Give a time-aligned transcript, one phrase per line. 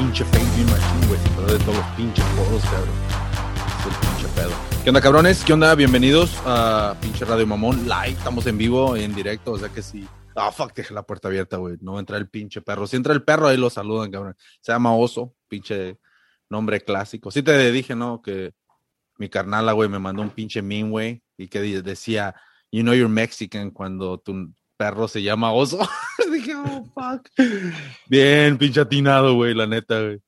[0.00, 1.20] pinche face bien machín, güey.
[1.20, 2.88] Se de todos los pinches foros, cabrón.
[3.78, 4.50] Es el pinche pedo.
[4.82, 5.44] ¿Qué onda, cabrones?
[5.44, 5.74] ¿Qué onda?
[5.74, 8.12] Bienvenidos a pinche Radio Mamón Live.
[8.16, 10.08] Estamos en vivo, en directo, o sea que sí.
[10.34, 11.76] Ah, fuck, dejé la puerta abierta, güey.
[11.82, 12.86] No va a entrar el pinche perro.
[12.86, 14.34] Si entra el perro, ahí lo saludan, cabrón.
[14.62, 15.98] Se llama Oso, pinche
[16.48, 17.30] nombre clásico.
[17.30, 18.22] Sí te dije, ¿no?
[18.22, 18.54] Que
[19.18, 22.34] mi carnala, güey, me mandó un pinche meme, güey, y que decía,
[22.72, 25.78] you know you're Mexican cuando tu perro se llama Oso.
[26.32, 27.28] dije, oh, fuck.
[28.08, 30.22] Bien, pinche atinado, güey, la neta, güey.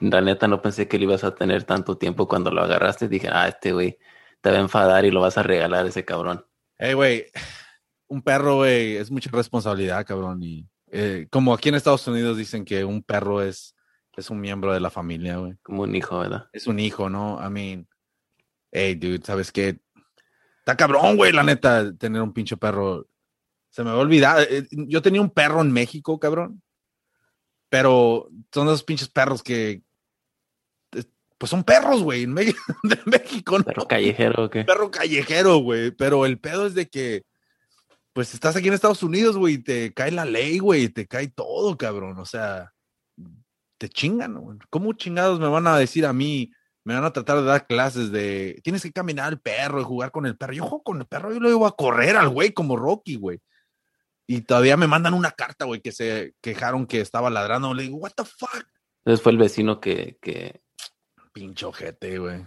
[0.00, 3.08] La neta no pensé que le ibas a tener tanto tiempo cuando lo agarraste.
[3.08, 3.96] Dije, ah, este güey
[4.40, 6.44] te va a enfadar y lo vas a regalar ese cabrón.
[6.76, 7.26] Hey, güey,
[8.08, 10.42] un perro, güey, es mucha responsabilidad, cabrón.
[10.42, 13.76] Y eh, como aquí en Estados Unidos dicen que un perro es,
[14.16, 15.54] es un miembro de la familia, güey.
[15.62, 16.48] Como un hijo, ¿verdad?
[16.52, 17.38] Es un hijo, ¿no?
[17.40, 17.88] I mean,
[18.72, 19.78] hey, dude, ¿sabes qué?
[20.58, 23.06] Está cabrón, güey, la neta, tener un pinche perro.
[23.72, 24.46] Se me va a olvidar.
[24.48, 26.62] Eh, yo tenía un perro en México, cabrón.
[27.68, 29.82] Pero son esos pinches perros que.
[31.38, 33.64] Pues son perros, güey, en de México, ¿no?
[33.64, 34.62] Perro callejero, ¿o qué?
[34.62, 35.90] Perro callejero, güey.
[35.90, 37.24] Pero el pedo es de que.
[38.12, 41.28] Pues estás aquí en Estados Unidos, güey, y te cae la ley, güey, te cae
[41.28, 42.18] todo, cabrón.
[42.18, 42.72] O sea,
[43.78, 44.58] te chingan, güey.
[44.68, 46.52] ¿Cómo chingados me van a decir a mí?
[46.84, 50.10] me van a tratar de dar clases de tienes que caminar al perro y jugar
[50.10, 50.52] con el perro.
[50.52, 53.40] Yo juego con el perro, yo lo iba a correr al güey como Rocky, güey.
[54.26, 57.74] Y todavía me mandan una carta, güey, que se quejaron que estaba ladrando.
[57.74, 58.64] Le digo, what the fuck.
[59.04, 60.62] Entonces fue el vecino que, que...
[61.32, 62.46] Pinche ojete, güey.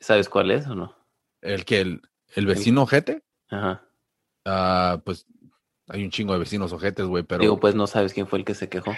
[0.00, 0.96] ¿Sabes cuál es o no?
[1.40, 2.02] ¿El que el,
[2.34, 3.22] el vecino ojete?
[3.48, 3.86] Ajá.
[4.44, 5.26] Ah, pues
[5.88, 7.40] hay un chingo de vecinos ojetes, güey, pero...
[7.40, 8.94] Digo, pues no sabes quién fue el que se quejó.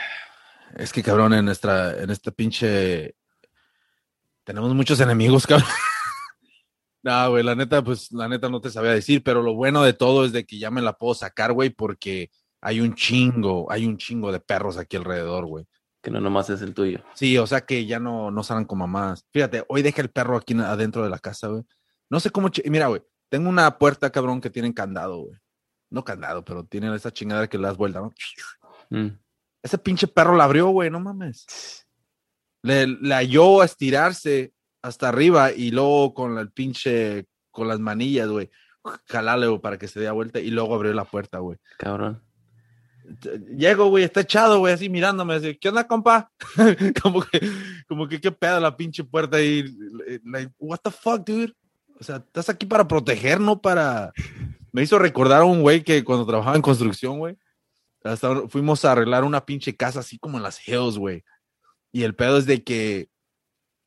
[0.76, 3.16] Es que, cabrón, en nuestra, en esta pinche
[4.44, 5.68] tenemos muchos enemigos, cabrón.
[7.02, 9.92] No, güey, la neta, pues la neta no te sabía decir, pero lo bueno de
[9.92, 12.30] todo es de que ya me la puedo sacar, güey, porque
[12.60, 15.66] hay un chingo, hay un chingo de perros aquí alrededor, güey.
[16.02, 17.00] Que no nomás es el tuyo.
[17.14, 19.24] Sí, o sea que ya no, no salen como mamás.
[19.32, 21.62] Fíjate, hoy deja el perro aquí adentro de la casa, güey.
[22.10, 25.38] No sé cómo, mira, güey, tengo una puerta, cabrón, que tiene candado, güey.
[25.90, 28.12] No candado, pero tiene esa chingada que le das vuelta, ¿no?
[28.90, 29.18] Mm.
[29.62, 31.46] Ese pinche perro la abrió, güey, no mames
[32.62, 38.28] le, le halló a estirarse hasta arriba y luego con el pinche, con las manillas,
[38.28, 38.50] güey,
[39.06, 41.58] jalale, para que se dé vuelta y luego abrió la puerta, güey.
[41.78, 42.22] Cabrón.
[43.56, 46.30] Llego, güey, está echado, güey, así mirándome, así, ¿qué onda, compa?
[47.02, 47.40] como que,
[47.88, 49.64] como que, ¿qué pedo la pinche puerta ahí?
[50.24, 51.52] Like, what the fuck, dude?
[51.98, 54.12] O sea, estás aquí para proteger, no para...
[54.72, 57.36] Me hizo recordar a un güey que cuando trabajaba en construcción, güey,
[58.02, 61.22] hasta fuimos a arreglar una pinche casa así como en las hills, güey.
[61.92, 63.11] Y el pedo es de que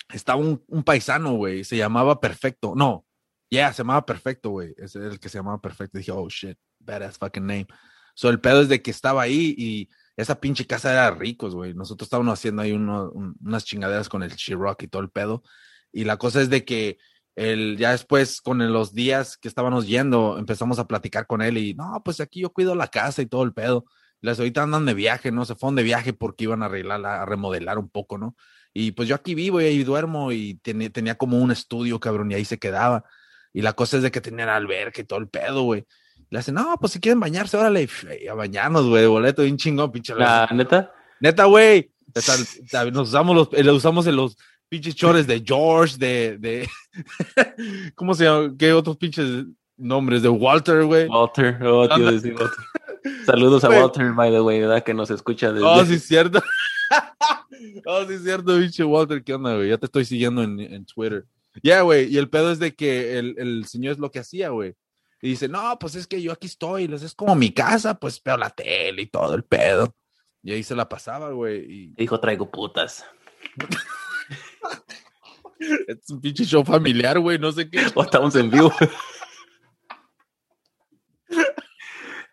[0.10, 2.74] estaba un, paisano, güey, se llamaba Perfecto.
[2.76, 3.06] No,
[3.50, 4.74] ya, yeah, se llamaba Perfecto, güey.
[4.78, 5.98] Es el que se llamaba Perfecto.
[5.98, 7.68] dije, oh shit, badass fucking name.
[8.16, 11.74] So el pedo es de que estaba ahí y esa pinche casa era ricos, güey.
[11.74, 15.44] Nosotros estábamos haciendo ahí unas chingaderas con el Chiroc y todo el pedo.
[15.92, 16.98] Y la cosa es de que
[17.36, 21.74] el, ya después, con los días que estábamos yendo, empezamos a platicar con él y
[21.74, 23.86] no, pues aquí yo cuido la casa y todo el pedo.
[24.22, 25.44] Las ahorita andan de viaje, ¿no?
[25.44, 28.36] Se fueron de viaje porque iban a arreglarla, a remodelar un poco, ¿no?
[28.78, 32.30] Y pues yo aquí vivo y ahí duermo y tenía, tenía como un estudio, cabrón,
[32.30, 33.06] y ahí se quedaba.
[33.54, 35.86] Y la cosa es de que tenían alberca y todo el pedo, güey.
[36.30, 37.88] Le hacen, no, pues si quieren bañarse, órale,
[38.30, 40.14] a bañarnos, güey, boleto bien chingón, pinche.
[40.14, 40.92] La neta.
[41.22, 41.90] Neta, güey.
[42.92, 44.36] Nos usamos los, le usamos en los
[44.68, 46.70] pinches chores de George, de, de,
[47.96, 48.54] ¿cómo se llama?
[48.60, 49.46] ¿Qué otros pinches
[49.78, 50.22] nombres?
[50.22, 51.08] De Walter, güey.
[51.08, 52.50] Walter, oh, tío, Walter.
[53.26, 54.84] Saludos a Walter, by the way, ¿verdad?
[54.84, 55.66] Que nos escucha desde...
[55.66, 56.44] Oh, sí, cierto.
[57.86, 59.24] oh, sí, es cierto, bicho Walter.
[59.24, 59.70] ¿Qué onda, güey?
[59.70, 61.26] Ya te estoy siguiendo en, en Twitter.
[61.56, 62.14] Ya, yeah, güey.
[62.14, 64.76] Y el pedo es de que el, el señor es lo que hacía, güey.
[65.22, 68.38] Y dice, no, pues es que yo aquí estoy, es como mi casa, pues veo
[68.38, 69.96] la tele y todo el pedo.
[70.44, 71.66] Y ahí se la pasaba, güey.
[71.68, 71.88] Y...
[71.96, 73.06] Dijo, traigo putas.
[75.60, 77.86] es un pinche show familiar, güey, no sé qué.
[77.96, 78.72] O estamos en vivo.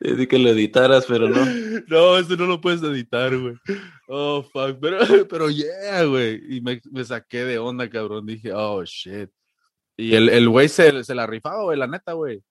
[0.02, 1.44] Dije que lo editaras, pero no.
[1.88, 3.54] No, eso no lo puedes editar, güey.
[4.08, 4.78] Oh, fuck.
[4.80, 6.56] Pero, pero yeah, güey.
[6.56, 8.26] Y me, saqué de onda, cabrón.
[8.26, 9.30] Dije, oh, shit.
[9.96, 12.42] Y el, güey se, se, la rifaba, güey, la neta, güey.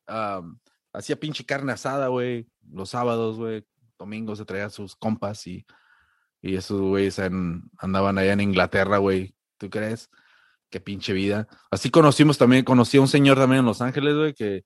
[0.93, 2.47] hacía pinche carne asada, güey.
[2.71, 3.65] Los sábados, güey.
[3.99, 5.65] Domingos se traía sus compas y,
[6.41, 9.35] y esos güeyes andaban allá en Inglaterra, güey.
[9.57, 10.09] ¿Tú crees?
[10.69, 11.47] Qué pinche vida.
[11.69, 14.63] Así conocimos también, conocí a un señor también en Los Ángeles, güey, que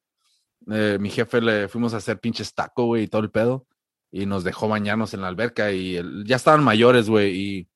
[0.72, 3.68] eh, mi jefe le fuimos a hacer pinches taco, güey, y todo el pedo.
[4.12, 7.36] Y nos dejó bañarnos en la alberca y ya estaban mayores, güey.
[7.36, 7.70] Y,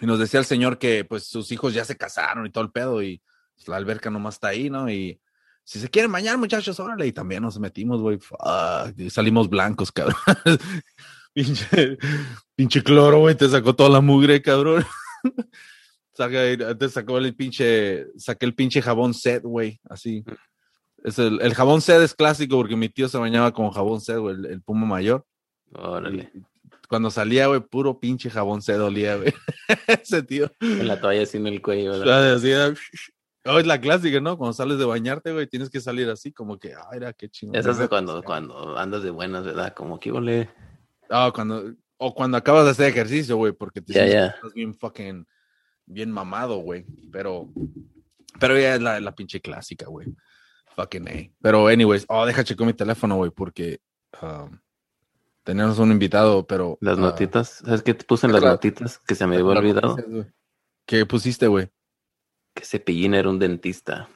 [0.00, 3.02] nos decía el señor que pues sus hijos ya se casaron y todo el pedo
[3.02, 3.22] y
[3.54, 4.90] pues, la alberca nomás está ahí, ¿no?
[4.90, 5.20] Y
[5.64, 7.06] si se quieren bañar, muchachos, órale.
[7.06, 8.18] Y también nos metimos, güey.
[8.96, 10.16] Y salimos blancos, cabrón.
[11.32, 11.98] pinche,
[12.54, 14.84] pinche cloro, güey, te sacó toda la mugre, cabrón.
[16.14, 20.22] Saca, te sacó el pinche, saqué el pinche jabón set, güey, así.
[21.04, 24.18] Es el, el jabón set es clásico porque mi tío se bañaba con jabón set,
[24.18, 25.24] güey, el, el puma mayor.
[25.74, 26.30] Órale.
[26.34, 26.42] Y
[26.88, 29.34] Cuando salía, güey, puro pinche jabón set olía, güey.
[29.86, 30.50] Ese tío.
[30.58, 31.98] Con la toalla así en el cuello.
[31.98, 32.44] ¿verdad?
[32.44, 32.74] era,
[33.44, 34.38] Oh, es la clásica, ¿no?
[34.38, 37.56] Cuando sales de bañarte, güey, tienes que salir así, como que, ay, era qué chingón.
[37.56, 39.74] Eso es cuando, cuando andas de buenas, ¿verdad?
[39.74, 40.48] Como que ole.
[41.10, 44.04] Ah, cuando, o cuando acabas de hacer ejercicio, güey, porque te ya.
[44.04, 45.26] que estás bien fucking,
[45.86, 46.86] bien mamado, güey.
[47.10, 47.52] Pero,
[48.38, 50.06] pero ya es la, la pinche clásica, güey.
[50.76, 51.30] Fucking A.
[51.40, 53.80] Pero, anyways, oh, deja checar mi teléfono, güey, porque
[54.22, 54.58] um,
[55.44, 56.78] tenemos un invitado, pero.
[56.80, 57.62] Las ah, notitas.
[57.64, 58.54] ¿Sabes qué te puse en las Claro.
[58.54, 58.98] notitas?
[59.06, 59.96] Que se me había olvidado.
[59.96, 60.26] noticias.
[60.86, 61.68] ¿Qué pusiste, güey?
[62.54, 64.08] Que Cepillín era un dentista.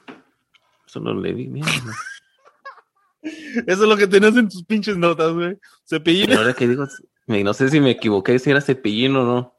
[0.85, 1.47] Solo le vi.
[1.47, 1.67] mira,
[3.21, 5.57] Eso es lo que tenías en tus pinches notas, güey.
[5.87, 6.27] Cepillín.
[6.27, 6.85] Pero ahora que digo,
[7.25, 9.53] me- no sé si me equivoqué si era Cepillín o no.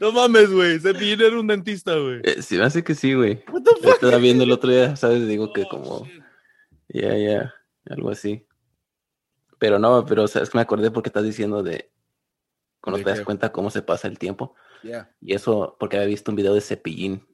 [0.00, 0.78] No mames, güey.
[0.80, 2.20] Cepillín era un dentista, güey.
[2.24, 3.42] Eh, sí, me hace que sí, güey.
[3.84, 5.26] Estaba viendo el otro día, ¿sabes?
[5.28, 6.08] Digo que Oh, como,
[6.88, 7.54] ya, ya,
[7.88, 8.46] algo así.
[9.58, 11.90] Pero no, pero sabes que me acordé porque estás diciendo de
[12.80, 14.54] cuando ¿De te das cuenta cómo se pasa el tiempo.
[14.82, 15.10] Yeah.
[15.20, 17.26] Y eso porque había visto un video de Cepillín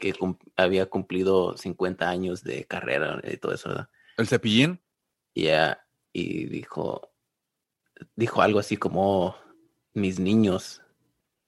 [0.00, 3.88] que cum- había cumplido 50 años de carrera y todo eso, ¿verdad?
[4.16, 4.80] ¿El cepillín?
[5.34, 7.12] Ya, y dijo,
[8.14, 9.36] dijo algo así como
[9.92, 10.82] mis niños.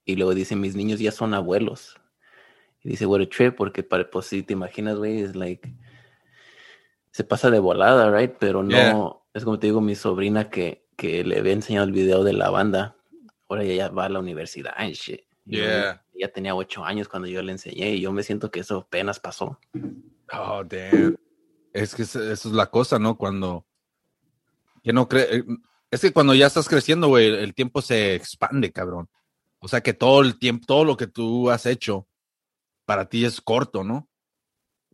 [0.08, 1.94] Y luego dice, mis niños ya son abuelos.
[2.82, 5.70] Y dice, what a trip, porque para, pues si te imaginas, güey, es like,
[7.10, 8.32] se pasa de volada, right?
[8.40, 9.12] Pero no, Yeah.
[9.34, 12.48] es como te digo, mi sobrina que, que le había enseñado el video de la
[12.48, 12.96] banda,
[13.50, 15.20] ahora ya, ya va a la universidad and shit.
[15.44, 16.02] Y yo, Yeah.
[16.14, 19.20] ella tenía ocho años cuando yo le enseñé y yo me siento que eso apenas
[19.20, 19.60] pasó.
[20.32, 21.18] Oh, damn.
[21.74, 23.18] Es que eso eso es la cosa, ¿no?
[23.18, 23.66] Cuando.
[24.82, 25.44] Que no cree.
[25.90, 29.06] Es que cuando ya estás creciendo, güey, el tiempo se expande, cabrón.
[29.60, 32.06] O sea que todo el tiempo, todo lo que tú has hecho
[32.84, 34.08] para ti es corto, ¿no?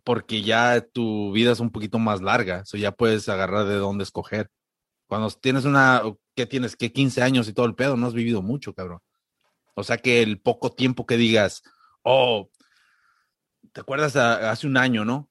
[0.04, 2.62] Porque ya tu vida es un poquito más larga.
[2.72, 4.50] O ya puedes agarrar de dónde escoger.
[5.06, 6.02] Cuando tienes una.
[6.34, 6.76] ¿Qué tienes?
[6.76, 7.96] ¿Qué 15 años y todo el pedo?
[7.96, 9.00] No has vivido mucho, cabrón.
[9.74, 11.62] O sea que el poco tiempo que digas,
[12.02, 12.48] oh,
[13.72, 15.28] ¿te acuerdas a- hace un año, no?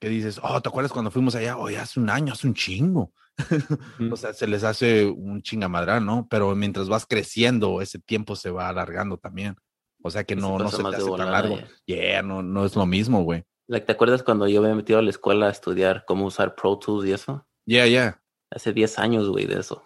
[0.00, 1.56] Que dices, oh, ¿te acuerdas cuando fuimos allá?
[1.56, 3.12] Oye, hace un año, hace un chingo.
[4.12, 6.26] O sea, se les hace un chingamadral, ¿no?
[6.28, 9.56] Pero mientras vas creciendo, ese tiempo se va alargando también.
[10.02, 11.58] O sea que Y se no, no se te hace tan largo.
[11.86, 13.44] Yeah, no, no es lo mismo, güey.
[13.68, 16.54] Like, ¿Te acuerdas cuando yo me había metido a la escuela a estudiar cómo usar
[16.54, 17.46] Pro Tools y eso?
[17.64, 18.20] Yeah, yeah.
[18.50, 19.82] Hace 10 años, güey, de eso.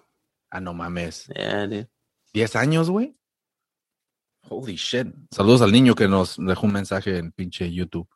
[0.51, 1.27] Ah, no mames.
[1.27, 1.91] Yeah, dude.
[2.35, 3.17] ¿10 años, güey?
[4.49, 5.09] Holy shit.
[5.31, 8.09] Saludos al niño que nos dejó un mensaje en pinche YouTube.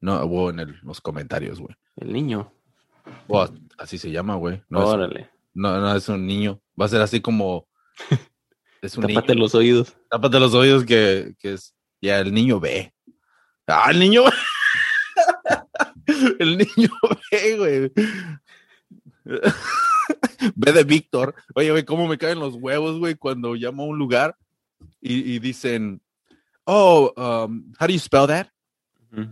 [0.00, 1.74] No, o en el- los comentarios, güey.
[1.96, 2.52] El niño.
[3.78, 4.62] Así se llama, güey.
[4.68, 5.30] No, es, Órale.
[5.54, 6.60] no, no es un niño.
[6.80, 7.66] Va a ser así como.
[8.82, 9.44] Es un Tápate niño.
[9.44, 9.94] los oídos.
[10.08, 11.74] Tápate los oídos que, que es.
[12.00, 12.94] Ya, el niño ve.
[13.66, 14.24] Ah, el niño
[16.38, 16.88] el niño
[17.30, 17.92] ve, güey.
[20.56, 21.34] ve de Víctor.
[21.54, 24.36] Oye, güey, cómo me caen los huevos, güey, cuando llamo a un lugar
[25.00, 26.00] y, y dicen,
[26.64, 28.48] oh, um, how do you spell that?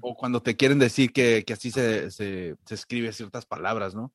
[0.00, 4.12] O cuando te quieren decir que, que así se, se, se escribe ciertas palabras, ¿no?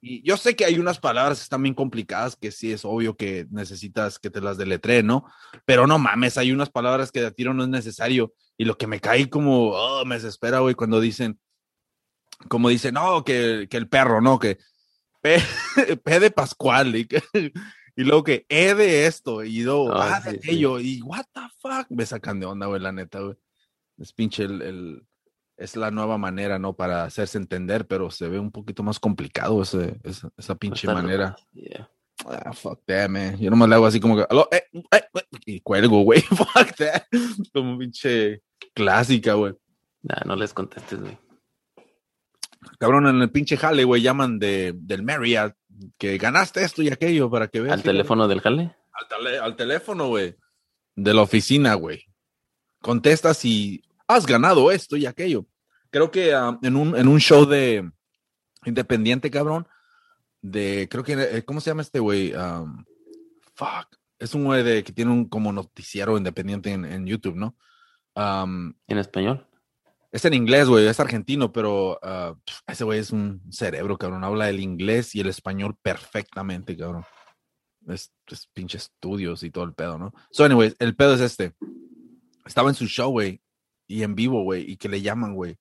[0.00, 3.16] Y yo sé que hay unas palabras que están bien complicadas que sí es obvio
[3.16, 5.24] que necesitas que te las deletree, ¿no?
[5.64, 8.32] Pero no mames, hay unas palabras que de tiro no es necesario.
[8.56, 11.40] Y lo que me cae como, oh, me desespera, güey, cuando dicen,
[12.48, 14.38] como dicen, no, que, que el perro, ¿no?
[14.38, 14.58] Que
[15.20, 15.38] P,
[16.04, 17.22] P de Pascual y, que-
[17.96, 20.48] y luego que E de esto y luego Ah, A de sí, sí.
[20.50, 23.36] aquello y what the fuck, me sacan de onda, güey, la neta, güey.
[23.98, 25.06] Es pinche el, el-
[25.56, 26.74] es la nueva manera, ¿no?
[26.74, 30.94] Para hacerse entender, pero se ve un poquito más complicado ese, esa, esa pinche Está
[30.94, 31.36] manera.
[31.52, 31.90] Yeah.
[32.26, 33.36] Ah, fuck that, man.
[33.38, 36.20] Yo nomás le hago así como que, "Aló, eh, eh, eh", y cuelgo, güey.
[36.22, 37.02] Fuck that.
[37.52, 38.42] Como pinche
[38.74, 39.54] clásica, güey.
[40.02, 41.18] Nah, no les contestes, güey.
[42.78, 45.54] Cabrón, en el pinche jale, güey, llaman de, del Marriott
[45.96, 47.74] que ganaste esto y aquello para que veas.
[47.74, 48.76] ¿Al teléfono del jale?
[48.92, 50.36] Al, al teléfono, güey.
[50.96, 52.04] De la oficina, güey.
[52.80, 55.46] Contestas y has ganado esto y aquello.
[55.90, 57.90] Creo que ah, en, un, en un show de
[58.64, 59.66] independiente, cabrón,
[60.42, 62.34] de, creo que, eh, ¿cómo se llama este güey?
[62.34, 62.84] Um,
[63.54, 63.86] fuck.
[64.18, 67.56] Es un güey de, que tiene un como noticiero independiente en, en YouTube, ¿no?
[68.16, 69.48] Um, ¿En español?
[70.10, 74.24] es en inglés, güey, es argentino, pero pf, ese güey es un cerebro, cabrón.
[74.24, 77.04] Habla el inglés y el español perfectamente, cabrón.
[77.86, 80.12] Es, es pinche estudios y todo el pedo, ¿no?
[80.30, 81.54] So, anyways, el pedo es este.
[82.44, 83.40] Estaba en su show, güey,
[83.88, 85.56] y en vivo, güey, y que le llaman, güey.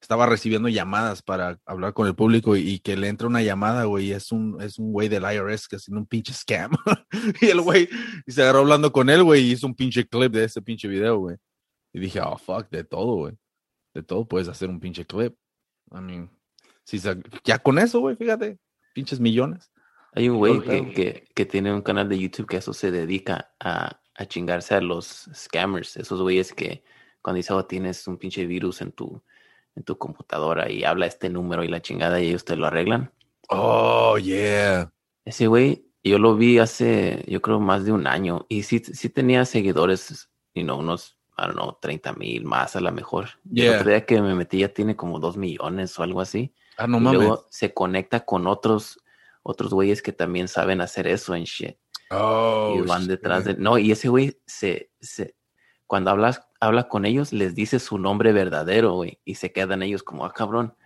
[0.00, 3.84] estaba recibiendo llamadas para hablar con el público y, y que le entra una llamada,
[3.84, 6.72] güey, y es un, es un güey del IRS que haciendo un pinche scam.
[7.40, 7.88] y el güey
[8.26, 10.86] y se agarró hablando con él, güey, y hizo un pinche clip de ese pinche
[10.88, 11.36] video, güey.
[11.92, 13.34] Y dije, oh, fuck, de todo, güey.
[13.94, 15.34] De todo puedes hacer un pinche clip.
[15.90, 16.30] I mean,
[16.84, 18.58] si sa- ya con eso, güey, fíjate,
[18.94, 19.72] pinches millones.
[20.12, 23.52] Hay un güey que, que, que tiene un canal de YouTube que eso se dedica
[23.60, 26.82] a, a chingarse a los scammers, esos güeyes que
[27.22, 29.22] cuando dice, oh, tienes un pinche virus en tu,
[29.74, 33.12] en tu computadora y habla este número y la chingada y ellos te lo arreglan.
[33.48, 34.92] Oh, yeah.
[35.24, 39.08] Ese güey, yo lo vi hace, yo creo, más de un año y sí, sí
[39.08, 43.28] tenía seguidores, you know, unos, I don't know, 30 mil más a lo mejor.
[43.50, 43.76] Yeah.
[43.76, 46.52] otro día que me metí ya tiene como dos millones o algo así.
[46.76, 47.20] Ah, no y mames.
[47.20, 49.00] luego se conecta con otros,
[49.42, 51.76] otros güeyes que también saben hacer eso en shit.
[52.10, 53.56] Oh, y van detrás shit.
[53.56, 53.62] de...
[53.62, 55.34] No, y ese güey se, se...
[55.88, 59.18] Cuando hablas, habla con ellos, les dice su nombre verdadero, güey.
[59.24, 60.76] Y se quedan ellos como, ah, cabrón.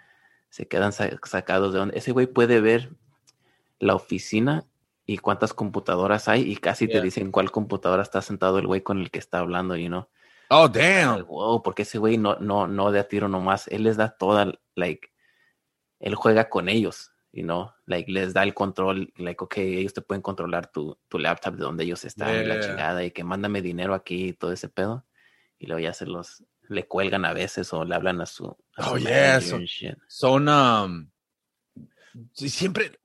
[0.49, 1.99] Se quedan sa- sacados de donde...
[1.99, 2.91] Ese güey puede ver
[3.79, 4.65] la oficina
[5.05, 7.01] y cuántas computadoras hay y casi Yeah.
[7.01, 10.09] te dicen cuál computadora está sentado el güey con el que está hablando, you know.
[10.51, 11.27] Oh, damn.
[11.27, 13.67] Wow, porque ese güey no, no, no de a tiro nomás.
[13.69, 15.09] Él les da toda, like,
[15.99, 20.03] él juega con ellos, you know, like, les da el control, like, ok, ellos te
[20.03, 22.61] pueden controlar tu, tu laptop de donde ellos están y la Yeah.
[22.69, 25.07] chingada y que mándame dinero aquí y todo ese pedo.
[25.59, 28.47] Y luego ya se los, le cuelgan a veces o le hablan a su,
[28.77, 29.95] a su Oh, yeah, manager so- and shit.
[30.09, 31.11] Son, um,
[32.35, 32.99] siempre,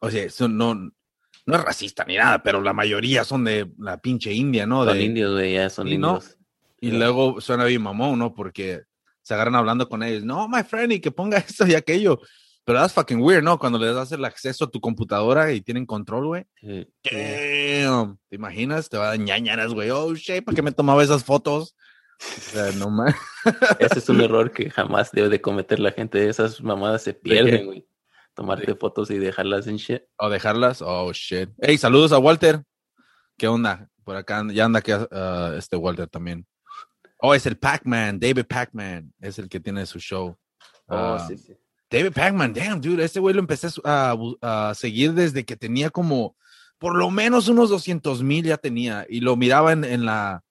[0.00, 3.98] o sea, son- no, no es racista ni nada, pero la mayoría son de la
[4.00, 4.84] pinche India, ¿no?
[4.84, 5.92] Son De, indios, güey, ya son ¿no?
[5.94, 6.36] indios.
[6.80, 6.98] Y Yeah.
[6.98, 8.34] luego suena bien mamón, ¿no?
[8.34, 8.82] Porque
[9.22, 10.24] se agarran hablando con ellos.
[10.24, 12.20] No, my friend, y que ponga esto y aquello.
[12.64, 13.58] Pero that's fucking weird, ¿no?
[13.58, 16.46] Cuando les das el acceso a tu computadora y tienen control, güey.
[16.60, 16.86] Sí.
[17.10, 18.18] Damn.
[18.28, 18.88] ¿Te imaginas?
[18.88, 19.90] Te va a dar ñañaras, güey.
[19.90, 21.74] Oh, shit, ¿para qué me tomaba esas fotos?
[22.20, 23.14] O sea, no más.
[23.80, 26.28] Ese es un error que jamás debe de cometer la gente.
[26.28, 27.86] Esas mamadas se pierden, güey.
[28.34, 30.02] Tomarte fotos y dejarlas en shit.
[30.18, 30.82] O dejarlas.
[30.82, 31.50] Oh, shit.
[31.58, 32.62] Hey, saludos a Walter.
[33.38, 33.88] ¿Qué onda?
[34.04, 36.46] Por acá ya anda que ah, este Walter también.
[37.18, 39.12] Oh, es el Pac-Man, David Pac-Man.
[39.18, 40.38] Es el que tiene su show.
[40.86, 41.54] Oh, Ah, sí, sí.
[41.90, 46.36] David Pac-Man, damn, dude, este güey lo empecé a seguir desde que tenía como,
[46.78, 50.44] por lo menos unos 200 mil ya tenía, y lo miraba en, en la,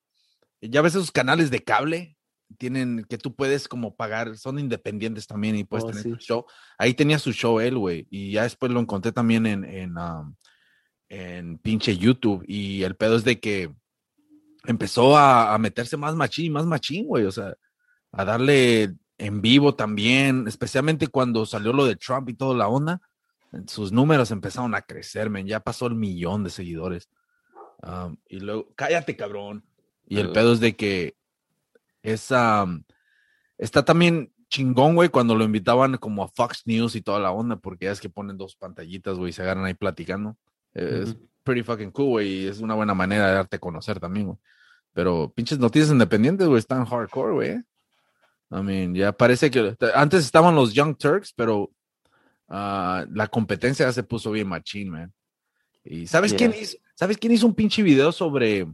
[0.61, 2.17] ya ves esos canales de cable,
[2.57, 6.09] tienen, que tú puedes como pagar, son independientes también y puedes Oh, tener sí.
[6.09, 6.45] tu show.
[6.77, 10.35] Ahí tenía su show él, güey, y ya después lo encontré también en, en, um,
[11.07, 13.73] en pinche YouTube, y el pedo es de que
[14.65, 17.55] empezó a, a meterse más machín, más machín, güey, o sea,
[18.11, 23.01] a darle en vivo también, especialmente cuando salió lo de Trump y toda la onda,
[23.67, 27.09] sus números empezaron a crecer, men, ya pasó el millón de seguidores.
[27.83, 29.63] Um, y luego, cállate, cabrón.
[30.07, 31.15] Y el pedo es de que
[32.01, 32.83] es, um,
[33.57, 37.57] está también chingón, güey, cuando lo invitaban como a Fox News y toda la onda,
[37.57, 40.37] porque ya es que ponen dos pantallitas, güey, y se agarran ahí platicando.
[40.73, 44.27] Es pretty fucking cool, güey, y es una buena manera de darte a conocer también,
[44.27, 44.37] güey.
[44.93, 47.57] Pero pinches noticias independientes, güey, están hardcore, güey.
[48.51, 51.71] I mean, ya parece que antes estaban los Young Turks, pero
[52.47, 55.13] ah, la competencia ya se puso bien machín, man.
[55.83, 56.77] Y ¿sabes quién hizo?
[56.95, 58.67] ¿Sabes quién hizo un pinche video sobre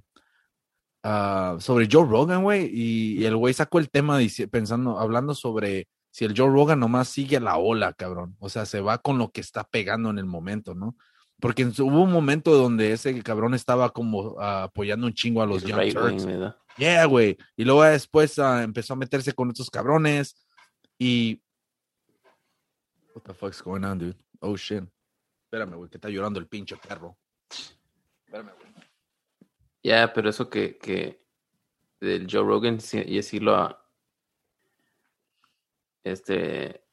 [1.03, 2.65] ah, sobre Joe Rogan, güey?
[2.73, 6.79] Y, y el güey sacó el tema dice- pensando, hablando sobre si el Joe Rogan
[6.79, 8.35] nomás sigue la ola, cabrón.
[8.39, 10.95] O sea, se va con lo que está pegando en el momento, ¿no?
[11.39, 15.69] Porque hubo un momento donde ese cabrón estaba como apoyando un chingo a los El
[15.69, 16.53] Young right.
[16.77, 17.37] Yeah, güey.
[17.55, 20.35] Y luego después ah, empezó a meterse con estos cabrones
[20.97, 21.41] y...
[23.13, 24.17] What the fuck's going on, dude?
[24.39, 24.83] Oh, shit.
[25.45, 27.17] Espérame, güey, que está llorando el pinche perro.
[28.25, 28.73] Espérame, güey.
[29.83, 31.23] Ya, pero eso que, que
[31.99, 33.85] del Joe Rogan, y sí lo ha-
[36.03, 36.84] este,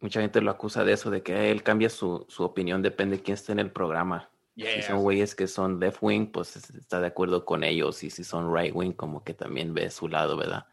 [0.00, 3.22] mucha gente lo acusa de eso, de que él cambia su, su opinión, depende de
[3.22, 4.30] quién esté en el programa.
[4.56, 8.10] Si son güeyes que son left wing, pues es- está de acuerdo con ellos, y
[8.10, 10.66] si son right wing, como que también ve su lado, ¿verdad?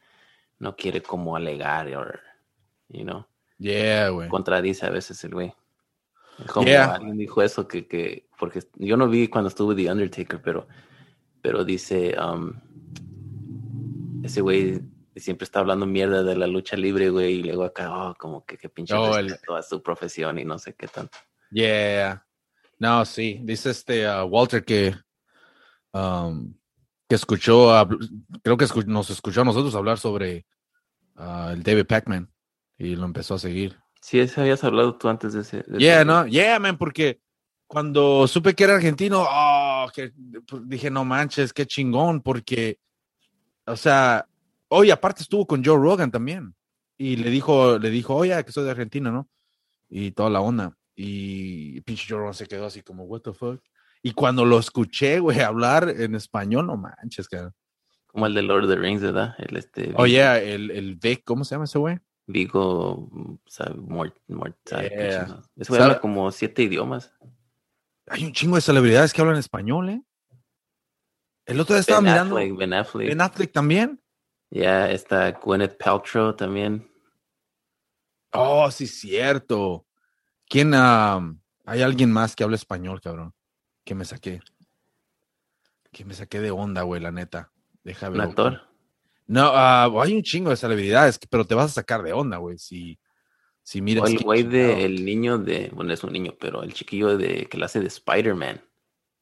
[0.59, 2.05] No quiere como alegar, o,
[2.89, 3.25] you know,
[3.59, 4.27] Yeah, güey.
[4.29, 5.53] contradice a veces el güey.
[6.51, 6.95] Como Yeah.
[6.95, 10.67] alguien dijo eso, que, que, porque yo no vi cuando estuvo The Undertaker, pero,
[11.41, 12.53] pero dice, um,
[14.23, 14.81] ese güey
[15.19, 18.57] siempre está hablando mierda de la lucha libre, güey, y luego acá, oh, como que,
[18.57, 21.17] que pinche Oh, el- respeto a su profesión y no sé qué tanto.
[21.51, 22.25] Yeah.
[22.79, 23.39] No, sí.
[23.43, 24.95] Dice este ah, Walter que,
[25.93, 26.53] um,
[27.09, 27.87] que escuchó, a-
[28.43, 30.45] creo que escu- nos escuchó a nosotros hablar sobre
[31.15, 32.29] ah, el David Pac-Man
[32.77, 33.77] y lo empezó a seguir.
[34.01, 35.63] Sí, ese habías hablado tú antes de ese.
[35.63, 37.19] de Yeah, ese- no, yeah, man, porque
[37.65, 40.13] cuando supe que era argentino, oh, que,
[40.47, 42.79] pues, dije, no manches, qué chingón, porque,
[43.65, 44.26] o sea,
[44.69, 46.53] hoy aparte estuvo con Joe Rogan también.
[46.99, 49.29] y le dijo, le dijo, oye, que soy de Argentina, ¿no?
[49.89, 50.75] Y toda la onda.
[50.95, 53.61] Y pinche Jordan se quedó así como, what the fuck.
[54.01, 57.53] Y cuando lo escuché, güey, hablar en español, no manches, cara.
[58.07, 59.35] Como el de Lord of the Rings, ¿verdad?
[59.37, 59.93] El este.
[59.95, 61.99] Oye, el, el Vic, ¿cómo se llama ese güey?
[62.25, 65.39] Vigo, mm, sabe, Mort, Mort, Yeah.
[65.69, 67.13] habla como siete idiomas.
[68.07, 70.01] Hay un chingo de celebridades que hablan español, ¿eh?
[71.45, 72.37] El otro día estaba Ben mirando.
[72.37, 73.07] Affleck, Ben Affleck.
[73.07, 74.01] Ben Affleck también.
[74.49, 76.89] Ya está Gwyneth Paltrow también.
[78.31, 79.85] Oh, sí, cierto.
[80.49, 80.73] ¿Quién?
[80.73, 83.33] hay alguien más que habla español, cabrón.
[83.83, 84.39] Que me saqué.
[85.91, 87.51] Que me saqué de onda, güey, la neta.
[87.83, 88.61] Deja Un actor.
[89.25, 92.57] No, ah, hay un chingo de celebridades, pero te vas a sacar de onda, güey.
[92.57, 92.97] Si,
[93.61, 94.05] si miras.
[94.05, 97.47] O el güey de, el niño de, bueno, es un niño, pero el chiquillo de
[97.47, 98.61] que la hace de Spider-Man.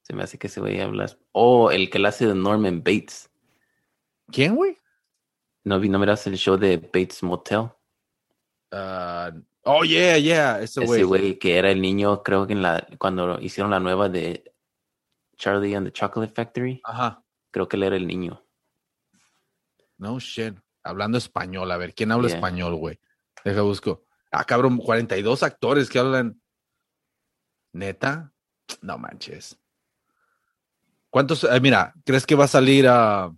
[0.04, 1.08] Se me hace que ese güey habla.
[1.32, 3.32] O el que la hace de Norman Bates.
[4.32, 4.78] ¿Quién, güey?
[5.66, 7.70] ¿No, vi- no miras el show de Bates Motel?
[8.72, 9.32] Ah,
[9.64, 10.62] oh, yeah, yeah.
[10.62, 11.38] Ese Ese güey.
[11.40, 14.54] que era el niño, creo que en la, cuando hicieron la nueva de
[15.38, 17.24] Charlie and the Chocolate Factory, Ajá.
[17.52, 18.42] creo que él era el niño.
[19.98, 20.56] No shit.
[20.84, 21.72] Hablando español.
[21.72, 22.38] A ver, ¿quién habla Yeah.
[22.38, 23.00] español, güey?
[23.44, 24.06] Deja busco.
[24.32, 26.40] Ah, cabrón, 42 actores que hablan.
[27.74, 28.32] ¿Neta?
[28.82, 29.58] No manches.
[31.10, 31.44] ¿Cuántos?
[31.46, 33.34] eh, mira, ¿crees que va a salir a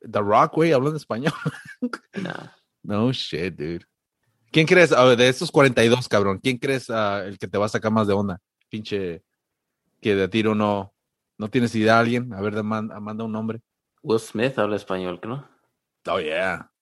[0.00, 1.32] The Rock, güey, hablando español?
[2.14, 2.48] Nah.
[2.82, 3.84] No shit, dude.
[4.50, 4.92] ¿Quién crees?
[4.92, 7.92] A ver, de estos 42, cabrón, ¿quién crees ah, el que te va a sacar
[7.92, 8.40] más de onda?
[8.68, 9.22] Pinche
[10.00, 10.94] que de tiro no,
[11.38, 12.32] no tienes idea de alguien.
[12.32, 13.60] A ver, manda un nombre.
[14.02, 15.48] Will Smith habla español, ¿no?
[16.06, 16.72] Oh, yeah.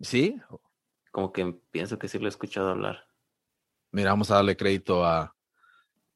[0.00, 0.40] ¿Sí?
[1.10, 3.04] Como que pienso que sí lo he escuchado hablar.
[3.90, 5.34] Mira, vamos a darle crédito a,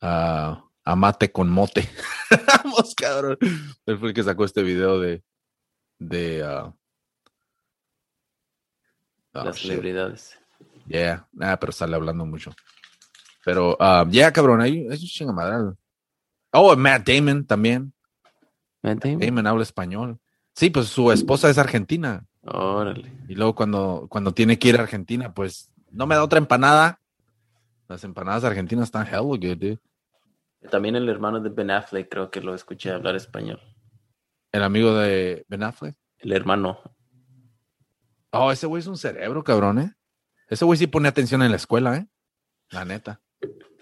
[0.00, 1.88] a, a Mate con Mote.
[2.64, 3.36] vamos, cabrón.
[3.84, 5.22] Él fue el que sacó este video de.
[5.98, 6.74] De oh,
[9.32, 9.70] las shit.
[9.70, 10.38] celebridades.
[10.86, 12.52] Yeah, nada, pero sale hablando mucho.
[13.44, 15.76] Pero, ah, yeah, cabrón, hay, hay un chingamadral.
[16.52, 17.92] Oh, Matt Damon también.
[18.82, 19.20] Matt Damon.
[19.20, 20.18] Damon habla español.
[20.54, 22.24] Sí, pues su esposa es argentina.
[22.42, 23.12] Órale.
[23.28, 27.00] Y luego cuando, cuando tiene que ir a Argentina, pues no me da otra empanada.
[27.88, 29.78] Las empanadas argentinas están hell good, dude.
[30.70, 33.60] También el hermano de Ben Affleck creo que lo escuché hablar español.
[34.56, 35.94] El amigo de Ben Affleck.
[36.16, 36.80] El hermano.
[38.30, 39.92] Oh, ese güey es un cerebro, cabrón, ¿eh?
[40.48, 42.06] Ese güey sí pone atención en la escuela, ¿eh?
[42.70, 43.20] La neta.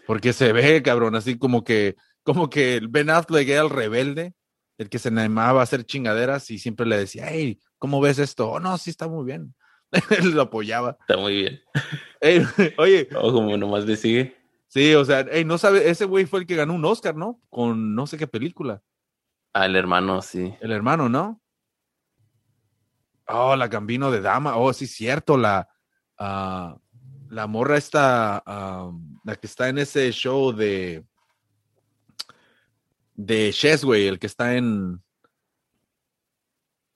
[0.05, 4.35] Porque se ve, cabrón, así como que, como que el Ben Affleck era el rebelde,
[4.77, 8.51] el que se animaba a hacer chingaderas y siempre le decía, hey, ¿cómo ves esto?
[8.51, 9.55] Oh, no, sí está muy bien.
[9.93, 10.97] Él lo apoyaba.
[11.03, 11.61] Está muy bien.
[12.21, 12.45] Ey,
[12.79, 14.37] oye, O como nomás le sigue.
[14.67, 17.41] sí, o sea, hey, no sabe, ese güey fue el que ganó un Oscar, ¿no?
[17.49, 18.83] Con no sé qué película.
[19.55, 20.53] Ah, el hermano, sí.
[20.61, 21.41] El hermano, ¿no?
[23.29, 24.57] Oh, la Gambino de Dama.
[24.57, 25.37] Oh, sí, cierto.
[25.37, 25.69] La,
[26.19, 26.77] ah,
[27.31, 28.91] la morra esta, ah,
[29.25, 31.05] la que está en ese show de,
[33.15, 35.01] de Chess, güey, el que está en,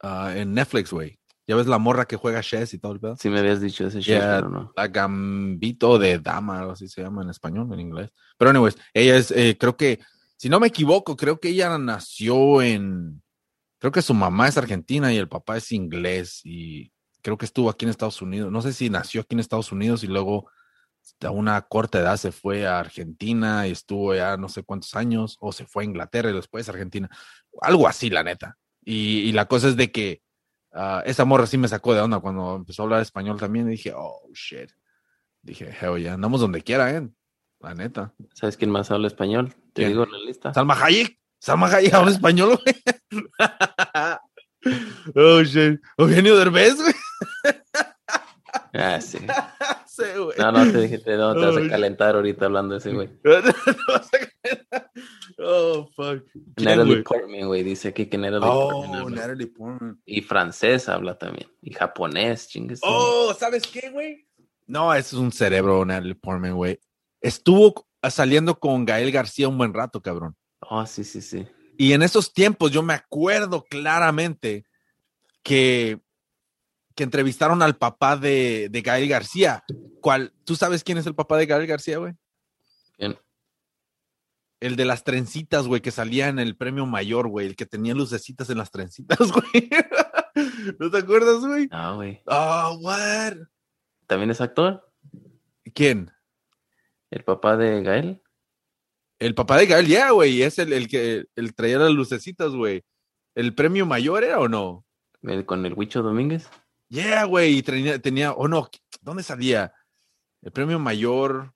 [0.03, 1.19] ah, en Netflix, güey.
[1.47, 3.17] Ya ves la morra que juega Chess y todo el pedo.
[3.17, 4.37] Sí me habías dicho ese Yeah.
[4.37, 4.73] pero no.
[4.77, 8.13] La Gambito de Dama, algo así se llama en español, en inglés.
[8.37, 10.01] Pero, anyways, ella es, eh, creo que,
[10.39, 13.23] si no me equivoco, creo que ella nació en,
[13.79, 17.69] creo que su mamá es argentina y el papá es inglés y creo que estuvo
[17.69, 18.53] aquí en Estados Unidos.
[18.53, 20.49] No sé si nació aquí en Estados Unidos y luego
[21.23, 25.37] a una corta edad se fue a Argentina y estuvo ya no sé cuántos años
[25.41, 27.11] o se fue a Inglaterra y después a Argentina.
[27.61, 28.57] Algo así, la neta.
[28.85, 30.23] Y, la cosa es de que
[30.73, 33.73] ah, esa morra sí me sacó de onda cuando empezó a hablar español también y
[33.73, 34.71] dije, oh, shit.
[35.43, 37.09] Dije, hell yeah, andamos donde quiera, ¿eh?
[37.61, 38.15] La neta.
[38.35, 39.53] ¿Sabes quién más habla español?
[39.73, 39.89] Te ¿Quién?
[39.91, 40.55] digo la lista.
[40.55, 41.19] Salma Hayek.
[41.41, 42.75] Salma Hayek habla español, güey.
[45.15, 45.81] oh, shit.
[45.97, 46.95] Eugenio Derbez, güey.
[48.73, 49.19] Ah, sí.
[50.39, 53.09] No, no, te dije, no, te vas a calentar ahorita hablando de ese güey.
[55.39, 56.23] oh, fuck.
[56.55, 57.03] ¿Quién, Natalie güey?
[57.03, 59.11] Portman, güey, dice aquí que Natalie Portman Oh.
[59.11, 60.01] Natalie Portman.
[60.07, 61.51] Y francés habla también.
[61.63, 62.79] Y japonés, chingues.
[62.85, 64.29] Oh, ¿sabes qué, güey?
[64.69, 66.79] No, eso es un cerebro, Natalie Portman, güey.
[67.21, 70.37] Estuvo saliendo con Gael García un buen rato, cabrón.
[70.61, 71.47] Oh, sí, sí, sí.
[71.77, 74.65] Y en esos tiempos yo me acuerdo claramente
[75.43, 76.01] que,
[76.95, 79.65] que entrevistaron al papá de, de Gael García.
[80.01, 80.33] ¿Cuál?
[80.45, 82.15] ¿Tú sabes quién es el papá de Gael García, güey?
[82.97, 83.17] ¿Quién?
[84.61, 87.95] El de las trencitas, güey, que salía en el premio mayor, güey, el que tenía
[87.95, 89.71] lucecitas en las trencitas, güey.
[90.81, 91.69] ¿No te acuerdas, güey?
[91.71, 92.21] Ah, güey.
[92.27, 93.35] Oh, what?
[94.09, 94.85] ¿También es actor?
[95.75, 96.11] ¿Quién?
[97.11, 98.23] ¿El papá de Gael?
[99.19, 102.85] El papá de Gael, ya, güey, es el, el que el traía las lucecitas, güey.
[103.35, 104.85] ¿El premio mayor era o no?
[105.23, 106.49] ¿El- ¿Con el Huicho Domínguez?
[106.89, 108.69] Yeah, güey, y tenía, tenía, o no,
[109.01, 109.75] ¿dónde salía?
[110.41, 111.53] El premio mayor,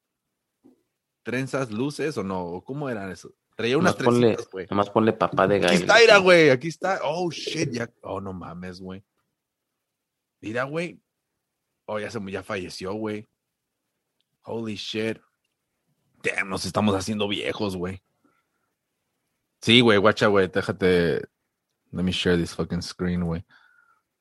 [1.23, 3.33] trenzas, luces, o no, ¿cómo eran eso?
[3.57, 4.67] Traía unas trencitas, güey.
[4.69, 5.79] nomás ponle papá de Aquí gallo.
[5.79, 7.01] está, mira, güey, aquí está.
[7.05, 9.05] Oh, shit, ya, oh, no mames, güey.
[10.41, 11.01] Mira, güey.
[11.87, 13.29] Oh, ya se ya falleció, güey.
[14.43, 15.19] Holy shit.
[16.23, 18.03] Damn, nos estamos haciendo viejos, güey.
[19.61, 21.23] Sí, güey, guacha, güey, déjate.
[21.93, 23.45] Let me share this fucking screen, güey.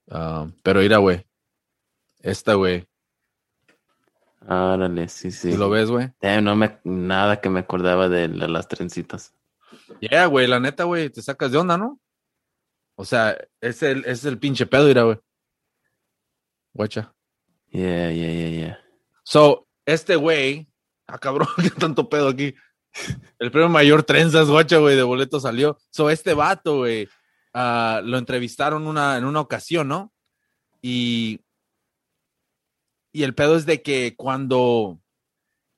[0.08, 1.26] Um, pero mira, güey.
[2.20, 2.88] Esta, güey.
[4.48, 5.52] Árale, sí, sí.
[5.52, 6.12] ¿Sí lo ves, güey?
[6.42, 9.34] No me, nada que me acordaba de la- las trencitas.
[10.00, 12.00] Yeah, güey, la neta, güey, te sacas de onda, ¿no?
[12.96, 15.20] O sea, es el, es el pinche pedo, mira, güey.
[16.74, 17.14] Guacha.
[17.70, 18.80] Yeah, yeah, yeah, yeah.
[19.24, 20.68] So, este güey,
[21.12, 22.54] ah, cabrón, qué tanto pedo aquí.
[23.40, 25.78] El premio mayor trenzas, guacha, güey, de boleto salió.
[25.90, 27.08] So, este vato, güey,
[27.54, 30.14] ah, lo entrevistaron una, en una ocasión, ¿no?
[30.82, 31.42] Y,
[33.14, 35.00] y el pedo es de que cuando,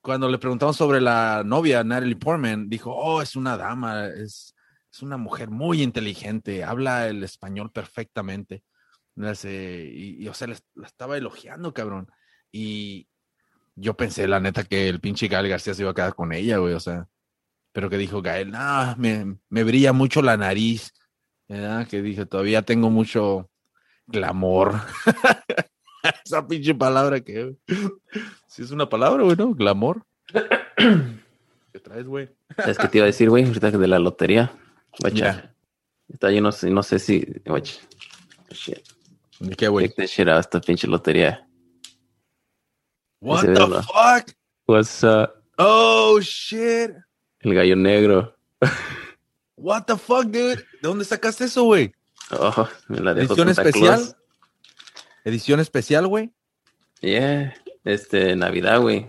[0.01, 4.55] cuando le preguntamos sobre la novia, Natalie Portman, dijo, oh, es una dama, es,
[4.91, 8.63] es una mujer muy inteligente, habla el español perfectamente.
[9.15, 12.09] Y, y, o sea, la estaba elogiando, cabrón.
[12.51, 13.07] Y,
[13.75, 16.57] yo pensé, la neta, que el pinche Gael García se iba a quedar con ella,
[16.57, 17.07] güey, o sea.
[17.71, 20.93] Pero que dijo Gael, no, me, me brilla mucho la nariz.
[21.47, 21.87] ¿verdad?
[21.87, 23.49] Que dije, todavía tengo mucho
[24.07, 24.75] glamour.
[26.25, 27.55] Esa pinche palabra que.
[28.47, 29.53] Si es una palabra, güey, ¿no?
[29.53, 30.03] Glamour.
[30.77, 32.29] ¿Qué traes, güey?
[32.65, 34.51] Es que te iba a decir, güey, ahorita que de la lotería.
[34.99, 35.55] Guacha.
[36.07, 37.25] Está yo no sé, no sé si.
[37.45, 37.79] Guacha.
[38.51, 38.79] Shit.
[39.39, 39.87] ¿Y qué, güey?
[39.87, 41.47] Check this shit out, esta pinche lotería.
[43.23, 44.35] What the fuck?
[44.65, 45.41] What's up?
[45.57, 46.91] Oh, shit.
[47.39, 48.35] El gallo negro.
[49.55, 50.57] What the fuck, dude?
[50.57, 51.93] ¿De dónde sacaste eso, güey?
[52.31, 53.95] Oh, me la dejó ¿Edición Santa especial?
[53.95, 54.15] Claus.
[55.23, 56.31] ¿Edición especial, güey?
[56.99, 57.53] Yeah.
[57.85, 59.07] Este, Navidad, güey.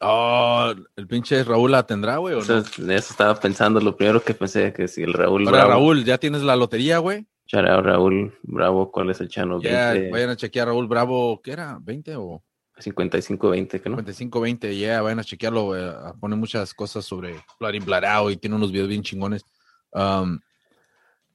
[0.00, 2.92] Oh, el pinche Raúl la tendrá, güey, o Eso, no?
[2.92, 5.70] eso estaba pensando, lo primero que pensé que si el Raúl Ahora, Bravo.
[5.70, 7.24] Raúl, ya tienes la lotería, güey.
[7.52, 9.60] Out, Raúl Bravo, ¿cuál es el chano?
[9.60, 11.78] 20, vayan a chequear Raúl Bravo, ¿qué era?
[11.78, 12.42] ¿20 o
[12.78, 13.96] 55-20, que no?
[13.96, 14.78] 55, 20?
[14.78, 15.82] Ya, vayan a chequearlo, güey.
[15.82, 19.44] a- Pone muchas cosas sobre Blarín Blarao y tiene unos videos bien chingones.
[19.92, 20.38] Um,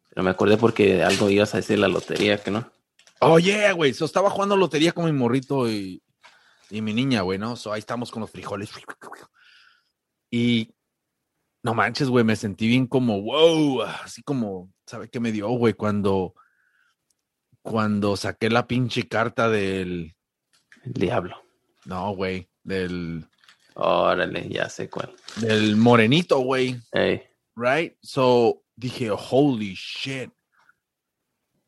[0.10, 2.70] Pero me acordé porque algo ibas a decir la lotería, que no?
[3.24, 3.94] oh, yeah, güey.
[3.94, 6.02] So, estaba jugando lotería con mi morrito y,
[6.70, 7.56] y mi niña, güey, ¿no?
[7.56, 8.70] So, ahí estamos con los frijoles.
[10.32, 10.74] Y
[11.64, 15.74] no manches, güey, me sentí bien como, wow, así como, ¿sabe qué me dio, güey?
[15.74, 16.34] Cuando,
[17.62, 20.16] cuando saqué la pinche carta del,
[20.84, 21.36] El diablo.
[21.86, 23.26] no, güey, del,
[23.76, 25.14] Órale, ya sé cuál.
[25.38, 27.22] del morenito, güey, Ey,
[27.56, 27.96] right?
[28.02, 30.32] So, dije, holy shit.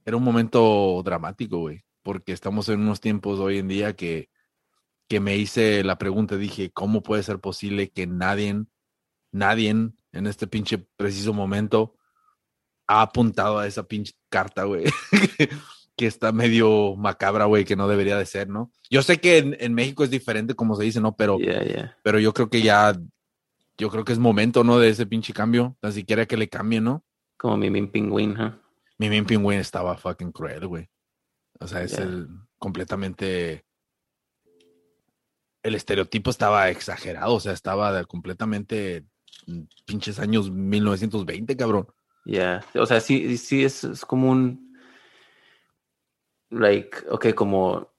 [0.05, 4.29] Era un momento dramático, güey, porque estamos en unos tiempos hoy en día que,
[5.07, 8.65] que me hice la pregunta, dije, ¿cómo puede ser posible que nadie,
[9.31, 11.95] nadie en este pinche preciso momento
[12.85, 14.83] ha apuntado a esa pinche carta, güey?
[15.95, 18.71] que está medio macabra, güey, que no debería de ser, ¿no?
[18.89, 21.15] Yo sé que en, en México es diferente, como se dice, ¿no?
[21.15, 21.97] Pero, yeah, yeah.
[22.03, 22.99] pero yo creo que ya,
[23.77, 24.79] yo creo que es momento, ¿no?
[24.79, 27.03] De ese pinche cambio, tan siquiera que le cambie, ¿no?
[27.37, 28.53] Como mi min pingüín, ¿huh?
[28.99, 30.87] Mi Min Pingüín estaba fucking cruel, güey.
[31.59, 32.27] O sea, es el
[32.57, 33.65] completamente.
[35.63, 39.05] El estereotipo estaba exagerado, o sea, estaba de- completamente
[39.47, 41.87] mm, pinches años 1920, cabrón.
[42.25, 44.72] Ya, o sea, sí, sí es, es como un,
[46.53, 47.91] like, ok, como,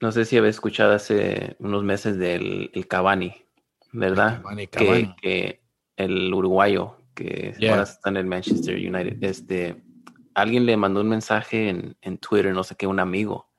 [0.00, 3.34] no sé si habéis escuchado hace unos meses del el Cavani,
[3.92, 4.42] ¿verdad?
[4.42, 5.16] Cavani, Que, Cavani.
[5.20, 5.62] que
[5.96, 7.72] el uruguayo, que Yeah.
[7.72, 9.82] ahora está en el Manchester United, este,
[10.34, 13.50] alguien le mandó un mensaje en, en Twitter, no sé qué, un amigo,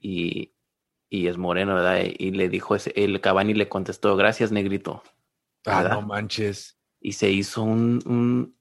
[0.00, 0.52] y,
[1.08, 2.04] y es moreno, ¿verdad?
[2.18, 5.02] Y le dijo, ese, el Cavani le contestó, gracias, negrito.
[5.66, 6.78] Ah, no manches.
[7.00, 8.58] Y se hizo un, un,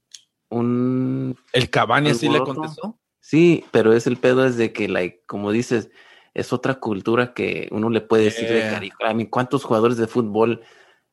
[0.49, 2.99] un El Cavani así le contestó.
[3.33, 5.89] Sí, pero es el pedo es de que, like, como dices,
[6.35, 8.93] es otra cultura que uno le puede decir de cariño.
[9.09, 10.61] I mean, ¿cuántos jugadores de fútbol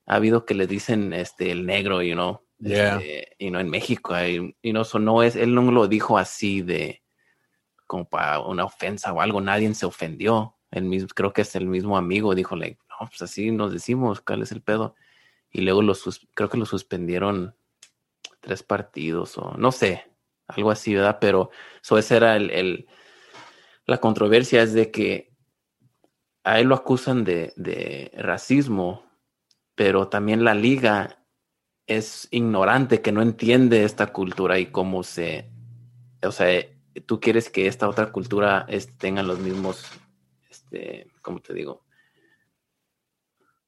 [0.04, 2.42] ha habido que le dicen este el negro, you know?
[2.58, 2.98] Yeah.
[2.98, 6.18] Este, you know, en México, hay- you know, so no es, él no lo dijo
[6.18, 7.00] así de
[7.86, 10.56] como para una ofensa o algo, nadie se ofendió.
[10.70, 14.20] El mismo, creo que es el mismo amigo, dijo, like, no, pues así nos decimos,
[14.20, 14.94] ¿cuál es el pedo?
[15.50, 17.54] Y luego lo sus- creo que lo suspendieron
[18.40, 20.04] tres partidos o no sé,
[20.54, 21.18] algo así, ¿verdad?
[21.20, 21.50] Pero
[21.82, 22.86] eso esa era el, el-
[23.86, 25.32] la controversia es de que
[26.44, 29.04] a él lo acusan de, de racismo,
[29.74, 31.24] pero también la liga
[31.86, 35.50] es ignorante, que no entiende esta cultura y cómo se,
[36.22, 36.64] o sea,
[37.06, 39.84] tú quieres que esta otra cultura es- tenga los mismos,
[40.50, 41.84] este, ¿cómo te digo?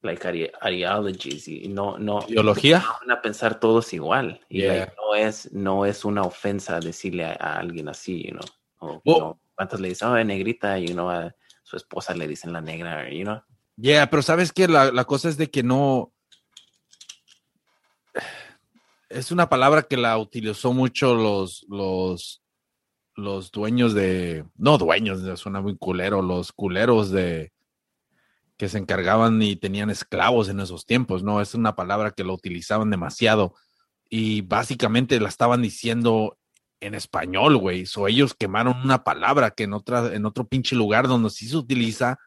[0.03, 2.79] Like ide- ideologies y no, no, ¿Ideología?
[2.79, 4.39] no van a pensar todos igual.
[4.49, 4.73] Y Yeah.
[4.73, 8.45] like, no es, no es una ofensa decirle a, a alguien así, you know.
[8.79, 10.77] O, Well- you know, ¿Cuántos le dicen, oh, negrita?
[10.79, 13.41] Y you know, a su esposa le dicen la negra, you know.
[13.77, 16.11] Yeah, pero sabes que la, la cosa es de que no.
[19.09, 22.41] Es una palabra que la utilizó mucho los, los,
[23.15, 24.43] los dueños de.
[24.55, 27.51] No dueños, suena muy culero, los culeros de.
[28.63, 31.41] Que se encargaban y tenían esclavos en esos tiempos, ¿no?
[31.41, 33.55] Es una palabra que lo utilizaban demasiado.
[34.09, 36.37] Y básicamente la estaban diciendo
[36.79, 37.85] en español, güey.
[37.85, 41.57] So ellos quemaron una palabra que en otra, en otro pinche lugar donde sí se
[41.57, 42.19] utiliza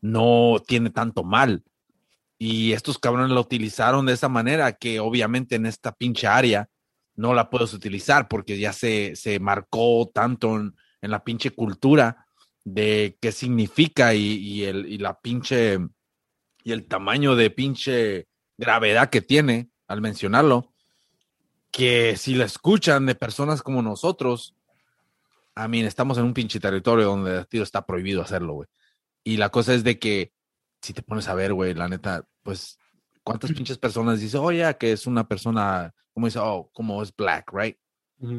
[0.00, 1.62] no tiene tanto mal.
[2.38, 6.70] Y estos cabrones la utilizaron de esa manera que obviamente en esta pinche área
[7.14, 12.23] no la puedes utilizar porque ya se, se marcó tanto en la pinche cultura
[12.64, 15.78] de qué significa y, y el, y la pinche
[16.64, 20.72] y el tamaño de pinche gravedad que tiene al mencionarlo,
[21.70, 24.56] que si la escuchan de personas como nosotros,
[25.54, 28.68] a mí estamos en un pinche territorio donde el tiro está prohibido hacerlo, güey.
[29.22, 30.32] Y la cosa es de que
[30.80, 32.78] si te pones a ver, güey, la neta, pues,
[33.22, 37.14] ¿cuántas pinches personas dicen, oh, ya, que es una persona, como dice, oh, como es
[37.14, 37.76] black, right?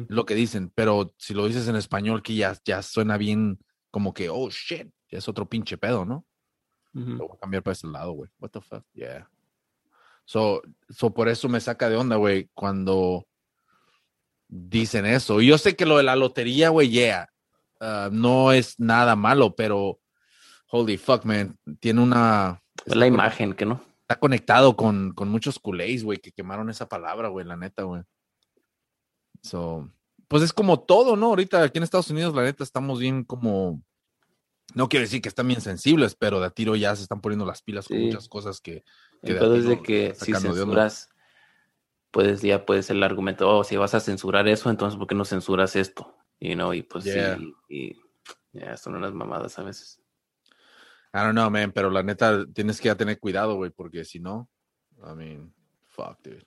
[0.08, 3.60] Lo que dicen, pero si lo dices en español, que ya, ya suena bien
[3.96, 6.26] como que, oh, shit, ya es otro pinche pedo, ¿no?
[6.92, 8.30] Lo voy a cambiar para ese lado, güey.
[8.38, 8.84] What the fuck?
[8.92, 9.26] Yeah.
[10.26, 13.26] So, so por eso me saca de onda, güey, cuando
[14.48, 15.40] dicen eso.
[15.40, 17.30] Y yo sé que lo de la lotería, güey, yeah,
[17.80, 19.98] uh, no es nada malo, pero
[20.70, 22.62] holy fuck, man, tiene una...
[22.84, 23.82] Es la imagen, que no.
[24.02, 28.02] Está conectado con, con muchos culés, güey, que quemaron esa palabra, güey, la neta, güey.
[29.42, 29.90] So,
[30.28, 31.26] pues es como todo, ¿no?
[31.26, 33.82] Ahorita aquí en Estados Unidos, la neta, estamos bien como...
[34.74, 37.46] No quiero decir que están bien sensibles, pero de a tiro ya se están poniendo
[37.46, 38.04] las pilas con Sí.
[38.06, 38.84] muchas cosas que...
[39.22, 41.08] que de a Entonces, tiro de que si de censuras,
[42.10, 45.14] puedes, ya puede ser el argumento, oh, si vas a censurar eso, entonces ¿por qué
[45.14, 46.16] no censuras esto?
[46.40, 47.36] You know, y pues Yeah.
[47.38, 47.96] sí, y
[48.52, 50.00] ya son unas mamadas a veces.
[51.14, 54.18] I don't know, man, pero la neta tienes que ya tener cuidado, güey, porque si
[54.18, 54.50] no,
[54.98, 55.54] I mean,
[55.86, 56.46] fuck, dude.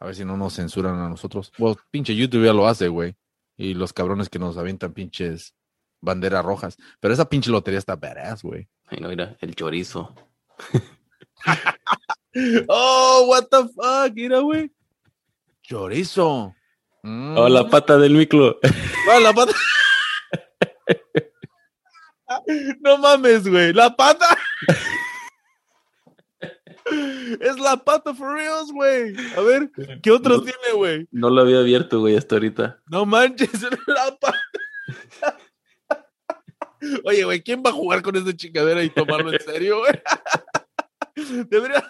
[0.00, 1.52] A ver si no nos censuran a nosotros.
[1.58, 3.16] Well, pinche YouTube ya lo hace, güey.
[3.56, 5.54] Y los cabrones que nos avientan pinches
[6.00, 6.76] banderas rojas.
[7.00, 8.68] Pero esa pinche lotería está badass, güey.
[8.90, 10.14] Y no, mira, el chorizo.
[12.68, 14.70] Oh, what the fuck, mira, güey.
[15.62, 16.54] Chorizo.
[17.02, 17.36] Mm.
[17.36, 18.58] Oh, la pata del micro.
[19.10, 19.52] Ah, la pata.
[22.80, 23.72] No mames, güey.
[23.72, 24.36] La pata.
[27.40, 29.14] Es la pata for reals, güey.
[29.36, 29.70] A ver,
[30.02, 30.44] ¿qué otros No.
[30.44, 31.08] tiene, güey?
[31.10, 32.80] No lo había abierto, güey, hasta ahorita.
[32.86, 33.50] No manches,
[33.86, 35.38] la pata.
[37.04, 40.00] Oye, güey, ¿quién va a jugar con esa chingadera y tomarlo en serio, güey?
[41.50, 41.84] Debería.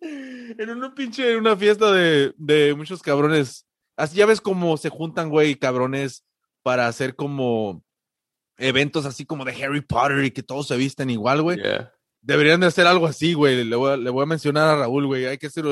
[0.00, 3.66] En una pinche, en una fiesta de, de muchos cabrones.
[3.96, 6.24] Así ya ves cómo se juntan, güey, cabrones,
[6.62, 7.84] para hacer como
[8.56, 11.58] eventos así como de Harry Potter y que todos se visten igual, güey.
[11.58, 11.92] Yeah.
[12.22, 13.64] Deberían de hacer algo así, güey.
[13.64, 15.26] Le voy a, le voy a mencionar a Raúl, güey.
[15.26, 15.64] Hay que hacer,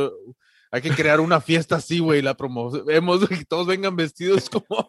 [0.73, 2.23] hay que crear una fiesta así, güey.
[2.23, 4.89] La promovemos, que todos vengan vestidos como.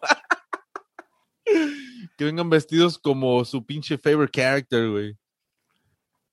[2.18, 5.16] que vengan vestidos como su pinche favorite character, güey.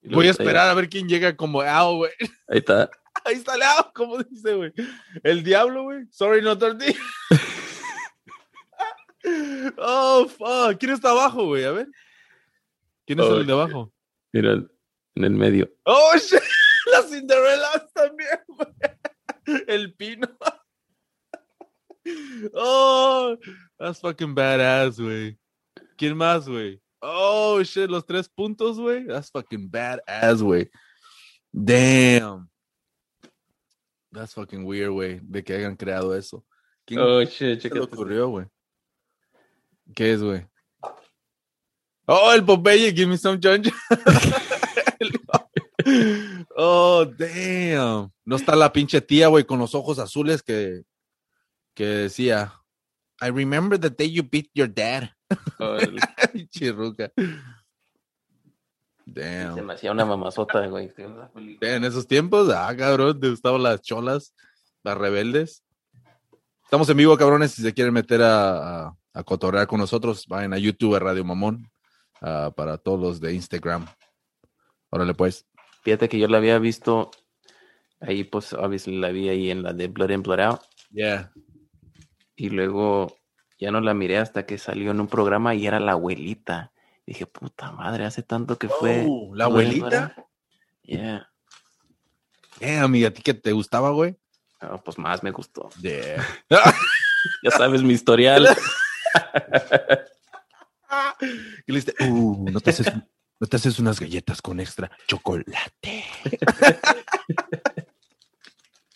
[0.02, 2.10] Voy a esperar a ver quién llega como Al, güey.
[2.48, 2.90] Ahí está.
[3.24, 4.72] Ahí está Al, como dice, güey.
[5.22, 6.06] El diablo, güey.
[6.10, 6.98] Sorry, no tortilla.
[9.78, 10.76] oh, fuck.
[10.78, 11.64] ¿Quién está abajo, güey?
[11.64, 11.86] A ver.
[13.06, 13.92] ¿Quién es Oh, el de abajo?
[14.32, 14.62] Mira,
[15.14, 15.70] en el medio.
[15.84, 16.40] Oh, shit.
[16.92, 19.64] Las Cinderellas también, güey.
[19.66, 20.28] El pino.
[22.54, 23.36] Oh,
[23.78, 25.38] that's fucking badass, güey.
[25.96, 26.80] ¿Quién más, güey?
[27.00, 29.06] Oh, shit, los tres puntos, güey.
[29.06, 30.70] That's fucking badass, güey.
[31.52, 32.48] Damn.
[34.10, 36.44] That's fucking weird, güey, de que hayan creado eso.
[36.86, 38.46] ¿Quién Oh, shit, se le ocurrió, güey?
[39.94, 40.46] ¿Qué es, güey?
[42.06, 43.62] Oh, el Popeye, give me some John
[46.56, 48.10] Oh, damn.
[48.24, 50.82] No está la pinche tía, güey, con los ojos azules que,
[51.74, 52.52] que decía,
[53.20, 55.10] I remember the day you beat your dad.
[55.58, 55.98] Oh, el-
[56.50, 57.12] Chirruca.
[57.16, 57.24] Se
[59.06, 59.66] Damn.
[59.66, 60.92] me hacía una mamazota, güey.
[61.60, 64.34] En esos tiempos, ah, cabrón, te gustaban las cholas,
[64.84, 65.64] las rebeldes.
[66.64, 67.50] Estamos en vivo, cabrones.
[67.52, 71.24] Si se quieren meter a, a, a cotorrear con nosotros, vayan a YouTube, a Radio
[71.24, 71.68] Mamón,
[72.20, 73.86] ah, para todos los de Instagram.
[74.90, 75.44] Órale, pues.
[75.82, 77.10] Fíjate que yo la había visto
[78.00, 80.60] ahí, pues, obviously la vi ahí en la de Blood In, Blood Out.
[80.90, 81.32] Yeah.
[82.36, 83.16] Y luego
[83.58, 86.72] ya no la miré hasta que salió en un programa y era la abuelita.
[87.06, 89.06] Dije, puta madre, hace tanto que fue.
[89.08, 90.14] Oh, ¿La abuelita?
[90.82, 91.30] Yeah.
[92.60, 94.16] Eh, amiga, ¿a ti qué te gustaba, güey?
[94.60, 95.70] No, pues más me gustó.
[95.80, 96.26] Yeah.
[97.42, 98.48] Ya sabes mi historial.
[101.66, 102.90] Y le dijiste, uh, no te, haces,
[103.40, 106.04] no te haces unas galletas con extra chocolate.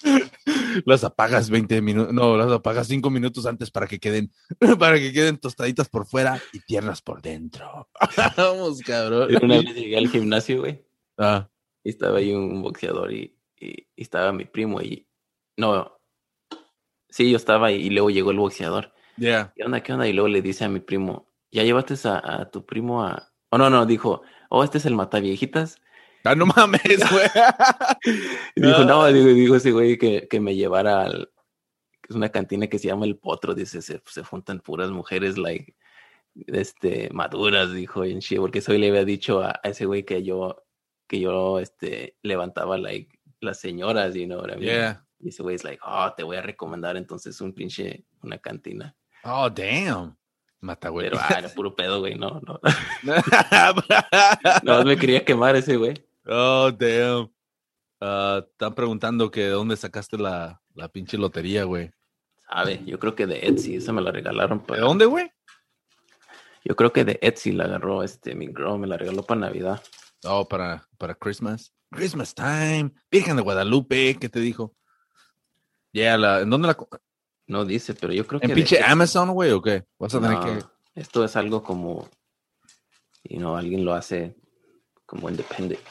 [0.85, 4.31] las apagas 20 minutos, no, las apagas 5 minutos antes para que queden,
[4.79, 7.89] para que queden tostaditas por fuera y tiernas por dentro.
[8.37, 9.29] Vamos, cabrón.
[9.43, 10.85] Una vez llegué al gimnasio, güey.
[11.17, 11.49] Ah,
[11.83, 15.07] Y estaba ahí un boxeador y, y- y estaba mi primo y
[15.57, 15.97] no,
[17.09, 18.93] sí, yo estaba ahí y luego llegó el boxeador.
[19.17, 19.53] yeah.
[19.57, 19.83] ¿Qué onda?
[19.83, 20.07] ¿Qué onda?
[20.09, 23.31] Y luego le dice a mi primo, ¿ya llevaste a, a tu primo a...?
[23.51, 24.23] Oh, no, no, dijo,
[24.55, 25.81] oh, este es el mataviejitas.
[26.25, 27.29] Ah, no mames, güey.
[28.55, 31.31] Y dijo, no, digo, dijo ese güey que, que me llevara al...
[32.09, 35.75] es una cantina que se llama El Potro, dice, se, se juntan puras mujeres, like,
[36.47, 40.23] este, maduras, dijo, en shit, porque eso le había dicho a, a ese güey que
[40.23, 40.65] yo,
[41.07, 44.63] que yo, este, levantaba, like, las señoras, you know what I mean?
[44.63, 45.07] Yeah.
[45.21, 48.97] Y ese güey es like, oh, te voy a recomendar entonces un pinche, una cantina.
[49.25, 50.17] Oh, damn.
[50.65, 51.11] Mata, güey.
[51.11, 52.59] Pero, ah, era puro pedo, güey, no, no.
[54.63, 55.95] No, me quería quemar ese güey.
[56.27, 57.31] oh, damn.
[58.01, 61.91] Ah, están preguntando que de dónde sacaste la, la pinche lotería, güey.
[62.49, 65.31] Sabe, yo creo que de Etsy, esa me la regalaron ¿De dónde, güey?
[66.65, 69.83] Yo creo que de Etsy la agarró este mi girl, me la regaló para Navidad.
[70.25, 71.75] Oh, para, para Christmas.
[71.91, 72.91] Christmas time.
[73.11, 74.75] Virgen de Guadalupe, ¿qué te dijo?
[75.93, 76.77] Yeah, la, ¿en dónde la?
[77.47, 78.83] No dice, pero yo creo que ¿En pinche.
[78.83, 79.85] Amazon, güey, o qué?
[79.99, 80.65] Vas a tener que.
[80.95, 82.09] Esto es algo como,
[83.23, 84.37] y no, alguien lo hace
[85.07, 85.85] como independiente.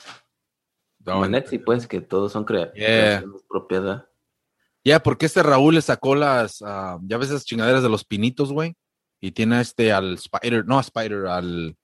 [1.03, 3.19] Como Etsy, pues, que todos son crea Yeah.
[3.19, 4.07] creaciones propiedad.
[4.85, 8.51] Ya, porque este Raúl le sacó las, ah, ya ves esas chingaderas de los pinitos,
[8.51, 8.75] güey.
[9.19, 11.75] Y tiene a este al Spider, no a Spider, al,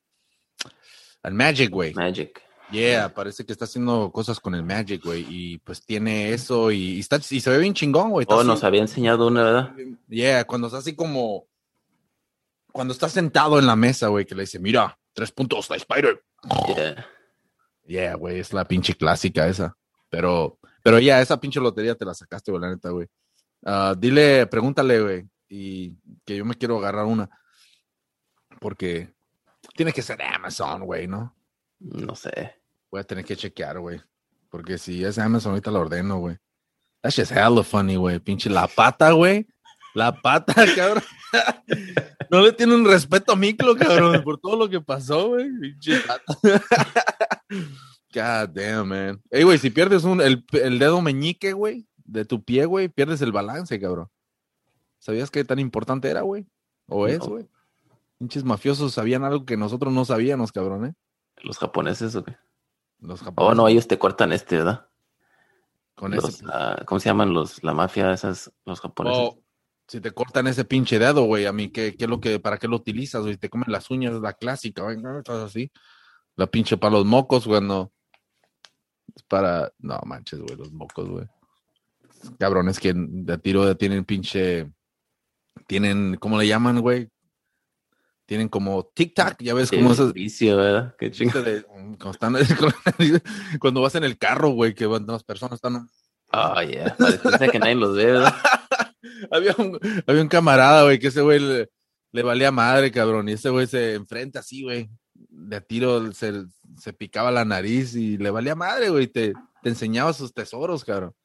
[1.23, 1.93] al Magic, güey.
[1.93, 2.41] Magic.
[2.71, 5.25] Yeah, parece que está haciendo cosas con el Magic, güey.
[5.29, 8.25] Y pues tiene eso y, y está, y se ve bien chingón, güey.
[8.29, 9.75] Oh, así- nos había enseñado una, ¿verdad?
[10.07, 11.47] Yeah, cuando está así como.
[12.71, 16.23] Cuando está sentado en la mesa, güey, que le dice, mira, tres puntos, la Spider.
[16.75, 17.05] Yeah.
[17.87, 19.75] Yeah, güey, es la pinche clásica esa.
[20.09, 23.07] Pero, pero ya, esa pinche lotería te la sacaste, güey, la neta, güey.
[23.65, 27.27] Ah, dile, pregúntale, güey, y que yo me quiero agarrar una.
[28.59, 29.13] Porque
[29.75, 31.35] tiene que ser Amazon, güey, ¿no?
[31.79, 32.58] No sé.
[32.91, 34.01] Voy a tener que chequear, güey.
[34.49, 36.37] Porque si es Amazon, ahorita lo ordeno, güey.
[37.01, 38.19] That shit's hella funny, güey.
[38.19, 39.47] Pinche la pata, güey.
[39.93, 41.03] La pata, cabrón.
[42.29, 45.49] No le tienen respeto a Miklo, cabrón, por todo lo que pasó, güey.
[45.59, 46.23] Pinche pata.
[48.13, 49.21] God damn, man.
[49.29, 53.21] Ey, güey, si pierdes un, el, el dedo meñique, güey, de tu pie, güey, pierdes
[53.21, 54.09] el balance, cabrón.
[54.97, 56.47] ¿Sabías qué tan importante era, güey?
[56.87, 57.25] ¿O es, No.
[57.27, 57.47] güey?
[58.17, 60.93] Pinches mafiosos sabían algo que nosotros no sabíamos, cabrón, ¿eh?
[61.43, 62.35] Los japoneses, ¿o qué?
[62.99, 64.87] Los Oh, no, ellos te cortan este, ¿verdad?
[65.95, 69.19] Con Los, ese ah, ¿Cómo se llaman los, la mafia esas, los japoneses?
[69.19, 69.43] O
[69.89, 72.59] si te cortan ese pinche dedo, güey, a mí, ¿qué, qué es lo que, para
[72.59, 73.37] qué lo utilizas, güey?
[73.37, 74.97] Te comen las uñas, la clásica, güey.
[75.17, 75.71] Estás así.
[76.35, 77.91] La pinche para los mocos, güey, no.
[79.15, 81.25] Es para, no manches, güey, los mocos, güey.
[82.37, 84.71] Cabrones que de tiro tienen pinche,
[85.65, 87.09] tienen, ¿cómo le llaman, güey?
[88.29, 90.95] Tienen como tic-tac, ya ves, como esas, vicio, ¿verdad?
[90.99, 91.63] Qué de-
[91.97, 92.35] cuando, están-
[93.59, 95.89] cuando vas en el carro, güey, que van las personas están
[96.31, 96.95] Oh, yeah.
[96.95, 98.35] Parece que nadie los ve, ¿verdad?
[99.31, 101.71] había, un, había un camarada, güey, que ese güey le,
[102.11, 103.27] le valía madre, cabrón.
[103.29, 104.91] Y ese güey se enfrenta así, güey.
[105.15, 106.43] De a tiro se,
[106.77, 109.07] se picaba la nariz y le valía madre, güey.
[109.07, 111.15] Te, te enseñaba sus tesoros, cabrón.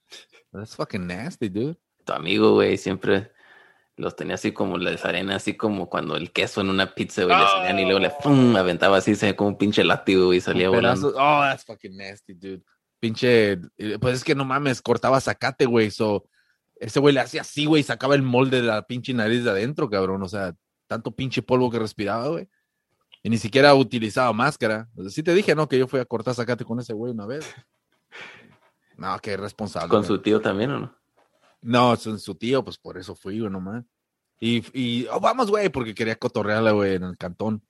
[0.53, 1.77] That's fucking nasty, dude.
[2.07, 3.31] Tu amigo, güey, siempre
[3.97, 7.39] los tenía así como las arenas, así como cuando el queso en una pizza, güey,
[7.39, 8.57] le salían y luego le ¡fum!
[8.57, 11.09] aventaba así, se como un pinche látigo, güey, y salía volando.
[11.17, 12.63] Oh, that's fucking nasty, dude.
[12.99, 15.91] Pinche, eh, pues es que no mames, cortaba zacate, güey.
[15.91, 16.27] So,
[16.77, 19.51] ese güey le hacía así, güey, y sacaba el molde de la pinche nariz de
[19.51, 20.23] adentro, cabrón.
[20.23, 20.55] O sea,
[20.87, 22.49] tanto pinche polvo que respiraba, güey.
[23.23, 24.89] Y ni siquiera utilizaba máscara.
[25.09, 25.69] Sí te dije, ¿no?
[25.69, 27.47] Que yo fui a cortar zacate con ese güey una vez.
[28.97, 29.89] No, qué responsable.
[29.89, 30.07] ¿Con güey.
[30.07, 30.97] su tío también o no?
[31.65, 33.85] No, su, su tío, pues por eso fui, güey, nomás.
[34.39, 37.63] Y, y oh, vamos, güey, porque quería cotorrearla, güey, en el cantón.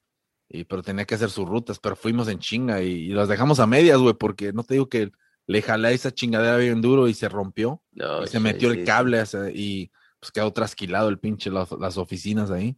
[0.48, 3.60] Y, pero tenía que hacer sus rutas, pero fuimos en chinga y, y las dejamos
[3.60, 5.12] a medias, güey, porque no te digo que
[5.46, 7.82] le jalé esa chingadera bien duro y se rompió.
[7.92, 8.84] No, y se metió el sí.
[8.84, 12.76] cable o sea, y pues quedó trasquilado el pinche, las, las oficinas ahí.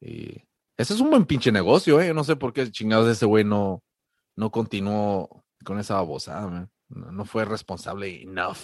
[0.00, 0.42] Y
[0.76, 2.08] ese es un buen pinche negocio, eh.
[2.08, 3.82] Yo no sé por qué chingados ese güey no,
[4.36, 6.70] no continuó con esa babosada, man.
[6.88, 8.58] No, no fue responsable enough.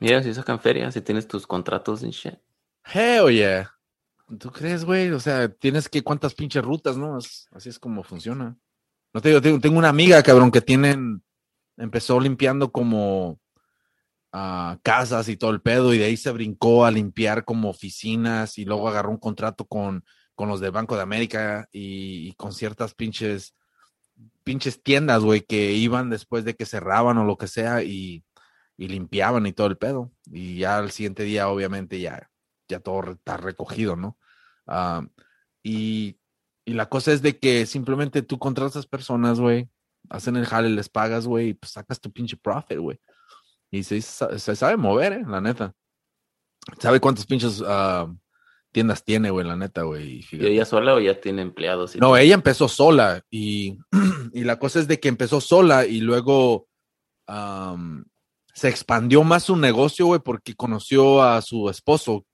[0.00, 2.38] Mira, si sacan feria, si tienes tus contratos en shit.
[2.84, 3.70] Hell yeah.
[4.38, 5.10] ¿Tú crees, güey?
[5.10, 7.18] O sea, tienes que cuántas pinches rutas, ¿no?
[7.18, 8.56] Así es como funciona.
[9.12, 11.22] No te digo, tengo, una amiga, cabrón, que tienen,
[11.76, 13.40] empezó limpiando como
[14.32, 18.56] ah, casas y todo el pedo, y de ahí se brincó a limpiar como oficinas,
[18.56, 22.52] y luego agarró un contrato con, con los de Banco de América y, y con
[22.52, 23.54] ciertas pinches,
[24.44, 28.24] pinches tiendas, güey, que iban después de que cerraban o lo que sea, y,
[28.80, 30.10] y limpiaban y todo el pedo.
[30.32, 32.30] Y ya al siguiente día, obviamente, ya,
[32.66, 34.18] ya todo está recogido, ¿no?
[34.66, 35.06] Ah,
[35.62, 36.18] y,
[36.64, 39.68] y la cosa es de que simplemente tú contratas personas, güey,
[40.08, 42.98] hacen el jale, les pagas, güey, y pues sacas tu pinche profit, güey.
[43.70, 45.74] Y se, se sabe mover, eh, la neta.
[46.78, 48.10] ¿Sabe cuántas pinches ah,
[48.72, 50.08] tiendas tiene, güey, la neta, güey?
[50.10, 50.52] Y ¿Y fíjate.
[50.52, 51.96] ella sola o ya tiene empleados?
[51.96, 52.16] y No, todo?
[52.16, 53.76] ella empezó sola y,
[54.32, 56.66] y la cosa es de que empezó sola y luego
[57.26, 58.06] am,
[58.54, 62.26] se expandió más su negocio, güey, porque conoció a su esposo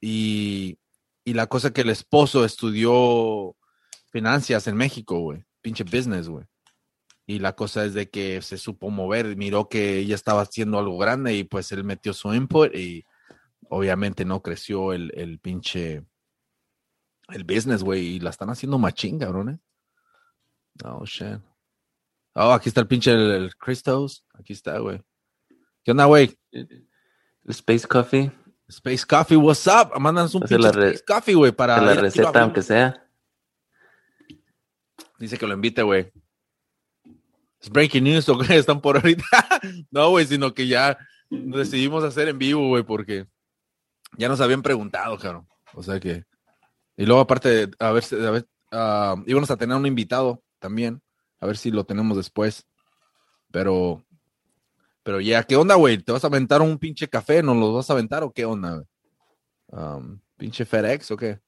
[0.00, 0.78] y,
[1.24, 3.56] y la cosa que el esposo estudió
[4.10, 6.46] finanzas en México, güey, pinche business, güey.
[7.26, 10.98] Y la cosa es de que se supo mover, miró que ella estaba haciendo algo
[10.98, 13.04] grande y pues él metió su input y
[13.68, 16.04] obviamente no creció el, el pinche
[17.28, 19.60] el business, güey, y la están haciendo machín, cabrones.
[20.84, 21.40] Oh, shit.
[22.34, 24.24] Oh, aquí está el pinche el, el Christos.
[24.34, 25.00] Aquí está, güey.
[25.84, 26.38] ¿Qué onda, güey?
[27.48, 28.30] Space Coffee,
[28.68, 29.98] Space Coffee, what's up?
[29.98, 31.80] Mándanos un pinche Space Coffee, güey, para...
[31.80, 33.06] la receta, aunque sea.
[35.18, 36.12] Dice que lo invite, güey.
[37.60, 38.56] Es breaking news, ¿o qué?
[38.56, 39.24] Están por ahorita.
[39.90, 43.26] no, güey, sino que ya decidimos hacer en vivo, güey, porque
[44.16, 45.46] ya nos habían preguntado, cabrón.
[45.74, 46.24] O sea que.
[46.96, 51.02] Y luego, aparte, a ver, a ver, ah, íbamos a tener un invitado también.
[51.38, 52.66] A ver si lo tenemos después.
[53.50, 54.04] Pero.
[55.02, 55.98] Pero ya, ¿qué onda, güey?
[55.98, 57.42] ¿Te vas a aventar un pinche café?
[57.42, 58.84] ¿Nos lo vas a aventar o qué onda?
[59.68, 61.40] Um, ¿Pinche FedEx o qué?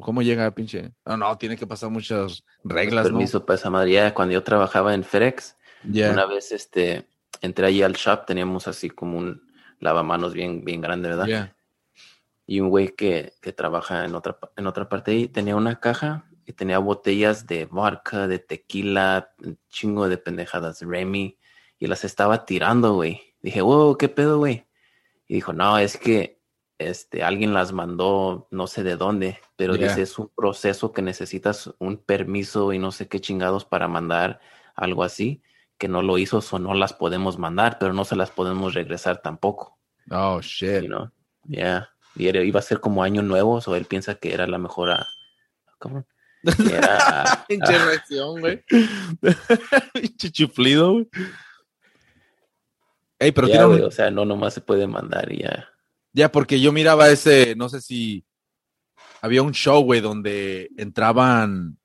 [0.00, 0.92] ¿Cómo llega pinche?
[1.04, 3.12] No, no, tiene que pasar muchas reglas, ¿no?
[3.12, 3.92] Permiso para esa madre.
[3.92, 7.08] Ya cuando yo trabajaba en FedEx, una vez este,
[7.40, 9.42] entré allí al shop, teníamos así como un
[9.78, 11.52] lavamanos bien, bien grande, ¿verdad?
[12.46, 16.26] Y un güey que, que trabaja en otra, en otra parte ahí tenía una caja
[16.44, 21.38] y tenía botellas de vodka, de tequila, un chingo de pendejadas, Remy,
[21.78, 23.20] y las estaba tirando, güey.
[23.42, 24.66] Dije, wow, ¿qué pedo, güey?
[25.28, 26.40] Y dijo, no, es que
[26.78, 31.72] este, alguien las mandó, no sé de dónde, pero dice, es un proceso que necesitas
[31.78, 34.40] un permiso y no sé qué chingados para mandar
[34.74, 35.42] algo así,
[35.78, 39.22] que no lo hizo, o no las podemos mandar, pero no se las podemos regresar
[39.22, 39.78] tampoco.
[40.10, 40.82] Oh, shit.
[40.82, 41.10] You know?
[41.48, 41.88] Yeah.
[42.14, 44.90] Y era- iba a ser como año nuevo, o él piensa que era la mejor.
[44.90, 45.06] ah,
[45.78, 46.06] ¿Cómo?
[46.70, 47.46] Era, ah,
[48.40, 48.64] güey.
[49.92, 51.08] Pinche chiflido, güey.
[53.18, 55.68] Ey, pero ya, tiene un- güey, o sea, no nomás se puede mandar y ya.
[56.12, 58.24] Ya, porque yo miraba ese, no sé si
[59.20, 61.78] había un show, güey, donde entraban,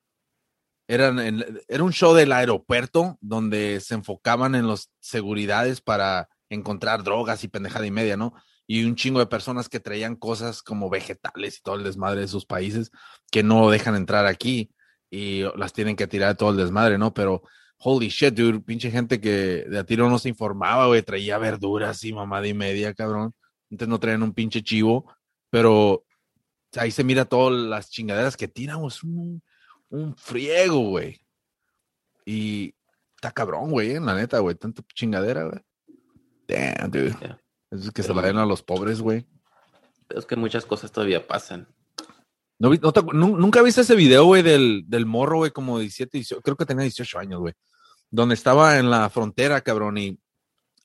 [0.87, 7.03] eran en- era un show del aeropuerto donde se enfocaban en los seguridades para encontrar
[7.03, 8.33] drogas y pendejada y media, ¿no?
[8.67, 12.27] Y un chingo de personas que traían cosas como vegetales y todo el desmadre de
[12.27, 12.91] sus países
[13.31, 14.71] que no dejan entrar aquí
[15.09, 17.13] y las tienen que tirar todo el desmadre, ¿no?
[17.13, 17.41] Pero
[17.83, 22.03] holy shit, dude, pinche gente que de a tiro no se informaba, güey, traía verduras
[22.03, 23.33] y mamada y media, cabrón.
[23.71, 25.11] Antes no traían un pinche chivo,
[25.49, 26.05] pero
[26.75, 29.41] ahí se mira todas las chingaderas que tiramos, un,
[29.89, 31.21] un friego, güey.
[32.25, 32.75] Y
[33.15, 35.61] está cabrón, güey, la neta, güey, tanta chingadera, güey.
[36.47, 37.15] Damn, dude.
[37.19, 37.41] Yeah.
[37.71, 39.25] Es que se la den a los pobres, güey.
[40.07, 41.67] Pero es que muchas cosas todavía pasan.
[42.61, 46.55] ¿No, no ¿Nunca viste ese video, güey, del, del morro, güey, como 17, 18, creo
[46.57, 47.53] que tenía 18 años, güey,
[48.11, 50.19] donde estaba en la frontera, cabrón, y,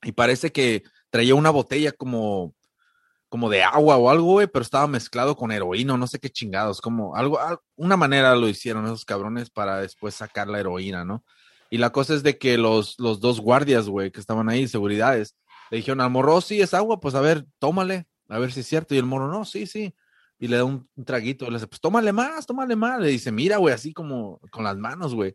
[0.02, 2.54] y parece que traía una botella como,
[3.28, 6.80] como de agua o algo, güey, pero estaba mezclado con heroína, no sé qué chingados,
[6.80, 11.24] como algo, al- una manera lo hicieron esos cabrones para después sacar la heroína, ¿no?
[11.70, 15.36] Y la cosa es de que los, los dos guardias, güey, que estaban ahí, seguridades,
[15.70, 18.60] le dijeron al morro, "Oh, sí, es agua, pues a ver, tómale, a ver si
[18.60, 18.94] es cierto.
[18.94, 19.94] Y el morro, no, sí, sí.
[20.38, 23.00] Y le da un, un traguito, y le dice, pues tómale más, tómale más.
[23.00, 25.34] Le dice, mira, güey, así como con las manos, güey.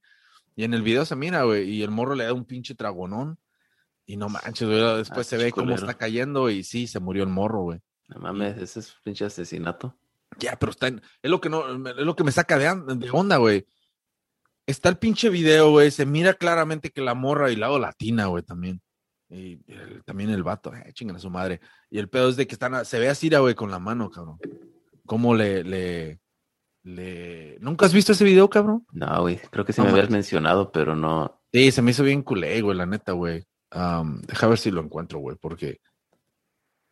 [0.55, 3.39] Y en el video se mira, güey, y el morro le da un pinche tragonón.
[4.05, 7.23] Y no manches, güey, después Ah, se ve cómo está cayendo y sí, se murió
[7.23, 7.79] el morro, güey.
[8.09, 9.95] No mames, ese es pinche asesinato.
[10.37, 13.37] Ya, pero está en- es lo que no, es lo que me saca de, onda,
[13.37, 13.65] güey.
[14.65, 18.43] Está el pinche video, güey, se mira claramente que la morra y lado latina, güey,
[18.43, 18.81] también.
[19.29, 21.61] Y el- también el vato, eh, chingan a su madre.
[21.89, 24.37] Y el pedo es de que están, se ve así, güey, con la mano, cabrón.
[25.11, 26.21] ¿Cómo le, le,
[26.83, 27.57] le...
[27.59, 28.87] ¿Nunca has visto ese video, cabrón?
[28.93, 31.41] No, güey, creo que sí No me habías mencionado, pero no.
[31.51, 33.43] Sí, se me hizo bien culé, güey, la neta, güey.
[33.71, 35.81] Am, deja ver si lo encuentro, güey, porque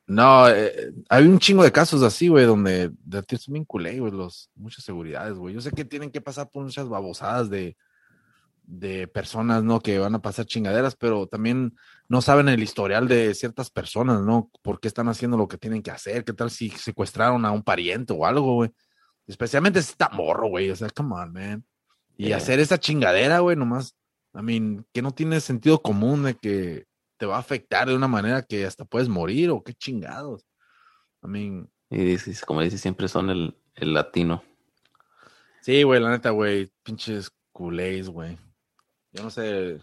[0.05, 3.97] No, eh, hay un chingo de casos así, güey, donde de ti son bien culé,
[4.01, 5.53] güey, los, muchas seguridades, güey.
[5.55, 7.77] Yo sé que tienen que pasar por muchas babosadas de,
[8.63, 9.79] de personas, ¿no?
[9.79, 11.73] Que van a pasar chingaderas, pero también
[12.09, 14.51] no saben el historial de ciertas personas, ¿no?
[14.61, 16.25] ¿Por qué están haciendo lo que tienen que hacer?
[16.25, 18.71] ¿Qué tal si secuestraron a un pariente o algo, güey?
[19.27, 20.69] Especialmente si está morro, güey.
[20.71, 21.65] O sea, come on, man.
[22.17, 22.37] Y Yeah.
[22.37, 23.95] hacer esa chingadera, güey, nomás.
[24.33, 26.85] I mean, que no tiene sentido común de que
[27.17, 30.45] te va a afectar de una manera que hasta puedes morir o qué chingados.
[31.23, 34.43] I mean, Y dices, como dices, siempre son el, el latino.
[35.61, 38.37] sí, güey, la neta, güey, pinches culés, güey.
[39.11, 39.79] Yo no sé,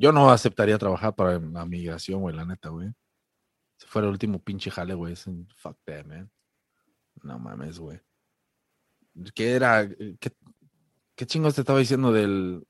[0.00, 2.88] yo no aceptaría trabajar para la migración, güey, la neta, güey.
[3.76, 6.30] Si fuera el último pinche jale, güey, es un fuck that, man.
[7.22, 8.00] No mames, güey.
[9.34, 9.86] ¿Qué era?
[9.88, 10.32] ¿Qué,
[11.14, 12.66] qué chingos te estaba diciendo del,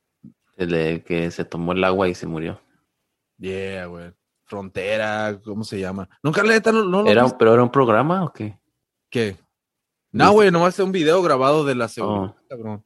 [0.56, 2.60] El de que se tomó el agua y se murió.
[3.38, 4.12] Yeah, güey.
[4.44, 6.08] Frontera, ¿cómo se llama?
[6.24, 7.38] Nunca le no, no lo ¿Era, viste?
[7.38, 8.58] ¿Pero era un programa o qué?
[9.08, 9.36] ¿Qué?
[10.10, 12.46] No, güey, nomás es un video grabado de la seguridad, Oh.
[12.48, 12.82] cabrón.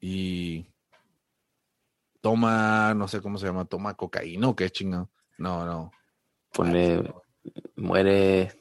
[0.00, 0.66] Y
[2.22, 5.10] toma, no sé cómo se llama, toma cocaína o qué chingado.
[5.36, 5.90] No, no.
[6.54, 7.02] Pone,
[7.76, 8.52] muere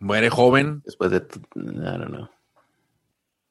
[0.00, 1.20] Muere joven, después de, I
[1.54, 2.28] don't know.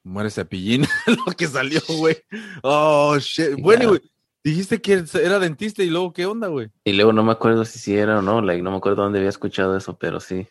[0.03, 0.85] muere cepillín,
[1.25, 2.17] lo que salió, güey.
[2.63, 3.51] Oh, shit.
[3.61, 3.89] Bueno, Claro.
[3.89, 4.11] güey,
[4.43, 6.71] dijiste que era dentista y luego, ¿qué onda, güey?
[6.83, 9.19] Y luego no me acuerdo si sí era o no, like, no me acuerdo dónde
[9.19, 10.47] había escuchado eso, pero sí.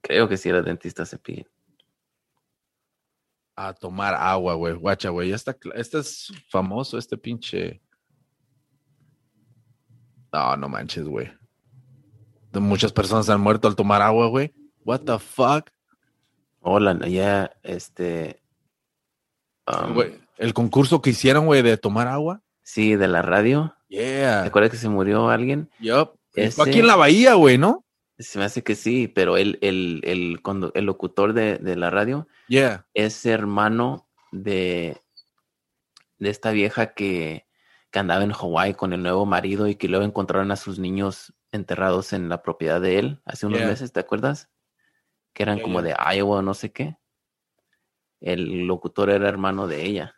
[0.00, 1.46] Creo que sí era dentista Cepillín.
[3.60, 4.74] A tomar agua, güey.
[4.74, 5.30] Guacha, güey.
[5.30, 7.82] Ya está, cla- este es famoso, este pinche.
[10.32, 11.30] No, no manches, güey.
[12.54, 14.52] Muchas personas han muerto al tomar agua, güey.
[14.84, 15.70] What the fuck?
[16.60, 18.42] Hola, ya, este.
[19.66, 22.42] um, Güey, el concurso que hicieron, güey, de tomar agua.
[22.62, 23.74] sí, de la radio.
[23.88, 24.44] ¿Te Yeah.
[24.44, 25.70] acuerdas que se murió alguien?
[25.80, 26.10] Yup.
[26.34, 27.84] Ese- Fue aquí en la bahía, güey, ¿no?
[28.18, 31.90] Se me hace que sí, pero el, el, el, cuando, el locutor de, de la
[31.90, 32.86] radio Yeah.
[32.94, 35.00] es hermano de,
[36.18, 37.46] de esta vieja que,
[37.90, 41.32] que andaba en Hawái con el nuevo marido y que luego encontraron a sus niños
[41.52, 43.68] enterrados en la propiedad de él hace unos Yeah.
[43.68, 44.50] meses, ¿te acuerdas?
[45.32, 46.96] Que eran Yeah, como de Iowa o no sé qué.
[48.20, 50.16] El locutor era hermano de ella.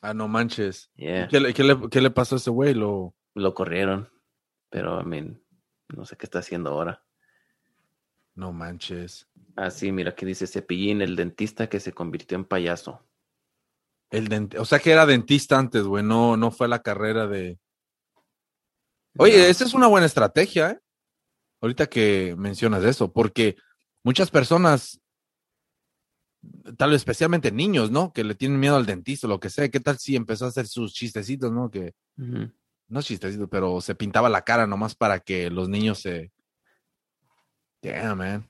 [0.00, 0.90] Ah, no manches.
[0.96, 2.72] ¿Qué, le, qué le- qué le pasó a ese güey?
[2.74, 3.14] Lo...
[3.34, 4.08] Lo corrieron,
[4.70, 5.42] pero I mean,
[5.88, 7.04] no sé qué está haciendo ahora.
[8.36, 9.26] No manches.
[9.56, 13.02] Ah, sí, mira, aquí dice Cepillín, el dentista que se convirtió en payaso.
[14.10, 16.04] El dent- O sea que era dentista antes, güey.
[16.04, 17.58] No, no fue la carrera de.
[19.18, 19.44] Oye, No.
[19.44, 20.80] esa es una buena estrategia, ¿eh?
[21.62, 23.56] Ahorita que mencionas eso, porque
[24.04, 25.00] muchas personas,
[26.76, 28.12] tal vez especialmente niños, ¿no?
[28.12, 29.68] Que le tienen miedo al dentista lo que sea.
[29.70, 31.70] ¿Qué tal si empezó a hacer sus chistecitos, ¿no?
[31.70, 32.52] Que Ujú.
[32.88, 36.30] no chistecitos, pero se pintaba la cara nomás para que los niños se.
[37.86, 38.48] Damn, man.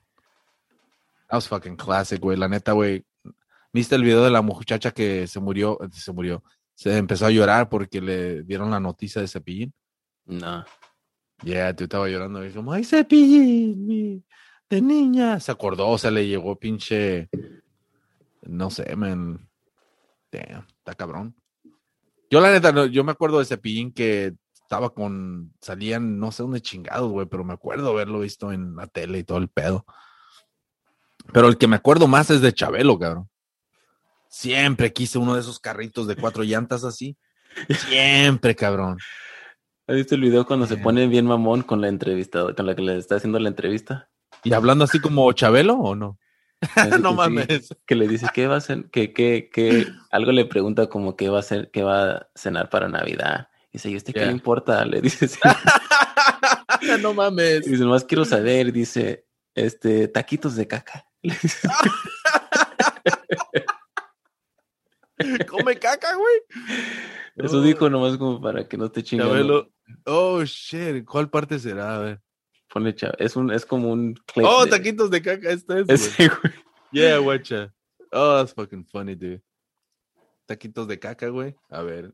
[1.29, 2.37] That was fucking classic, güey.
[2.37, 3.05] La neta, güey.
[3.71, 5.77] ¿Viste el video de la muchacha que se murió?
[5.91, 6.43] Se murió.
[6.73, 9.73] Se empezó a llorar porque le dieron la noticia de Cepillín.
[10.25, 10.65] No.
[11.43, 14.23] Yeah, tú estaba llorando y como, ay, Cepillín, mi,
[14.69, 15.39] de niña.
[15.39, 17.29] Se acordó, o sea, le llegó pinche,
[18.41, 19.47] no sé, man.
[20.31, 21.35] Damn, está cabrón.
[22.31, 24.33] Yo la neta, no, yo me acuerdo de Cepillín que
[24.67, 28.85] estaba con, salían, no sé dónde chingados, güey, pero me acuerdo haberlo visto en la
[28.85, 29.85] tele y todo el pedo.
[31.31, 33.29] Pero el que me acuerdo más es de Chabelo, cabrón.
[34.27, 37.15] Siempre quise uno de esos carritos de cuatro llantas así.
[37.87, 38.97] Siempre, cabrón.
[39.87, 42.81] ¿Has visto el video cuando se pone bien mamón con la entrevista, con la que
[42.81, 44.09] le está haciendo la entrevista?
[44.43, 46.19] ¿Y hablando así como Chabelo o no?
[47.01, 47.73] No sí, mames.
[47.85, 51.29] que le dice qué va a hacer, que, que, que algo le pregunta como qué
[51.29, 53.47] va a hacer, qué va a cenar para Navidad.
[53.77, 54.83] Dice, ¿y usted qué le importa?
[54.89, 55.39] Le dice, sí.
[57.01, 57.63] no mames.
[57.63, 61.05] dice, más quiero saber, dice, este, taquitos de caca.
[65.47, 66.41] Come caca, güey.
[67.35, 67.61] Eso Oh.
[67.61, 69.33] dijo nomás como para que no chingando.
[69.33, 69.71] Chabelo.
[70.05, 71.05] Oh, shit.
[71.05, 71.95] ¿Cuál parte será?
[71.97, 72.21] A ver.
[72.73, 75.49] Pone cha- es un, es como un clip Oh, de- taquitos de caca.
[75.51, 75.95] Esta es, güey.
[75.95, 76.53] Ese, güey.
[76.91, 77.71] Yeah, guacha.
[78.11, 79.43] Oh, that's fucking funny, dude.
[80.47, 81.55] Taquitos de caca, güey.
[81.69, 82.13] A ver.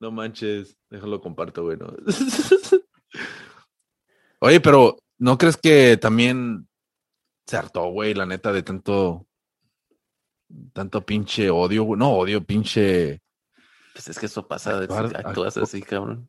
[0.00, 0.76] No manches.
[0.90, 1.76] Déjalo comparto, güey.
[1.76, 1.92] no.
[4.40, 6.68] Oye, pero ¿no crees que también
[7.46, 9.26] se hartó, güey, la neta, de tanto.
[10.72, 11.98] Tanto pinche odio, güey?
[11.98, 13.22] No, odio, pinche.
[13.94, 16.28] Pues es que eso pasa, de- Actuar- actúas actu- así, cabrón.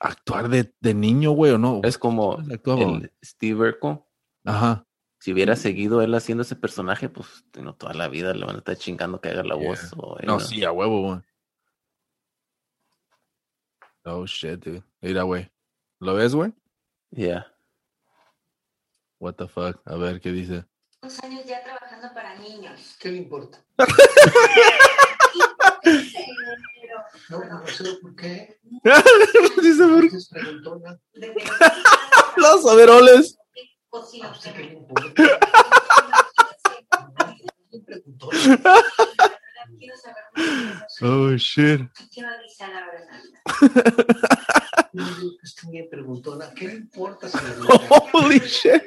[0.00, 1.80] Actuar de, de niño, güey, o no.
[1.82, 3.98] Es como el Steve Urkel.
[4.44, 4.84] Ajá.
[5.20, 8.58] Si hubiera seguido él haciendo ese personaje, pues no, toda la vida le van a
[8.58, 9.68] estar chingando que haga la Yeah.
[9.68, 9.92] voz.
[9.96, 10.40] O, No, know.
[10.40, 11.20] sí, a huevo, güey.
[14.10, 14.82] Oh, shit, dude.
[15.02, 15.50] Mira, güey.
[16.00, 16.52] ¿Lo ves, güey?
[17.10, 17.46] Yeah.
[19.20, 19.80] What the fuck.
[19.84, 20.64] A ver qué dice.
[21.02, 22.96] Dos años ya trabajando para niños.
[22.98, 23.62] ¿Qué le importa?
[27.28, 28.58] No, no sé por qué.
[29.62, 30.18] dice por que-
[32.36, 33.36] los overoles.
[39.72, 39.78] Es.
[39.78, 41.02] Quiero saber más.
[41.02, 41.80] Oh, shit.
[42.12, 44.06] Quiero avisar ahora en Navidad.
[44.90, 46.50] No, digo que es bien preguntona.
[46.54, 47.80] ¿Qué le importa si Navidad?
[48.12, 48.82] Holy shit.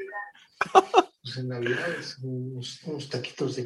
[1.24, 3.64] Pues en Navidad es unos, unos taquitos de.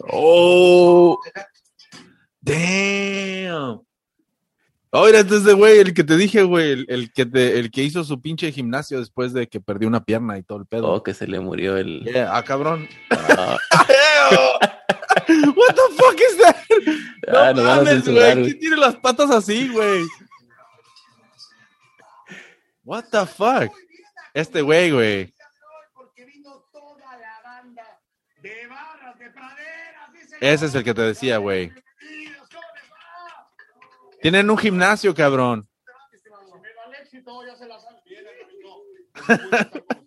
[0.00, 1.20] Oh,
[2.40, 3.80] damn.
[4.92, 7.84] Oh, era entonces, güey, el que te dije, güey, el, el que te, el que
[7.84, 10.92] hizo su pinche gimnasio después de que perdió una pierna y todo el pedo.
[10.92, 12.02] Oh, que se le murió el.
[12.02, 12.88] Yeah, ah, cabrón.
[13.10, 13.56] Ah,
[15.56, 16.56] What the fuck is that?
[17.28, 18.42] ah, a mames, güey.
[18.44, 20.06] ¿Quién tiene las patas así, güey?
[22.84, 23.72] What the fuck?
[24.34, 25.34] Este güey, güey.
[30.40, 31.72] Ese es el que te decía, güey.
[34.22, 35.68] Tienen un gimnasio, cabrón.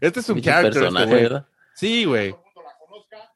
[0.00, 1.22] Este es un character, este personaje, güey.
[1.22, 1.46] ¿verdad?
[1.74, 2.30] Sí, güey.
[2.30, 3.34] Todo el mundo la conozca.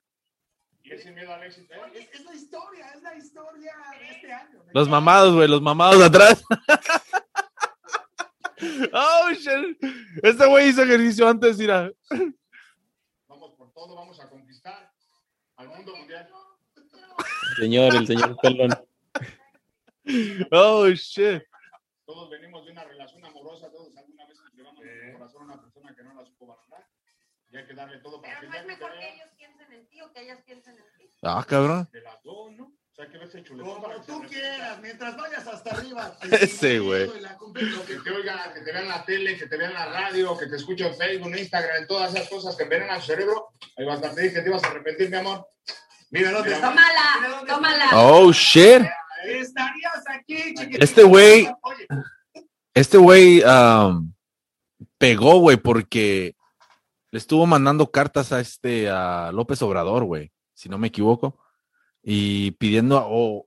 [0.82, 1.74] Y es sin miedo al éxito.
[1.74, 1.78] ¿eh?
[1.94, 4.61] Es, es la historia, es la historia de este año.
[4.74, 6.44] Los mamados, güey, los mamados de atrás.
[8.92, 9.78] oh, shit.
[10.22, 11.90] Este güey hizo ejercicio antes, mira.
[13.28, 14.92] Vamos por todo, vamos a conquistar
[15.56, 16.28] al mundo mundial.
[16.76, 18.70] El señor, el señor pelón.
[20.50, 21.42] Oh, shit.
[22.04, 25.94] Todos venimos de una relación amorosa, todos alguna vez entregamos nuestro corazón a una persona
[25.94, 26.88] que no la supo valorar.
[27.50, 29.86] Y hay que darle todo para Pero que no es mejor que ellos piensen en
[29.88, 31.10] ti o que ellas piensen en ti.
[31.22, 31.88] Ah, cabrón.
[31.92, 32.72] de las dos, ¿no?
[33.48, 36.16] Como tú quieras, mientras vayas hasta arriba.
[36.30, 37.10] Ese, güey.
[37.86, 40.56] Que te oigan, que te vean la tele, que te vean la radio, que te
[40.56, 43.48] escuchen en Facebook, en Instagram, en todas esas cosas que envenenan su cerebro.
[43.76, 45.46] Ahí vas a decir que te ibas a arrepentir, mi amor.
[46.10, 46.68] Mira dónde está.
[46.68, 47.90] Tómala, tómala.
[47.94, 48.82] Oh, shit.
[49.24, 50.84] Estarías aquí, chiquitito.
[50.84, 51.48] Este güey,
[52.74, 54.12] este güey um,
[54.98, 56.36] pegó, güey, porque
[57.10, 61.38] le estuvo mandando cartas a este, a López Obrador, güey, si no me equivoco,
[62.02, 63.46] y pidiendo, o,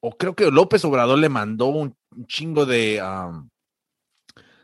[0.00, 1.96] o creo que López Obrador le mandó un,
[2.26, 3.48] chingo de, um,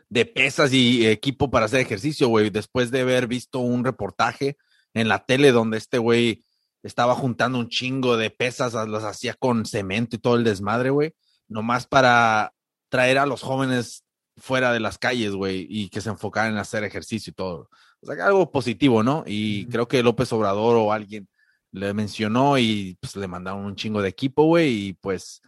[0.09, 4.57] de pesas y equipo para hacer ejercicio, güey, después de haber visto un reportaje
[4.93, 6.43] en la tele donde este güey
[6.81, 11.13] estaba juntando un chingo de pesas, las hacía con cemento y todo el desmadre, güey,
[11.47, 12.53] nomás para
[12.89, 14.03] traer a los jóvenes
[14.37, 17.69] fuera de las calles, güey, y que se enfocaran en hacer ejercicio y todo.
[18.01, 19.23] O sea, algo positivo, ¿no?
[19.25, 21.29] Y creo que López Obrador o alguien
[21.73, 25.41] le mencionó y pues le mandaron un chingo de equipo, güey, y pues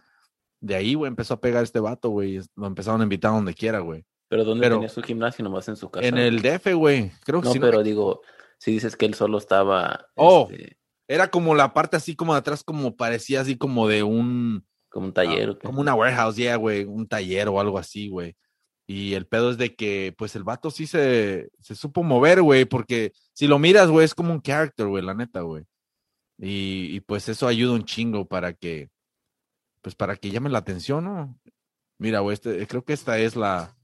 [0.60, 2.40] de ahí, güey, empezó a pegar este vato, güey.
[2.56, 4.04] Lo empezaron a invitar donde quiera, güey.
[4.28, 5.44] Pero ¿dónde Pero- tenía su gimnasio?
[5.44, 6.06] Nomás en su casa.
[6.06, 7.12] En el DF, güey.
[7.24, 8.22] Creo que No, sí, pero digo,
[8.58, 10.08] si dices que él solo estaba.
[10.16, 10.48] Oh.
[10.50, 14.66] este, Era como la parte así como de atrás, como parecía así como de un...
[14.88, 15.50] como un taller.
[15.50, 18.34] Ah, como una warehouse, yeah, güey, un taller o algo así, güey.
[18.88, 22.64] Y el pedo es de que, pues, el vato sí se, se supo mover, güey,
[22.64, 25.64] porque si lo miras, güey, es como un character, güey, la neta, güey.
[26.38, 28.90] Y, y, pues eso ayuda un chingo para que,
[29.82, 31.38] pues, para que llame la atención, ¿no?
[31.98, 33.74] Mira, güey, este, creo que esta es la...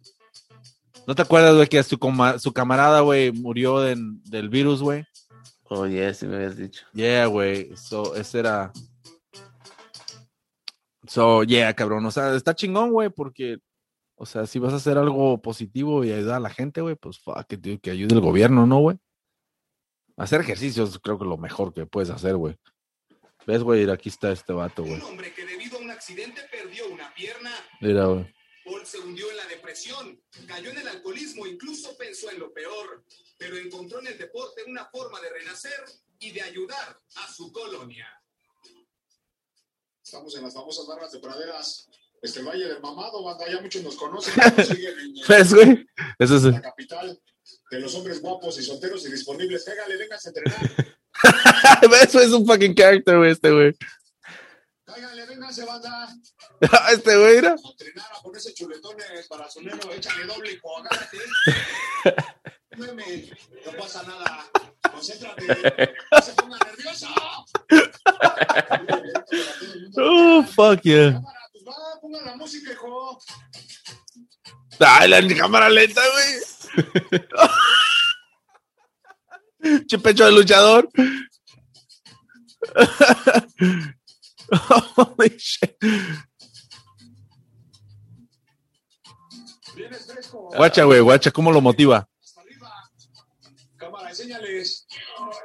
[1.07, 5.05] ¿No te acuerdas, güey, que su, coma- su camarada, güey, murió de- del virus, güey?
[5.65, 6.85] Oh, yeah, sí me habías dicho.
[6.93, 7.75] Yeah, güey.
[7.77, 8.71] So, ese era.
[11.07, 12.05] So, yeah, cabrón.
[12.07, 13.59] O sea, está chingón, güey, porque,
[14.15, 17.19] o sea, si vas a hacer algo positivo y ayudar a la gente, güey, pues
[17.19, 18.99] fuck dude, que ayude el gobierno, ¿no, güey?
[20.23, 22.57] Hacer ejercicios, creo que es lo mejor que puedes hacer, güey.
[23.45, 23.91] ¿Ves, güey?
[23.91, 24.95] Aquí está este vato, güey.
[24.95, 27.51] Un hombre que debido a un accidente perdió una pierna.
[27.81, 28.33] Mira, güey.
[28.65, 33.05] Paul se hundió en la depresión, cayó en el alcoholismo, incluso pensó en lo peor,
[33.37, 35.85] pero encontró en el deporte una forma de renacer
[36.21, 38.07] y de ayudar a su colonia.
[40.05, 41.89] Estamos en las famosas barras de praderas.
[42.23, 44.35] Este Valle del Mamado, banda, ya muchos nos conocen.
[44.37, 45.85] ya nos siguen en, ¿Ves, güey?
[46.21, 46.45] Eso es.
[46.45, 47.21] la capital
[47.71, 49.65] de los hombres guapos y solteros y disponibles.
[49.65, 50.71] Pégale, vengas a entrenar.
[52.03, 53.77] Eso es un fucking character, güey, este, güey.
[54.85, 56.09] Cáigale, véngase, banda.
[56.93, 57.51] Este, güey, mira.
[57.51, 59.07] A entrenar, a ponerse chuletones.
[59.97, 61.19] Échale doble, agárrate.
[62.77, 63.31] Meme,
[63.67, 64.47] no pasa nada.
[64.91, 65.95] Concéntrate.
[66.11, 67.09] No se ponga nervioso.
[69.97, 71.13] Oh, fuck yeah.
[71.13, 73.19] Cámara, pues va, ponga la música, hijo.
[74.79, 76.52] Ay, la cámara lenta, güey.
[79.87, 80.89] Che pecho de luchador.
[84.97, 85.77] Holy shit.
[90.57, 92.09] Guacha, güey, guacha, ¿cómo lo motiva?
[92.21, 92.73] Hasta arriba.
[94.09, 94.82] enséñales.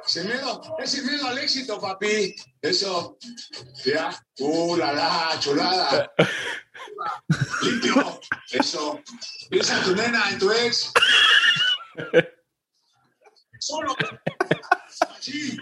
[0.08, 2.34] Sin miedo, es sin miedo al éxito, papi.
[2.62, 3.18] Eso.
[3.84, 4.18] Ya.
[4.38, 6.10] Uh, la la, chulada.
[7.62, 8.18] Limpio.
[8.50, 9.02] Eso.
[9.50, 10.90] Piensa en tu nena, en tu ex.
[13.60, 13.94] Solo.
[15.14, 15.58] Así.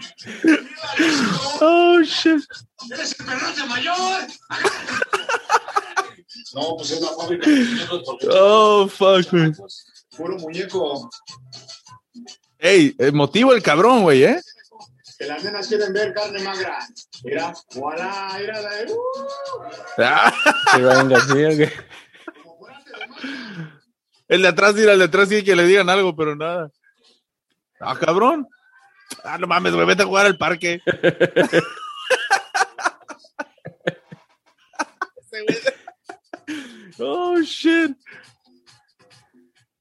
[1.59, 2.41] Oh, shit.
[2.89, 4.27] ¡Eres el perrote mayor!
[6.53, 7.39] No, pues es la porque
[8.31, 9.51] Oh, fuck, güey.
[10.15, 11.09] puro muñeco.
[12.59, 14.41] Ey, emotivo el cabrón, güey, ¿eh?
[15.19, 16.79] Que las nenas quieren ver carne magra.
[17.23, 18.91] Mira, voilà, mira la de.
[18.91, 18.97] ¡Uh!
[19.97, 20.33] Ah,
[20.71, 21.73] ¿Sí, Ryan García, ¿qué?
[22.43, 23.81] Como fuerte de magra.
[24.27, 26.71] el de atrás, mira, el de atrás sí que le digan algo, pero nada.
[27.79, 28.47] Ah, cabrón.
[29.23, 30.81] Ah, no mames, güey, vete a jugar al parque.
[36.99, 37.95] Oh, shit.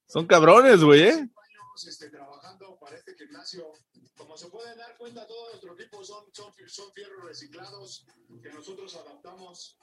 [0.07, 1.29] Son cabrones, güey, ¿eh?
[1.77, 3.15] años este, trabajando para este
[3.47, 3.73] gimnasio.
[4.17, 8.07] Como se pueden dar cuenta, todo nuestro equipo son, son, son fierros reciclados
[8.43, 9.79] que nosotros adaptamos,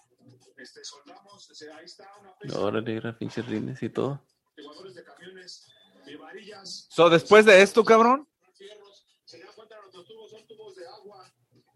[0.57, 1.49] este, soldamos.
[1.49, 4.21] O sea, ahí está una pesa Órale, pinches rines y todo.
[4.57, 5.65] jugadores de camiones,
[6.05, 9.05] de varillas, So, después de esto, cabrón, fierros.
[9.25, 11.33] Se dan cuenta, nuestros tubos son tubos de agua,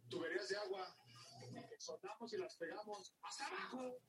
[0.10, 0.96] tuberías de agua.
[1.80, 4.00] Soldamos y las pegamos hasta abajo.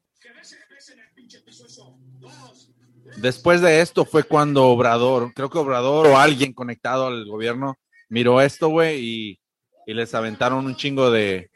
[3.16, 8.40] Después de esto fue cuando Obrador, creo que Obrador o alguien conectado al gobierno miró
[8.40, 9.40] esto, güey, y,
[9.86, 11.50] les aventaron un chingo de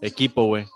[0.00, 0.66] equipo, güey.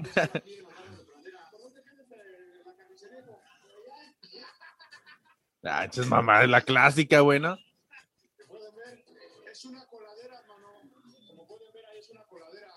[5.62, 7.54] Ah, es mamá, es la clásica, güey, ¿no?
[8.34, 9.04] Que pueden ver,
[9.52, 10.68] es una coladera, hermano.
[11.28, 12.72] Como pueden ver, ahí es una coladera.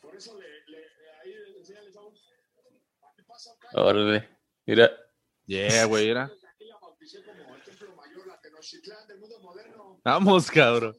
[0.00, 0.78] Por eso le, le,
[1.22, 2.12] ahí enseñales a un.
[2.12, 3.63] Aquí pasa un calle.
[3.74, 4.28] Órale.
[4.66, 4.90] Mira.
[5.46, 6.24] Yeah, güey, era.
[6.24, 10.00] Aquí la bauticé como el templo mayor, la Tenochtitlán del mundo moderno.
[10.04, 10.96] Vamos, cabrón.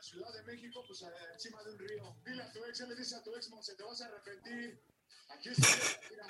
[0.00, 2.16] Ciudad de México, pues encima de un río.
[2.24, 4.80] Dile a tu ex, le dice a tu ex, se te vas a arrepentir.
[5.30, 5.68] Aquí está,
[6.10, 6.26] mira.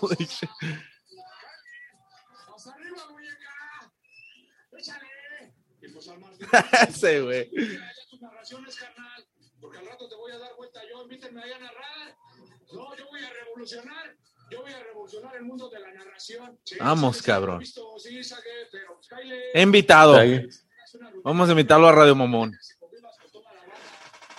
[0.00, 0.50] Holy shit.
[6.88, 7.50] Ese, güey.
[7.52, 9.26] Ya tus narraciones, carnal.
[9.60, 11.02] Porque al rato te voy a dar vuelta yo.
[11.02, 12.16] Invítenme ahí a narrar.
[12.72, 14.16] No, yo voy a revolucionar.
[14.50, 16.58] Yo voy a revolucionar el mundo de la narración.
[16.64, 17.56] Sí, Vamos, sí, cabrón.
[17.56, 19.50] he visto, sí, saqué, pero cáele.
[19.54, 20.18] Invitado.
[21.22, 22.52] Vamos a invitarlo a Radio Momón.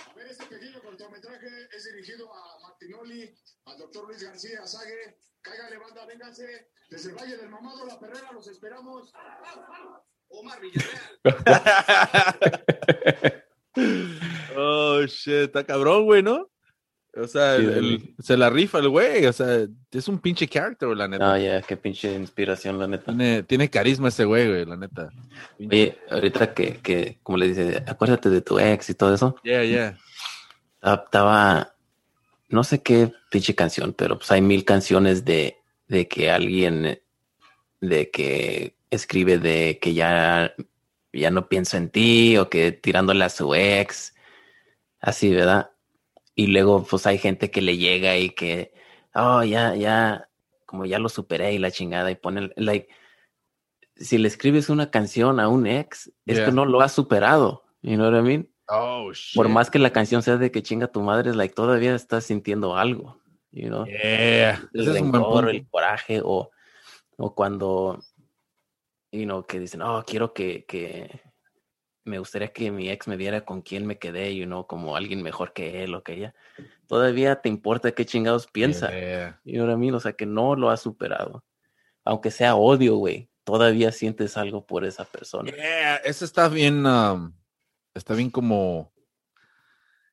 [0.08, 3.34] A ver, este pequeño cortometraje es dirigido a Martinoli,
[3.64, 5.16] al doctor Luis García Sague.
[5.42, 6.68] Cáigale, banda, vénganse.
[6.90, 9.12] Desde el Valle del Mamado, La Perrera, los esperamos.
[10.28, 11.18] Omar Villarreal.
[14.56, 16.48] Oh, shit, está cabrón, güey, ¿no?
[17.14, 20.46] O sea, Sí, el- el- se la rifa el güey, o sea, es un pinche
[20.46, 21.32] character, la neta.
[21.34, 23.06] Ah, ya, qué pinche inspiración, la neta.
[23.06, 25.08] Tiene, tiene carisma ese güey, güey, la neta.
[25.58, 29.36] Oye, ahorita que, que, como le dice, acuérdate de tu ex y todo eso.
[29.42, 29.98] Yeah, yeah.
[30.82, 31.74] Ah, Estaba,
[32.52, 35.56] no sé qué pinche canción, pero pues hay mil canciones de,
[35.88, 37.00] de que alguien,
[37.80, 40.54] de que escribe de que ya,
[41.12, 44.14] ya no pienso en ti o que tirándole a su ex,
[45.00, 45.70] así, ¿verdad?
[46.34, 48.74] Y luego pues hay gente que le llega y que,
[49.14, 50.28] oh, ya, ya,
[50.66, 52.88] como ya lo superé y la chingada y pone, like,
[53.96, 56.46] si le escribes una canción a un ex, es Yeah.
[56.46, 58.51] que no lo has superado, you know what I mean?
[58.74, 59.36] Oh, shit.
[59.36, 62.24] Por más que la canción sea de que chinga tu madre, es like todavía estás
[62.24, 63.20] sintiendo algo,
[63.50, 63.84] you know?
[63.84, 64.66] Yeah.
[64.72, 66.50] El Ese rencor, el coraje, o,
[67.18, 68.02] o cuando,
[69.10, 71.20] you know, que dicen, oh, quiero que, que
[72.04, 75.22] me gustaría que mi ex me viera con quién me quedé, you know, como alguien
[75.22, 76.34] mejor que él o que ella.
[76.86, 79.40] Todavía te importa qué chingados piensa, Yeah.
[79.44, 79.94] you know what I mean?
[79.94, 81.44] O sea, que no lo has superado.
[82.04, 85.50] Aunque sea odio, güey, todavía sientes algo por esa persona.
[85.52, 87.34] Yeah, esa está bien, um,
[87.94, 88.92] está bien como,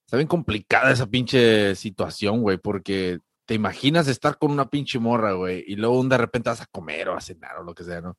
[0.06, 5.34] está bien complicada esa pinche situación, güey, porque te imaginas estar con una pinche morra,
[5.34, 8.02] güey, y luego de repente vas a comer o a cenar o lo que sea,
[8.02, 8.18] ¿no?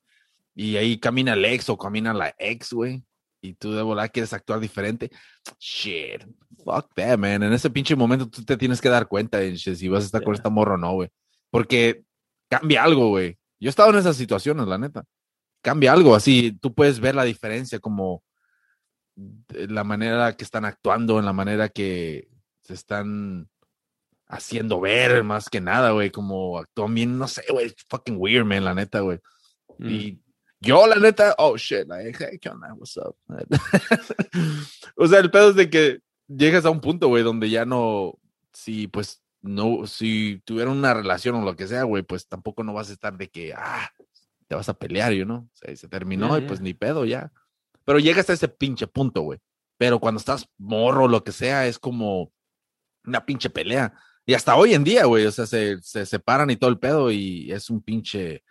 [0.55, 3.03] Y ahí camina el ex o camina la ex, güey,
[3.41, 5.11] y tú de volar quieres actuar diferente.
[5.59, 6.25] Shit,
[6.65, 7.43] fuck that, man.
[7.43, 10.23] En ese pinche momento tú te tienes que dar cuenta de si vas a estar
[10.23, 10.41] con Yeah.
[10.41, 11.11] esta morra o no, güey,
[11.51, 12.03] porque
[12.49, 13.39] cambia algo, güey.
[13.59, 15.05] Yo he estado en esas situaciones, la neta
[15.63, 18.23] cambia algo, así tú puedes ver la diferencia como
[19.17, 22.29] la manera que están actuando, en la manera que
[22.63, 23.49] se están
[24.27, 28.65] haciendo ver más que nada, güey, como actúan bien, no sé, güey, fucking weird, man,
[28.65, 29.19] la neta, güey.
[29.79, 29.89] Mm.
[29.91, 30.23] Y
[30.61, 32.73] Yo, la neta, oh shit, like, hey, ¿qué onda?
[32.75, 33.17] What's up?
[34.97, 38.19] o sea, el pedo es de que llegas a un punto, güey, donde ya no,
[38.53, 42.75] si pues no, si tuvieran una relación o lo que sea, güey, pues tampoco no
[42.75, 43.91] vas a estar de que, ah,
[44.47, 45.39] te vas a pelear, you know?
[45.39, 46.65] O sea, y se terminó Ya, y pues ya.
[46.65, 47.33] ni pedo ya.
[47.91, 49.41] Pero llegas a ese pinche punto, güey.
[49.77, 52.33] Pero cuando estás morro, lo que sea, es como
[53.05, 53.95] una pinche pelea.
[54.25, 57.11] Y hasta hoy en día, güey, o sea, se, se separan y todo el pedo
[57.11, 58.45] y es un pinche,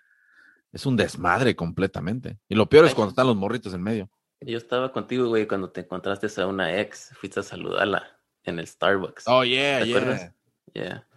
[0.73, 2.37] es un desmadre completamente.
[2.49, 4.09] Y lo peor es cuando están los morritos en medio.
[4.41, 8.67] Yo estaba contigo, güey, cuando te encontraste a una ex, fuiste a saludarla en el
[8.67, 9.23] Starbucks.
[9.25, 9.97] Oh, yeah, ¿Te yeah.
[9.97, 10.33] acuerdas?
[10.73, 11.07] Yeah.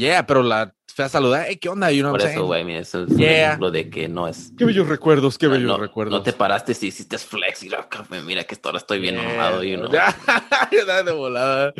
[0.00, 1.90] Yeah, pero la fue a saludar, hey, ¿qué onda?
[1.92, 3.46] You know Por eso, güey, mira, eso es un Yeah.
[3.48, 4.52] ejemplo de que no es.
[4.56, 6.12] Qué bellos recuerdos, qué no, bellos no- recuerdos.
[6.18, 7.86] No te paraste si hiciste flex y la
[8.24, 9.24] mira que ahora estoy bien Yeah.
[9.28, 9.90] mamado, you know.
[10.72, 11.72] Ya, de volada.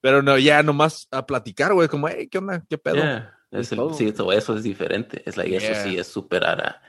[0.00, 2.64] Pero no, ya nomás a platicar, güey, como, hey, ¿qué onda?
[2.68, 2.96] ¿Qué pedo?
[2.96, 3.32] Yeah.
[3.50, 5.22] Es el- sí, eso, eso es diferente.
[5.26, 5.72] Es like, Yeah.
[5.72, 6.82] Eso sí es superar a,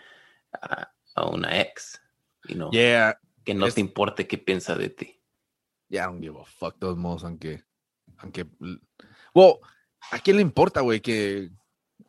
[0.61, 1.99] a, a una ex.
[2.47, 5.21] You know, Yeah, que no es- te importe qué piensa de ti.
[5.89, 7.63] ya don't give a fuck, todos modos, aunque,
[8.19, 8.45] aunque,
[9.33, 9.55] well,
[10.11, 11.01] ¿a quién le importa, güey?
[11.01, 11.49] Que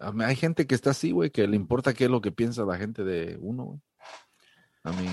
[0.00, 2.76] hay gente que está así, güey, que le importa qué es lo que piensa la
[2.76, 3.80] gente de uno, güey.
[4.84, 5.08] A mí,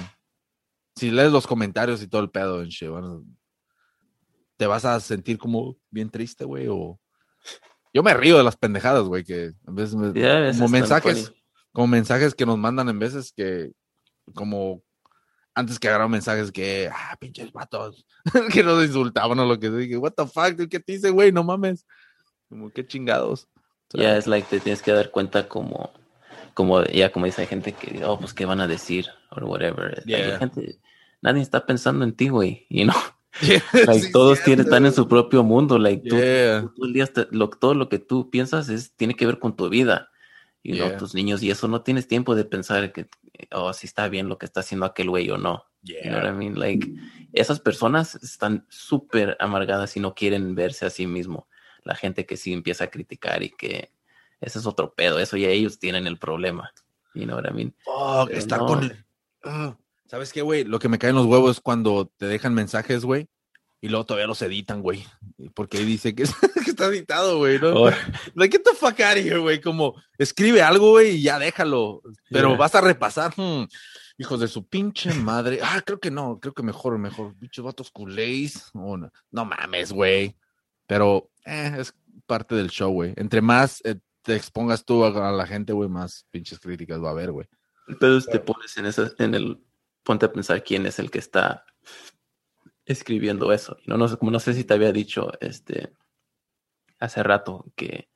[0.95, 3.23] si lees los comentarios y todo el pedo en shit, bueno,
[4.57, 6.99] te vas a sentir como bien triste, güey, o
[7.93, 10.69] yo me río de las pendejadas, güey, que a veces me- Yeah, a veces como
[10.69, 11.33] mensajes,
[11.71, 13.71] como mensajes que nos mandan en veces que,
[14.33, 14.81] como
[15.53, 18.05] antes que agarraron mensajes que, ah, pinches vatos,
[18.53, 21.09] que nos insultaban o lo que sea, dije, what the fuck, dude, ¿qué te dice,
[21.09, 21.31] güey?
[21.31, 21.85] No mames.
[22.49, 23.47] Como, qué chingados.
[23.93, 25.91] Ya es like te tienes que dar cuenta como,
[26.53, 30.03] como ya como dice hay gente que, oh, pues qué van a decir o whatever.
[30.05, 30.37] Yeah.
[30.37, 30.79] gente,
[31.21, 32.65] nadie está pensando en ti, güey.
[32.69, 32.95] You know,
[33.41, 35.77] yeah, like, sí, todos tienen, están en su propio mundo.
[35.77, 36.61] Like tú, Yeah.
[36.61, 39.39] tú todo el día, te- lo, todo lo que tú piensas es tiene que ver
[39.39, 40.09] con tu vida.
[40.63, 40.97] You know, Yeah.
[40.97, 43.07] tus niños y eso no tienes tiempo de pensar que,
[43.51, 45.63] oh, si está bien lo que está haciendo aquel güey o no.
[45.83, 46.33] You know what I Yeah.
[46.33, 46.59] mean?
[46.59, 46.91] Like,
[47.33, 51.47] esas personas están súper amargadas y no quieren verse a sí mismo.
[51.85, 53.91] La gente que sí empieza a criticar y que
[54.41, 55.19] ese es otro pedo.
[55.19, 56.71] Eso ya ellos tienen el problema.
[57.53, 57.73] Mean?
[57.85, 58.65] Fuck, Pero está no.
[58.65, 59.05] con el-
[59.43, 59.77] Ah,
[60.07, 60.63] ¿Sabes qué, güey?
[60.65, 63.27] Lo que me cae en los huevos es cuando te dejan mensajes, güey,
[63.81, 65.05] y luego todavía los editan, güey.
[65.53, 66.33] Porque ahí dice que, es-
[66.65, 67.69] que está editado, güey, ¿no?
[67.73, 67.91] Oh,
[68.33, 69.61] Like, get güey.
[69.61, 72.01] Como, escribe algo, güey, y ya déjalo.
[72.29, 72.57] Pero Yeah.
[72.57, 73.33] vas a repasar.
[73.37, 73.67] hmm,
[74.17, 75.59] hijos de su pinche madre.
[75.61, 76.39] Ah, creo que no.
[76.39, 77.35] Creo que mejor, mejor.
[77.37, 78.69] Bichos vatos culés.
[78.73, 79.11] Oh, no.
[79.31, 80.35] no mames, güey.
[80.87, 83.13] Pero, eh, es parte del show, güey.
[83.17, 87.09] Entre más eh, te expongas tú a, a la gente, güey, más pinches críticas va
[87.09, 87.47] a haber, güey.
[87.87, 89.63] Entonces te pones en esa, en el,
[90.03, 91.65] ponte a pensar quién es el que está
[92.85, 93.77] escribiendo eso.
[93.85, 95.93] No, no sé, como no sé si te había dicho este
[96.99, 98.09] hace rato que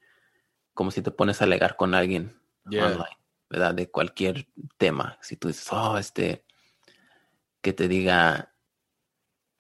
[0.74, 2.40] como si te pones a alegar con alguien
[2.70, 2.86] Yeah.
[2.86, 3.18] online,
[3.50, 3.74] ¿verdad?
[3.74, 4.48] De cualquier
[4.78, 5.18] tema.
[5.22, 6.46] Si tú dices, oh, este,
[7.62, 8.54] que te diga,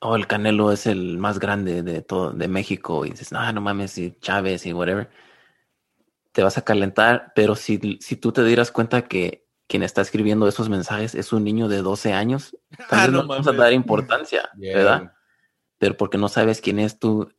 [0.02, 3.62] oh, el Canelo es el más grande de todo, de México, y dices, no, no
[3.62, 5.10] mames, y Chávez y whatever,
[6.32, 10.48] te vas a calentar, pero si, si tú te dieras cuenta que quien está escribiendo
[10.48, 12.58] esos mensajes es un niño de 12 años,
[12.90, 15.14] tal Ah, vez no vas a dar importancia, Yeah, ¿verdad?
[15.78, 17.32] pero porque no sabes quién es tú,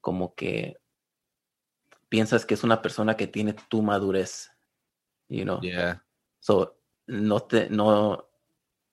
[0.00, 0.76] como que
[2.08, 4.50] piensas que es una persona que tiene tu madurez,
[5.28, 5.60] you know.
[5.60, 6.04] Yeah.
[6.40, 8.27] So, no te, no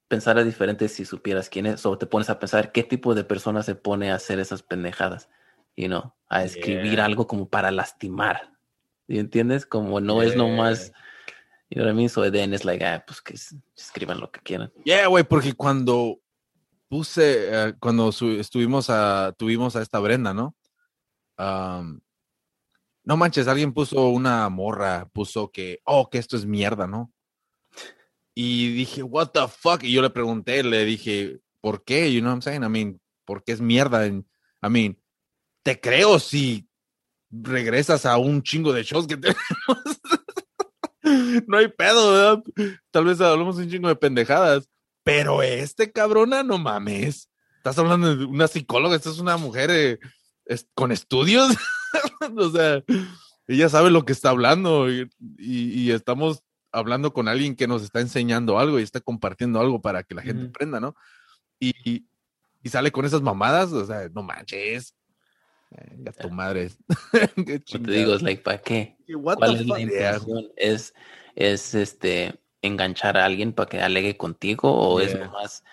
[0.07, 3.63] pensar diferente si supieras quién es, o te pones a pensar qué tipo de persona
[3.63, 5.29] se pone a hacer esas pendejadas,
[5.75, 7.05] you know, a escribir Yeah.
[7.05, 8.51] algo como para lastimar,
[9.07, 9.65] ¿y entiendes?
[9.65, 10.91] Como no es nomás,
[11.69, 12.09] you know what I mean?
[12.09, 14.71] So then it's like, ah, pues que es- escriban lo que quieran.
[14.83, 16.19] Yeah, güey, porque cuando
[16.87, 20.55] puse, eh, cuando estuvimos a, tuvimos a esta Brenda, ¿no?
[21.37, 21.99] Am,
[23.03, 27.11] no manches, alguien puso una morra, puso que, oh, que esto es mierda, ¿no?
[28.35, 29.81] Y dije, what the fuck?
[29.83, 32.11] Y yo le pregunté, le dije, ¿por qué?
[32.13, 32.63] You know what I'm saying?
[32.63, 34.05] I mean, ¿por qué es mierda?
[34.05, 34.23] I
[34.69, 34.97] mean,
[35.63, 36.67] te creo si
[37.31, 39.39] regresas a un chingo de shows que tenemos.
[41.47, 42.43] no hay pedo, ¿verdad?
[42.91, 44.69] Tal vez hablamos un chingo de pendejadas.
[45.03, 47.29] Pero este cabrona, no mames.
[47.57, 49.99] Estás hablando de una psicóloga, esta es una mujer eh,
[50.45, 51.55] es- con estudios.
[52.37, 52.83] o sea,
[53.47, 56.43] ella sabe lo que está hablando y, y- y estamos
[56.75, 60.21] hablando con alguien que nos está enseñando algo y está compartiendo algo para que la
[60.21, 60.95] gente aprenda, ¿no?
[61.59, 62.05] Y, y-
[62.63, 64.95] y sale con esas mamadas, o sea, no manches.
[65.71, 66.71] Eh, ya tu madre.
[67.35, 68.97] Qué Como te digo, es like, ¿para qué?
[69.37, 69.79] ¿Cuál es la
[70.23, 70.51] intención?
[70.55, 70.93] ¿Es,
[71.35, 75.63] es este enganchar a alguien para que alegue contigo o es nomás?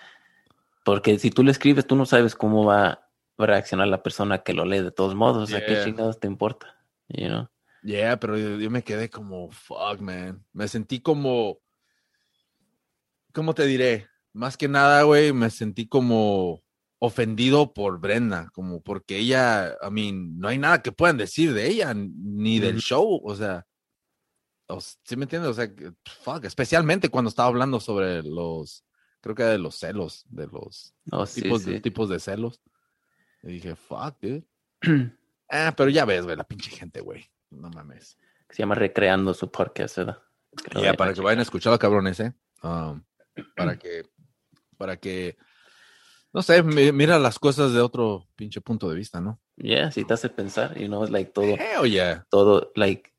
[0.85, 3.09] Porque si tú le escribes, tú no sabes cómo va a
[3.45, 5.43] reaccionar la persona que lo lee de todos modos.
[5.43, 6.77] O sea, ¿qué chingados te importa?
[7.07, 7.47] You know?
[7.83, 10.45] Yeah, pero yo, yo me quedé como, fuck, man.
[10.53, 11.59] Me sentí como,
[13.33, 14.07] ¿cómo te diré?
[14.31, 16.63] Más que nada, güey, me sentí como
[16.99, 21.67] ofendido por Brenda, como porque ella, I mean, no hay nada que puedan decir de
[21.67, 23.65] ella, ni del show, o sea,
[25.03, 25.51] ¿sí me entiendes?
[25.51, 25.69] O sea,
[26.21, 28.85] fuck, especialmente cuando estaba hablando sobre los,
[29.19, 31.71] creo que de los celos, de los Oh, sí, tipos, sí.
[31.71, 32.61] De, tipos de celos.
[33.43, 34.45] Y dije, fuck, dude.
[35.55, 37.29] Ah, pero ya ves, güey, la pinche gente, güey.
[37.59, 38.17] No mames.
[38.49, 40.17] Se llama Recreando su podcast, ¿verdad?
[40.73, 42.33] Ya, vayan para que vayan a escuchar a cabrones, ¿eh?
[42.61, 43.03] Um,
[43.55, 44.03] para que,
[44.77, 45.37] para que,
[46.31, 49.39] no sé, mi- mira las cosas de otro pinche punto de vista, ¿no?
[49.55, 52.25] Yeah, si te hace pensar, you know, like todo, Hell yeah.
[52.29, 53.11] todo, like,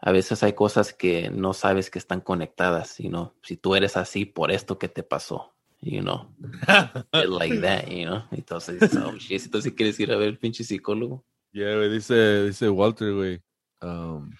[0.00, 3.96] a veces hay cosas que no sabes que están conectadas, you know, si tú eres
[3.96, 6.32] así por esto que te pasó, you know,
[7.12, 11.24] like that, you know, entonces, oh, shit, entonces quieres ir a ver el pinche psicólogo.
[11.52, 13.42] Yeah, güey, dice, dice Walter, güey.
[13.80, 14.30] Um,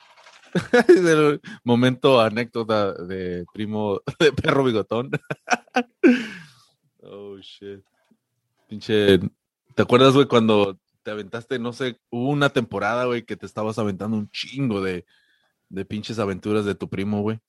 [0.88, 5.10] es el momento anécdota de primo de perro bigotón.
[7.02, 7.84] oh shit.
[8.68, 9.18] Pinche.
[9.74, 13.78] ¿Te acuerdas, güey, cuando te aventaste, no sé, hubo una temporada, güey, que te estabas
[13.78, 15.06] aventando un chingo de,
[15.68, 17.40] de pinches aventuras de tu primo, güey?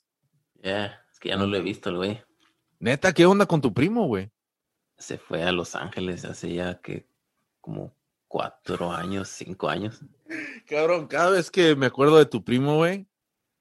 [0.61, 2.21] Yeah, es que ya no lo he visto güey.
[2.79, 4.31] Neta, ¿qué onda con tu primo, güey?
[4.97, 7.07] Se fue a Los Ángeles hace ya que
[7.59, 7.93] como
[8.29, 9.99] cuatro años, cinco años.
[10.65, 13.05] Cabrón, cada vez que me acuerdo de tu primo, güey,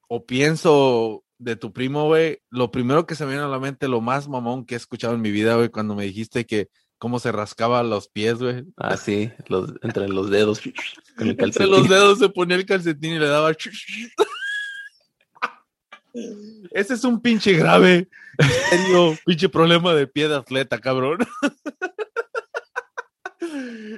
[0.06, 3.88] o pienso de tu primo, güey, lo primero que se me viene a la mente,
[3.88, 7.18] lo más mamón que he escuchado en mi vida, güey, cuando me dijiste que cómo
[7.18, 8.64] se rascaba los pies, güey.
[8.76, 10.60] Ah, sí, los, entre los dedos,
[11.16, 13.52] con el Entre los dedos se ponía el calcetín y le daba.
[16.70, 18.08] Ese es un pinche grave,
[18.70, 21.18] serio, pinche problema de pie de atleta, cabrón.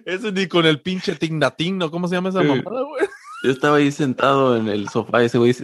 [0.05, 3.09] Eso ni con el pinche tignatigno, ¿cómo se llama esa mamada, güey?
[3.43, 5.55] Yo estaba ahí sentado en el sofá, ese güey,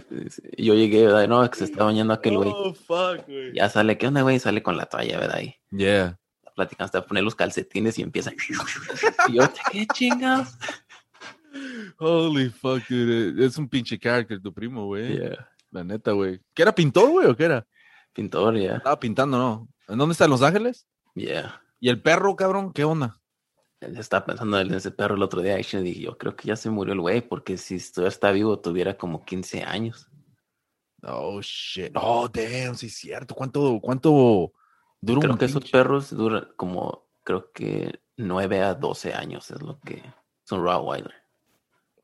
[0.57, 1.27] yo llegué, ¿verdad?
[1.27, 2.51] No, que se está bañando aquel güey.
[2.51, 3.53] Oh, fuck, güey.
[3.53, 4.39] Ya sale, ¿qué onda, güey?
[4.39, 5.41] Sale con la toalla, ¿verdad?
[5.41, 6.17] Y Yeah.
[6.55, 8.31] platicando hasta poner los calcetines y empieza.
[9.27, 10.57] Y yo, ¿qué chingados?
[11.99, 13.45] Holy fuck, dude.
[13.45, 15.15] Es un pinche character tu primo, güey.
[15.15, 15.49] Yeah.
[15.69, 16.41] La neta, güey.
[16.55, 17.67] ¿Qué era pintor, güey, o qué era?
[18.11, 18.77] Pintor, ya.
[18.77, 19.67] Estaba pintando, ¿no?
[19.87, 20.25] ¿En dónde está?
[20.25, 20.87] ¿En Los Ángeles?
[21.13, 21.61] Yeah.
[21.79, 22.73] ¿Y el perro, cabrón?
[22.73, 23.19] ¿Qué onda?
[23.79, 25.59] Estaba pensando en ese perro el otro día.
[25.59, 28.59] Y dije, yo creo que ya se murió el güey, porque si todavía está vivo,
[28.59, 30.09] tuviera como 15 años.
[31.03, 31.91] Oh, shit.
[31.95, 33.35] Oh, damn, sí es cierto.
[33.35, 34.53] ¿Cuánto, cuánto
[34.99, 39.61] dura Creo un que esos perros duran como, creo que 9 a 12 años es
[39.61, 41.13] lo que es un Rottweiler.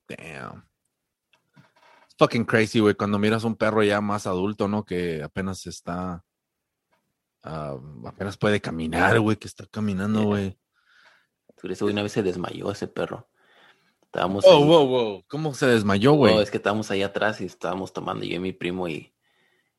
[0.08, 0.64] Damn.
[2.04, 4.86] It's fucking crazy, güey, cuando miras un perro ya más adulto, ¿no?
[4.86, 6.24] Que apenas está...
[7.42, 10.56] ah, apenas puede caminar, güey, que está caminando, Yeah.
[11.72, 13.28] Ese güey una vez se desmayó ese perro.
[14.04, 15.24] Estábamos Oh, ahí- wow, wow.
[15.28, 16.36] ¿Cómo se desmayó, güey?
[16.36, 19.14] No, es que estábamos ahí atrás y estábamos tomando yo y mi primo y,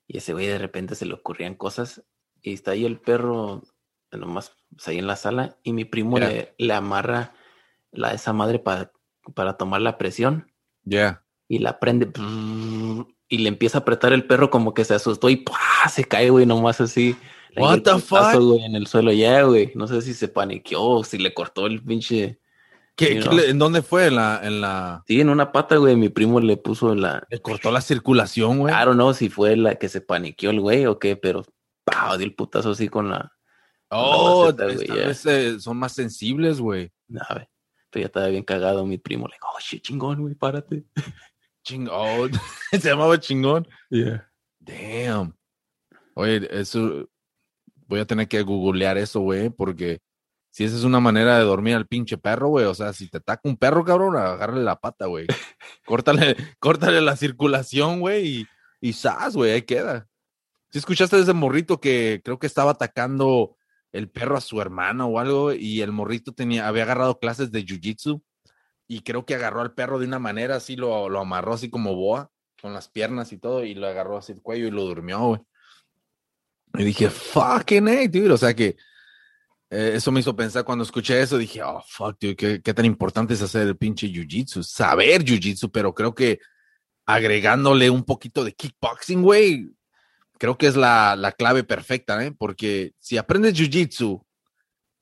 [0.09, 2.03] y ese güey de repente se le ocurrían cosas
[2.43, 3.63] y está ahí el perro
[4.11, 6.29] nomás pues, ahí en la sala y mi primo Ya.
[6.29, 7.33] le, le amarra
[7.93, 8.93] la, esa madre para,
[9.35, 10.51] para tomar la presión
[10.85, 11.25] Yeah.
[11.49, 12.09] y la prende
[13.29, 15.89] y le empieza a apretar el perro como que se asustó y ¡pah!
[15.89, 17.17] se cae, güey, nomás así.
[17.57, 18.35] What the fuck?
[18.41, 19.73] güey, en el suelo ya, güey.
[19.75, 22.41] No sé si se paniqueó si le cortó el pinche...
[22.97, 23.33] ¿Qué, Sí, qué no.
[23.33, 24.07] le- ¿En dónde fue?
[24.07, 25.03] En la, en la...
[25.07, 27.27] Sí, en una pata, güey, mi primo le puso la...
[27.29, 28.73] Le cortó la circulación, güey.
[28.75, 31.45] Don't know si fue la que se paniqueó el güey o qué, pero
[31.85, 32.17] ¡pah!
[32.17, 33.33] dio el putazo así con la
[33.91, 34.95] Oh, maceta, tal güey, ya.
[35.09, 36.93] vez eh, son más sensibles, güey.
[37.09, 37.49] nave.
[37.91, 39.29] Pero ya estaba bien cagado mi primo.
[39.29, 40.85] Le digo, oh, shit, chingón, güey, párate.
[41.63, 42.31] Chingón.
[42.73, 43.67] Se llamaba chingón.
[43.91, 44.29] Yeah.
[44.61, 45.35] Damn.
[46.15, 47.09] Oye, eso.
[47.87, 50.01] Voy a tener que googlear eso, güey, porque
[50.51, 52.65] si esa es una manera de dormir al pinche perro, güey.
[52.67, 55.27] O sea, si te ataca un perro, cabrón, agárrale la pata, güey.
[55.85, 58.47] córtale, córtale la circulación, güey, y,
[58.81, 60.09] y zas, güey, ahí queda.
[60.71, 63.57] Si escuchaste de ese morrito que creo que estaba atacando
[63.93, 67.65] el perro a su hermano o algo, y el morrito tenía, había agarrado clases de
[67.65, 68.23] jiu-jitsu,
[68.87, 71.97] y creo que agarró al perro de una manera así, lo, lo amarró así como
[71.97, 72.31] boa,
[72.61, 75.41] con las piernas y todo, y lo agarró así el cuello y lo durmió, güey.
[76.77, 78.33] Y dije, fucking hey, dude.
[78.33, 78.77] O sea que
[79.71, 81.39] eh, eso me hizo pensar cuando escuché eso.
[81.39, 84.63] Dije, oh, fuck, dude, qué, qué tan importante es hacer el pinche jiu-jitsu.
[84.63, 86.41] Saber jiu-jitsu, pero creo que
[87.07, 89.71] agregándole un poquito de kickboxing, güey,
[90.39, 92.33] creo que es la, la clave perfecta, ¿eh?
[92.37, 94.25] Porque si aprendes jiu-jitsu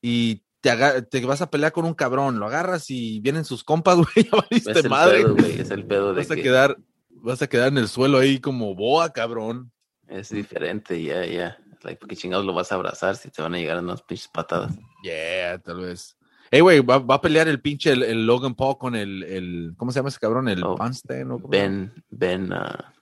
[0.00, 3.96] y te, te vas a pelear con un cabrón, lo agarras y vienen sus compas,
[3.96, 5.22] güey, ya Es valiste el madre.
[5.22, 6.76] pedo, güey, es el pedo de Vas a que quedar,
[7.10, 9.72] vas a quedar en el suelo ahí como boa, cabrón.
[10.08, 11.58] es diferente, ya, ya.
[11.84, 14.28] Like, ¿por qué chingados lo vas a abrazar si te van a llegar unas pinches
[14.28, 14.72] patadas?
[15.02, 16.16] Yeah, tal vez.
[16.50, 19.74] Hey, güey, va, va a pelear el pinche el, el Logan Paul con el, el,
[19.76, 20.48] ¿cómo se llama ese cabrón?
[20.48, 21.38] El Oh, Panstein, ¿no?
[21.38, 21.70] ¿Cómo se llama?
[21.70, 22.92] Ben, Ben, ah,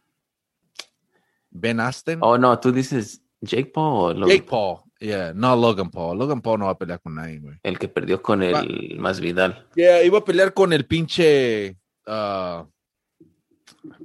[1.50, 2.20] Ben Asten.
[2.22, 4.78] oh no, tú dices Jake Paul o Logan Jake Paul.
[5.00, 6.18] Yeah, no Logan Paul.
[6.18, 7.58] Logan Paul no va a pelear con nadie, güey.
[7.62, 9.66] El que perdió con el más Vidal.
[9.74, 11.76] Yeah, iba a pelear con el pinche.
[12.06, 12.66] ah,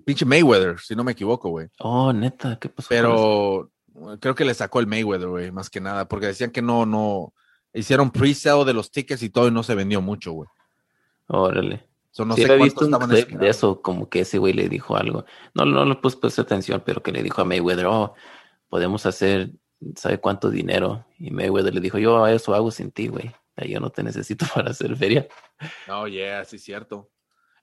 [0.06, 1.68] pinche Mayweather, si no me equivoco, güey.
[1.80, 2.88] Oh, neta, ¿qué pasó?
[2.90, 3.70] Pero
[4.20, 7.34] creo que le sacó el Mayweather, güey, más que nada, porque decían que no, no.
[7.74, 10.50] Hicieron pre-sale de los tickets y todo y no se vendió mucho, güey.
[11.28, 11.88] Órale.
[12.12, 14.96] So, no sí, sé visto un clip de eso, como que ese güey le dijo
[14.96, 15.26] algo.
[15.54, 18.14] No, no le puse, puse atención, pero que le dijo a Mayweather, oh,
[18.70, 19.52] podemos hacer,
[19.98, 21.06] ¿sabe cuánto dinero?
[21.20, 23.36] Y Mayweather le dijo, yo eso hago sin ti, güey.
[23.58, 25.28] Yo no te necesito para hacer feria.
[25.88, 27.10] No, yeah, sí, cierto.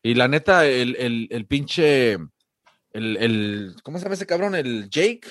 [0.03, 2.19] Y la neta, el, el, el pinche.
[2.93, 4.55] El, el, ¿Cómo se llama ese cabrón?
[4.55, 5.29] El Jake.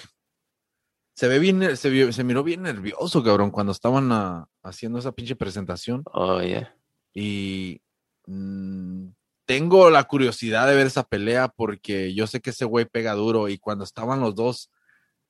[1.22, 5.12] Se ve bien, se, vio- se miró bien nervioso, cabrón, cuando estaban ah, haciendo esa
[5.12, 6.02] pinche presentación.
[6.06, 6.76] Oh, yeah.
[7.14, 7.80] Y
[8.26, 9.10] mm,
[9.46, 13.50] tengo la curiosidad de ver esa pelea porque yo sé que ese güey pega duro.
[13.50, 14.72] Y cuando estaban los dos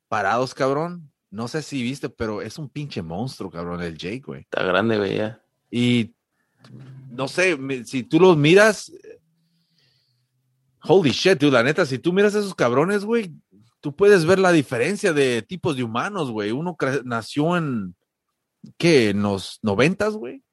[0.08, 4.44] parados, cabrón, no sé si viste, pero es un pinche monstruo, cabrón, el Jake, güey.
[4.44, 5.44] Está grande, güey, ya.
[5.70, 6.14] Y
[7.10, 9.20] no sé, si tú los miras, eh,
[10.84, 13.34] holy shit, dude, la neta, si tú miras a esos cabrones, güey,
[13.82, 16.52] tú puedes ver la diferencia de tipos de humanos, güey.
[16.52, 17.96] Uno nació en,
[18.78, 19.10] ¿qué?
[19.10, 20.44] En los noventas, güey.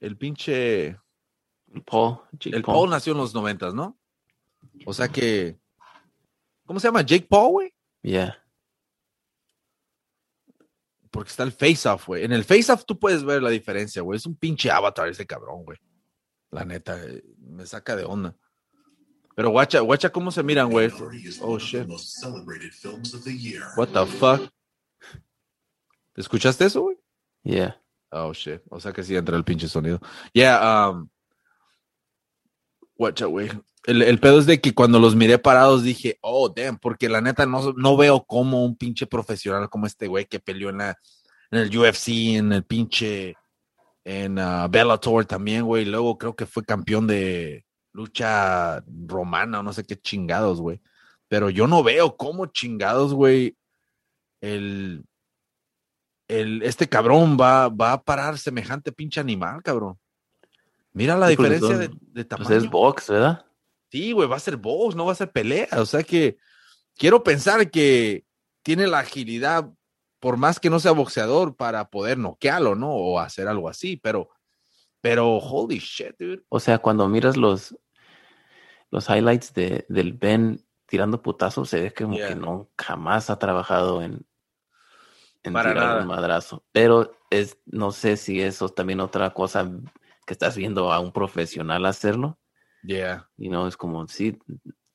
[0.00, 0.98] El pinche,
[1.84, 2.76] Paul, Jake el Paul.
[2.76, 3.98] Paul nació en los noventas, ¿no?
[4.84, 5.58] O sea que,
[6.64, 7.02] ¿cómo se llama?
[7.02, 7.74] Jake Paul, güey.
[8.02, 8.38] Yeah.
[11.10, 12.24] Porque está el face-off, güey.
[12.24, 14.18] En el face-off tú puedes ver la diferencia, güey.
[14.18, 15.78] Es un pinche avatar ese cabrón, güey.
[16.50, 18.36] La neta, eh, me saca de onda.
[19.36, 20.90] Pero guacha, guacha cómo se miran, güey.
[21.42, 21.86] Oh, shit.
[23.76, 24.50] What the fuck?
[26.14, 26.96] ¿Escuchaste eso, güey?
[27.42, 27.78] Yeah.
[28.10, 28.62] Oh, shit.
[28.70, 30.00] O sea que sí entra el pinche sonido.
[30.32, 31.10] Yeah, um.
[32.96, 33.50] Guacha, güey.
[33.84, 37.20] El, el pedo es de que cuando los miré parados dije, oh, damn, porque la
[37.20, 40.98] neta no, no veo como un pinche profesional como este güey que peleó en, la,
[41.50, 43.34] en el UFC, en el pinche,
[44.02, 45.84] en ah, Bellator también, güey.
[45.84, 47.65] Luego creo que fue campeón de
[47.96, 50.80] lucha romana o no sé qué chingados, güey.
[51.28, 53.56] Pero yo no veo cómo chingados, güey,
[54.40, 55.04] el,
[56.28, 59.98] el, este cabrón va, va a parar semejante pinche animal, cabrón.
[60.92, 62.54] Mira la Sí, porque diferencia de, de Pues tamaño.
[62.56, 63.44] es box, ¿verdad?
[63.90, 65.68] Sí, güey, va a ser box, no va a ser pelea.
[65.78, 66.36] O sea que
[66.96, 68.24] quiero pensar que
[68.62, 69.70] tiene la agilidad,
[70.20, 72.90] por más que no sea boxeador, para poder noquearlo, ¿no?
[72.90, 74.30] O hacer algo así, pero,
[75.00, 76.42] pero, holy shit, dude.
[76.48, 77.76] O sea, cuando miras los,
[78.90, 82.28] los highlights de, del Ben tirando putazos, se ve como Yeah.
[82.28, 84.24] que no jamás ha trabajado en,
[85.42, 86.00] en Para tirar nada.
[86.02, 86.64] un madrazo.
[86.72, 89.68] Pero es, no sé si eso es también otra cosa
[90.26, 92.38] que estás viendo a un profesional hacerlo.
[92.82, 93.28] Yeah.
[93.36, 94.38] Y no es como, sí,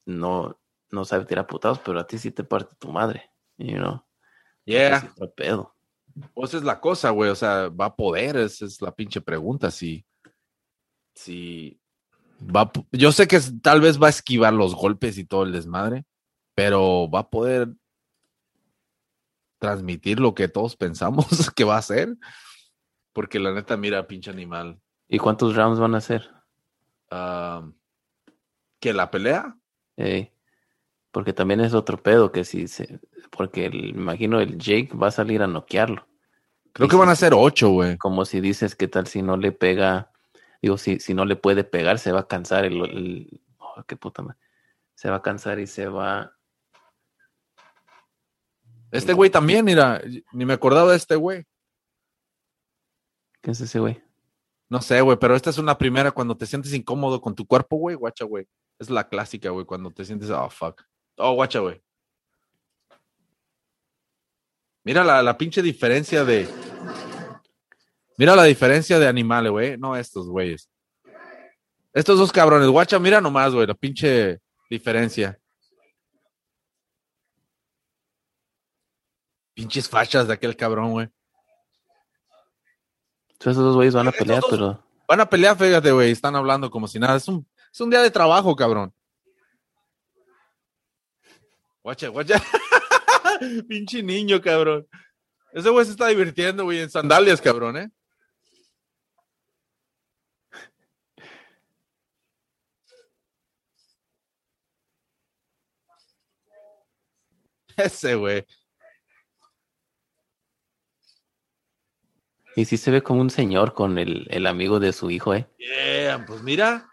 [0.05, 0.57] no,
[0.89, 3.29] no sabe tirar putazos, pero a ti sí te parte tu madre.
[3.57, 4.05] You know?
[4.65, 4.97] Yeah.
[4.97, 5.75] Es otro pedo.
[6.33, 7.29] Pues esa es la cosa, güey.
[7.29, 9.71] O sea, va a poder, esa es la pinche pregunta.
[9.71, 10.05] Si,
[11.15, 11.80] si
[12.41, 16.05] va, yo sé que tal vez va a esquivar los golpes y todo el desmadre,
[16.55, 17.69] pero va a poder
[19.59, 21.25] transmitir lo que todos pensamos
[21.55, 22.17] que va a hacer.
[23.13, 24.79] Porque la neta, mira, pinche animal.
[25.07, 26.29] ¿Y cuántos rounds van a hacer?
[28.79, 29.57] ¿Que la pelea?
[29.97, 30.31] Ey,
[31.11, 32.99] porque también es otro pedo que si se,
[33.29, 36.07] porque el- imagino el Jake va a salir a noquearlo.
[36.73, 37.97] Creo Y que si- van a ser ocho, güey.
[37.97, 40.10] Como si dices, ¿qué tal si no le pega?
[40.61, 43.95] Digo, si, si no le puede pegar, se va a cansar el, el- oh, qué
[43.95, 44.37] puta madre.
[44.93, 46.37] Se va a cansar y se va.
[48.91, 50.01] Este güey también, mira,
[50.33, 51.45] ni me acordaba de este güey.
[53.41, 54.03] ¿Qué es ese güey?
[54.69, 57.77] No sé, güey, pero esta es una primera cuando te sientes incómodo con tu cuerpo,
[57.77, 58.47] güey, guacha, güey.
[58.77, 60.81] Es la clásica, güey, cuando te sientes, oh, fuck.
[61.17, 61.81] Oh, guacha, güey.
[64.83, 66.47] Mira la, la pinche diferencia de...
[68.21, 69.79] Mira la diferencia de animales, güey.
[69.79, 70.69] No estos güeyes.
[71.91, 74.39] Estos dos cabrones, guacha, mira nomás, güey, la pinche
[74.69, 75.39] diferencia.
[79.55, 81.09] Pinches fachas de aquel cabrón, güey.
[83.31, 86.11] Entonces esos dos güeyes van a pelear, pero Van a pelear, fíjate, güey.
[86.11, 87.17] Están hablando como si nada.
[87.17, 87.43] Es un,
[87.73, 88.93] es un día de trabajo, cabrón.
[91.81, 92.39] Guacha, guacha.
[93.67, 94.87] Pinche niño, cabrón.
[95.53, 97.91] Ese güey se está divirtiendo, güey, en sandalias, cabrón, ¿eh?
[107.77, 108.45] Ese, güey.
[112.55, 115.47] y sí se ve como un señor con el, el amigo de su hijo, ¿eh?
[115.57, 116.89] Yeah, pues mira.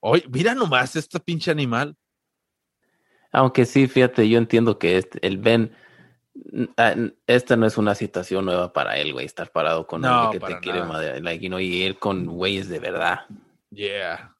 [0.00, 1.96] Oye, mira nomás este pinche animal.
[3.32, 5.74] Aunque sí, fíjate, yo entiendo que este, el Ben
[6.76, 6.94] ah,
[7.26, 10.54] Esta no es una situación nueva para él, güey, estar parado con No, alguien que
[10.54, 13.26] te quiere madrear, like, you know, y él con güeyes de verdad.
[13.70, 14.34] Yeah.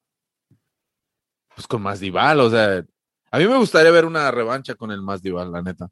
[1.54, 2.84] Pues con Masdival, o sea,
[3.30, 5.88] a mí me gustaría ver una revancha con el Masdival, la neta.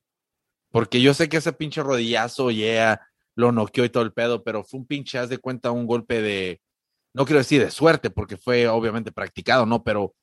[0.70, 3.00] Porque yo sé que ese pinche rodillazo, yeah,
[3.34, 6.20] lo noqueó y todo el pedo, pero fue un pinche, haz de cuenta, un golpe
[6.22, 6.60] de,
[7.14, 9.82] no quiero decir de suerte, porque fue obviamente practicado, ¿no?
[9.84, 10.14] Pero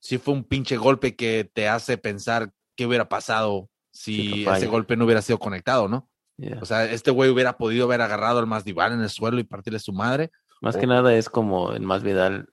[0.00, 4.58] sí fue un pinche golpe que te hace pensar qué hubiera pasado si falla.
[4.58, 6.08] ese golpe no hubiera sido conectado, ¿no?
[6.36, 6.58] Yeah.
[6.62, 9.80] O sea, este güey hubiera podido haber agarrado al Masdival en el suelo y partirle
[9.80, 10.30] su madre.
[10.60, 12.48] Más o- que nada es como en Más Vidal,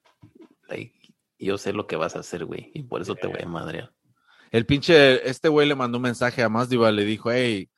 [0.68, 3.48] like, yo sé lo que vas a hacer, güey, y por eso te voy a
[3.48, 3.94] madrear.
[4.52, 7.70] El pinche, este güey le mandó un mensaje a Masdival, le dijo, hey,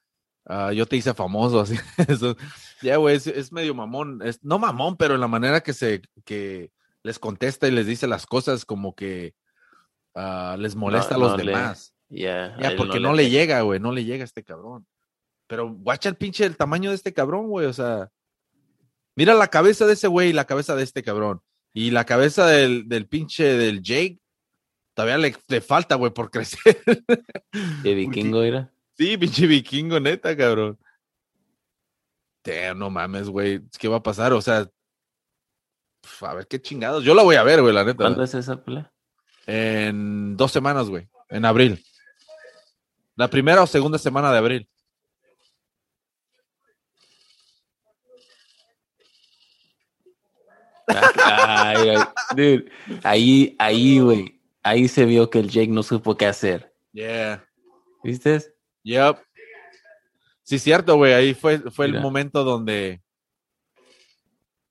[0.46, 1.76] ah, yo te hice famoso, así.
[2.08, 2.36] Eso.
[2.82, 4.22] Ya, güey, es, es medio mamón.
[4.24, 6.72] Es, no mamón, pero en la manera que se, que
[7.04, 9.34] les contesta y les dice las cosas como que
[10.16, 11.94] ah, les molesta a los no le- demás.
[12.10, 14.88] Yeah, Ya, él porque no le llega, güey, no le llega a este cabrón.
[15.48, 18.10] Pero guacha el pinche el tamaño de este cabrón, güey, o sea,
[19.16, 21.42] mira la cabeza de ese güey y la cabeza de este cabrón.
[21.74, 24.20] Y la cabeza del, del pinche del Jake,
[24.98, 26.82] todavía le, le falta, güey, por crecer.
[27.84, 28.74] De vikingo era.
[28.98, 30.80] Sí, pinche vikingo, neta, cabrón.
[32.44, 33.62] Damn, no mames, güey.
[33.78, 34.34] ¿Qué va a pasar?
[34.34, 34.68] O sea,
[36.22, 37.04] a ver qué chingados.
[37.04, 37.98] Yo la voy a ver, güey, la neta.
[37.98, 38.92] ¿Cuándo es esa pelea?
[39.46, 41.08] En dos semanas, güey.
[41.30, 41.86] En abril.
[43.16, 44.70] La primera o segunda semana de abril.
[50.88, 51.98] Ay, ay,
[52.34, 52.72] dude,
[53.04, 54.37] ahí, ahí, güey,
[54.68, 56.74] ahí se vio que el Jake no supo qué hacer.
[56.92, 57.48] Yeah.
[58.04, 58.54] ¿Viste?
[58.84, 59.18] Yep.
[60.44, 61.14] Sí, cierto, güey.
[61.14, 63.02] Ahí fue, fue el momento donde.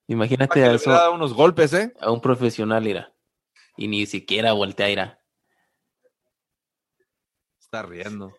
[0.09, 1.93] Imagínate a, le eso, dado unos golpes, ¿eh?
[2.01, 3.13] a un profesional, ira.
[3.77, 5.21] Y ni siquiera voltea, ira.
[7.61, 8.33] Está riendo.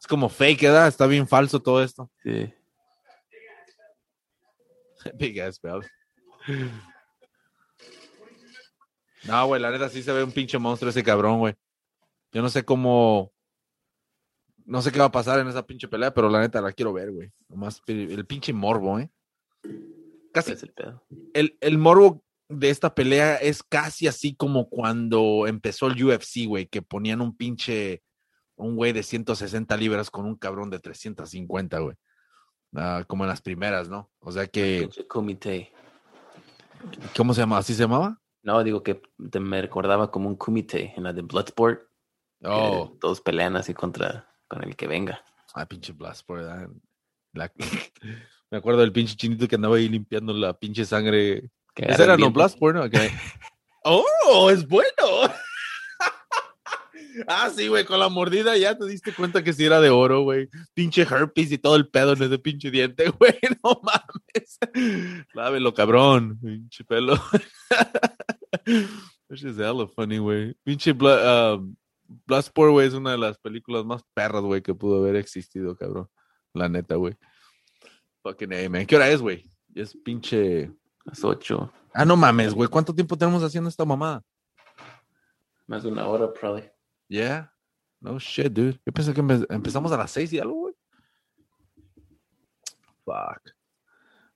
[0.00, 0.88] Es como fake, ¿verdad?
[0.88, 2.10] Está bien falso todo esto.
[2.22, 2.52] Sí.
[5.14, 5.86] Big ass belt.
[9.26, 11.54] No, güey, la neta sí se ve un pinche monstruo ese cabrón, güey.
[12.32, 13.32] Yo no sé cómo.
[14.66, 16.92] No sé qué va a pasar en esa pinche pelea, pero la neta la quiero
[16.92, 17.30] ver, güey.
[17.48, 19.10] Nomás el, pinche morbo, ¿eh?
[20.32, 21.04] Casi Es el pedo.
[21.32, 26.66] el, el morbo de esta pelea es casi así como cuando empezó el UFC, güey,
[26.66, 28.02] que ponían un pinche,
[28.56, 31.96] un güey de 160 libras con un cabrón de 350, güey.
[32.74, 34.10] Ah, como en las primeras, ¿no?
[34.18, 35.72] O sea que, kumite.
[37.16, 37.58] ¿cómo se llama?
[37.58, 38.20] ¿Así se llamaba?
[38.44, 41.80] No, digo que te- me recordaba como un kumite en la de Bloodsport.
[42.40, 45.24] que Oh, todos pelean así contra con el que venga.
[45.54, 46.42] ah, pinche Bloodsport.
[47.32, 47.50] La-
[48.50, 51.50] Me acuerdo del pinche chinito que andaba ahí limpiando la pinche sangre.
[51.74, 52.30] Que Ese era no.
[52.30, 52.88] Bloodsport, ¿no?
[52.90, 53.10] Que-
[53.84, 54.92] ¡Oh, es bueno!
[57.28, 60.22] ah, sí, güey, con la mordida ya te diste cuenta que sí era de oro,
[60.22, 60.48] güey.
[60.74, 63.34] Pinche herpes y todo el pedo en ese pinche diente, güey.
[63.62, 64.23] No mames.
[65.34, 66.38] Lávelo, cabrón.
[66.40, 67.14] Pinche pelo.
[69.28, 70.54] Which is hella funny, güey.
[70.64, 71.76] Pinche Bla- um,
[72.26, 76.08] Bloodsport, güey, es una de las películas más perras, güey, que pudo haber existido, cabrón.
[76.52, 77.16] La neta, güey.
[78.22, 78.86] Fucking A, man.
[78.86, 79.48] ¿Qué hora es, güey?
[79.74, 80.70] Es pinche...
[81.04, 81.72] Las ocho.
[81.92, 82.68] Ah, no mames, güey.
[82.68, 84.22] ¿Cuánto tiempo tenemos haciendo esta mamada?
[85.66, 86.70] Más de una hora, probably.
[87.08, 87.52] Yeah.
[88.00, 88.80] No shit, dude.
[88.86, 90.74] Yo pensé que empe- empezamos a las seis y algo, güey.
[93.04, 93.50] Fuck.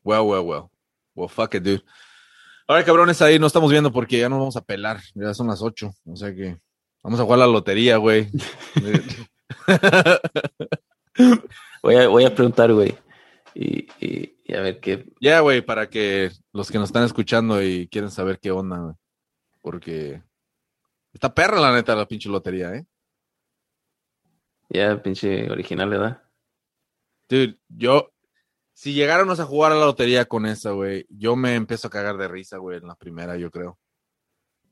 [0.03, 0.70] Well, well, well.
[1.15, 1.85] Well, fuck it, dude.
[2.66, 5.01] Ahora, cabrones, ahí no estamos viendo porque ya nos vamos a pelar.
[5.15, 5.93] Ya son las ocho.
[6.05, 6.59] O sea que
[7.03, 8.29] vamos a jugar la lotería, güey.
[11.83, 12.97] Voy a, voy a preguntar, güey.
[13.55, 15.07] Y, y, y a ver qué.
[15.20, 18.95] Ya, güey, para que los que nos están escuchando y quieren saber qué onda, güey.
[19.61, 20.23] Porque
[21.12, 22.87] está perra, la neta, la pinche lotería, ¿eh?
[24.69, 26.23] Ya, pinche original, ¿verdad?
[27.29, 28.12] Dude, yo,
[28.78, 32.16] si llegáramos a jugar a la lotería con esa, güey, yo me empiezo a cagar
[32.16, 33.76] de risa, güey, en la primera, yo creo.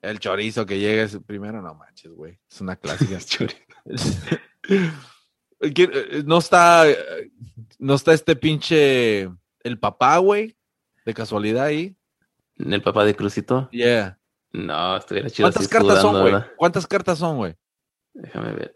[0.00, 2.38] El chorizo que llega es primero, no manches, güey.
[2.48, 3.18] Es una clásica.
[5.74, 6.84] ¿Quién- eh, no está,
[7.80, 9.22] no está este pinche,
[9.64, 10.56] el papá, güey,
[11.04, 11.96] de casualidad ahí.
[12.58, 13.68] ¿El papá de Crucito?
[13.72, 14.20] Yeah.
[14.52, 15.46] No, estuviera chido.
[15.46, 16.44] ¿Cuántas así cartas son, güey?
[16.56, 17.56] ¿Cuántas cartas son, güey?
[18.14, 18.72] Déjame ver.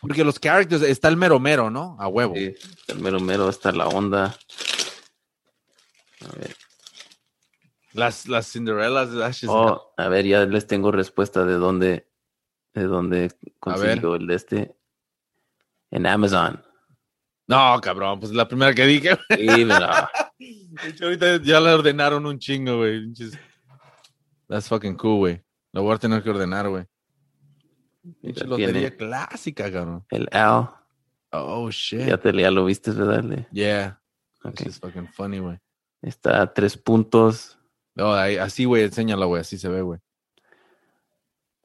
[0.00, 1.96] Porque los characters, está el mero mero, ¿no?
[2.00, 2.34] A huevo.
[2.34, 2.54] Sí,
[2.88, 4.34] el mero mero, está la onda.
[6.24, 6.56] A ver.
[7.92, 12.08] Las, las Cinderellas, Oh, a ver, ya les tengo respuesta de dónde,
[12.72, 14.76] de dónde consiguió el de este.
[15.90, 16.64] En Amazon.
[17.48, 19.18] No, cabrón, pues la primera que dije.
[19.36, 20.08] Sí, mira.
[20.38, 23.12] De hecho, ahorita ya le ordenaron un chingo, güey.
[24.48, 25.42] That's fucking cool, güey.
[25.72, 26.84] Lo voy a tener que ordenar, güey.
[28.22, 30.04] Ya lotería clásica, cabrón.
[30.10, 30.70] el Al.
[31.32, 32.00] Oh, shit.
[32.06, 33.22] Ya, te, ya lo viste, ¿verdad?
[33.22, 34.00] Le- Yeah.
[34.44, 34.54] ok.
[34.54, 35.58] This is fucking funny, güey.
[36.02, 37.58] Está a tres puntos.
[37.94, 40.00] No, ahí- así, güey, enséñala, güey, así se ve, güey.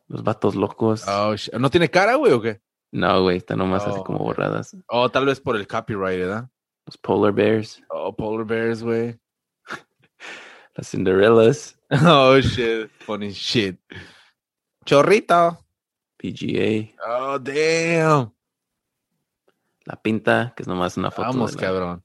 [0.07, 1.03] Los vatos locos.
[1.07, 1.53] Oh, shit.
[1.56, 2.62] ¿No tiene cara, güey, o qué?
[2.91, 4.26] No, güey, está nomás así Oh, como ok.
[4.26, 4.76] borradas.
[4.88, 6.49] Oh, tal vez por el copyright, ¿verdad?
[6.86, 7.82] Los Polar Bears.
[7.90, 9.20] Oh, Polar Bears, güey.
[10.76, 11.80] Las Cinderellas.
[12.06, 12.90] Oh, shit.
[12.99, 13.80] Funny shit.
[14.86, 15.65] Chorrito.
[16.32, 16.96] PGA.
[17.08, 18.34] Oh, damn.
[19.86, 21.28] La pinta, que es nomás una foto.
[21.28, 22.04] Vamos, de la, cabrón.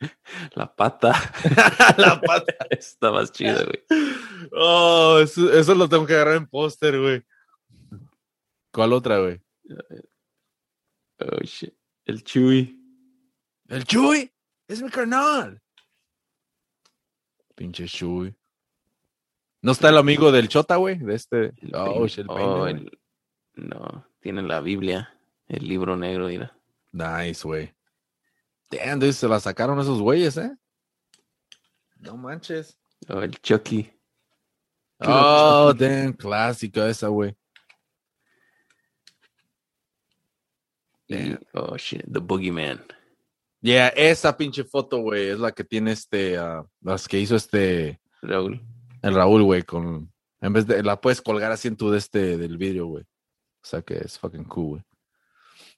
[0.54, 1.12] la pata.
[1.96, 2.52] La pata.
[2.70, 3.84] está más chida, güey.
[4.52, 7.22] Oh, eso, eso lo tengo que agarrar en póster, güey.
[8.72, 9.40] ¿Cuál otra, güey?
[11.20, 11.74] Oh, shit.
[12.04, 12.76] El Chewy.
[13.68, 14.32] El Chuy.
[14.66, 15.62] Es mi carnal.
[17.54, 18.34] Pinche Chuy.
[19.60, 20.98] ¿No está el amigo del Chota, güey?
[20.98, 21.52] De este.
[21.60, 22.98] El Oh, shit, el oh, peine, el-
[23.54, 25.14] No, tiene la Biblia.
[25.48, 26.56] El libro negro, mira.
[26.92, 27.74] Nice, güey.
[28.70, 30.56] Damn, dude, se la sacaron esos güeyes, ¿eh?
[31.96, 32.78] No manches.
[33.08, 33.92] Oh, el Chucky.
[35.00, 37.36] Oh, damn, clásica esa, güey.
[41.52, 42.04] Oh, shit.
[42.10, 42.80] The Boogeyman.
[43.60, 48.00] Yeah, esa pinche foto, güey, es la que tiene este, ah, las que hizo este,
[48.20, 48.60] Raúl.
[49.02, 52.36] el Raúl, güey, con, en vez de, la puedes colgar así en tu de este,
[52.36, 53.04] del vídeo, güey.
[53.62, 54.82] O sea que es fucking cool, güey.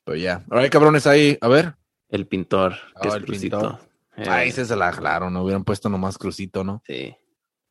[0.05, 1.75] Pero ya, ahora cabrones ahí, a ver.
[2.09, 2.75] El pintor.
[3.01, 3.59] Que Oh, es el Crucito.
[3.61, 3.79] pintor.
[4.17, 6.83] Eh, Ahí se se la jalaron, no hubieran puesto nomás crucito, ¿no?
[6.87, 7.15] Sí.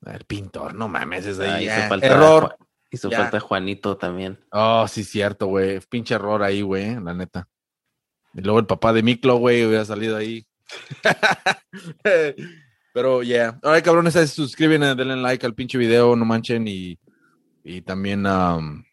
[0.06, 1.66] El pintor, no mames, es Ah, ahí.
[1.66, 1.88] hizo ya.
[1.88, 2.58] falta Error.
[2.92, 3.20] Hizo Ya.
[3.20, 4.40] falta Juanito también.
[4.52, 5.80] Oh, sí, cierto, güey.
[5.90, 7.48] Pinche error ahí, güey, la neta.
[8.34, 10.46] Y luego el papá de Miklo, güey, hubiera salido ahí.
[12.94, 13.60] Pero, yeah.
[13.64, 16.68] Ahora, cabrones, ahí se suscriben, denle like al pinche video, no manchen.
[16.68, 17.00] Y,
[17.64, 18.84] y también, um,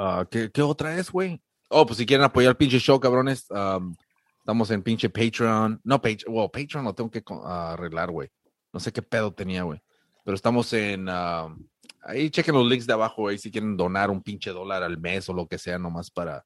[0.00, 1.40] ah, ¿qué, otra es, güey?
[1.68, 3.94] Oh, pues si quieren apoyar el pinche show, cabrones, um,
[4.38, 5.80] estamos en pinche Patreon.
[5.84, 8.28] No, Patreon, wow, Patreon lo tengo que ah, arreglar, güey.
[8.72, 9.80] No sé qué pedo tenía, güey.
[10.24, 11.56] Pero estamos en, um,
[12.02, 15.28] ahí chequen los links de abajo, güey, si quieren donar un pinche dólar al mes
[15.28, 16.44] o lo que sea, nomás para,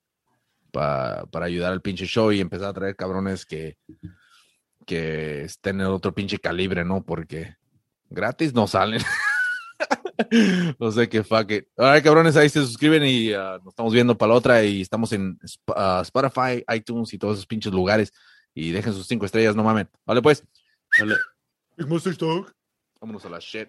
[0.70, 3.76] pa- para ayudar al pinche show y empezar a traer cabrones que,
[4.86, 7.02] que estén en otro pinche calibre, ¿no?
[7.02, 7.56] Porque
[8.10, 9.00] gratis no salen.
[10.78, 11.66] no sé qué fuck it.
[11.76, 15.12] Ahora, cabrones, ahí se suscriben y ah, nos estamos viendo para la otra y estamos
[15.12, 15.38] en
[15.74, 18.12] ah, Spotify, iTunes y todos esos pinches lugares.
[18.54, 19.88] Y dejen sus cinco estrellas, no mamen.
[20.06, 20.44] Vale, pues.
[20.98, 21.16] Vale.
[21.76, 22.54] Big Monster Talk.
[23.00, 23.68] Vámonos a la shit.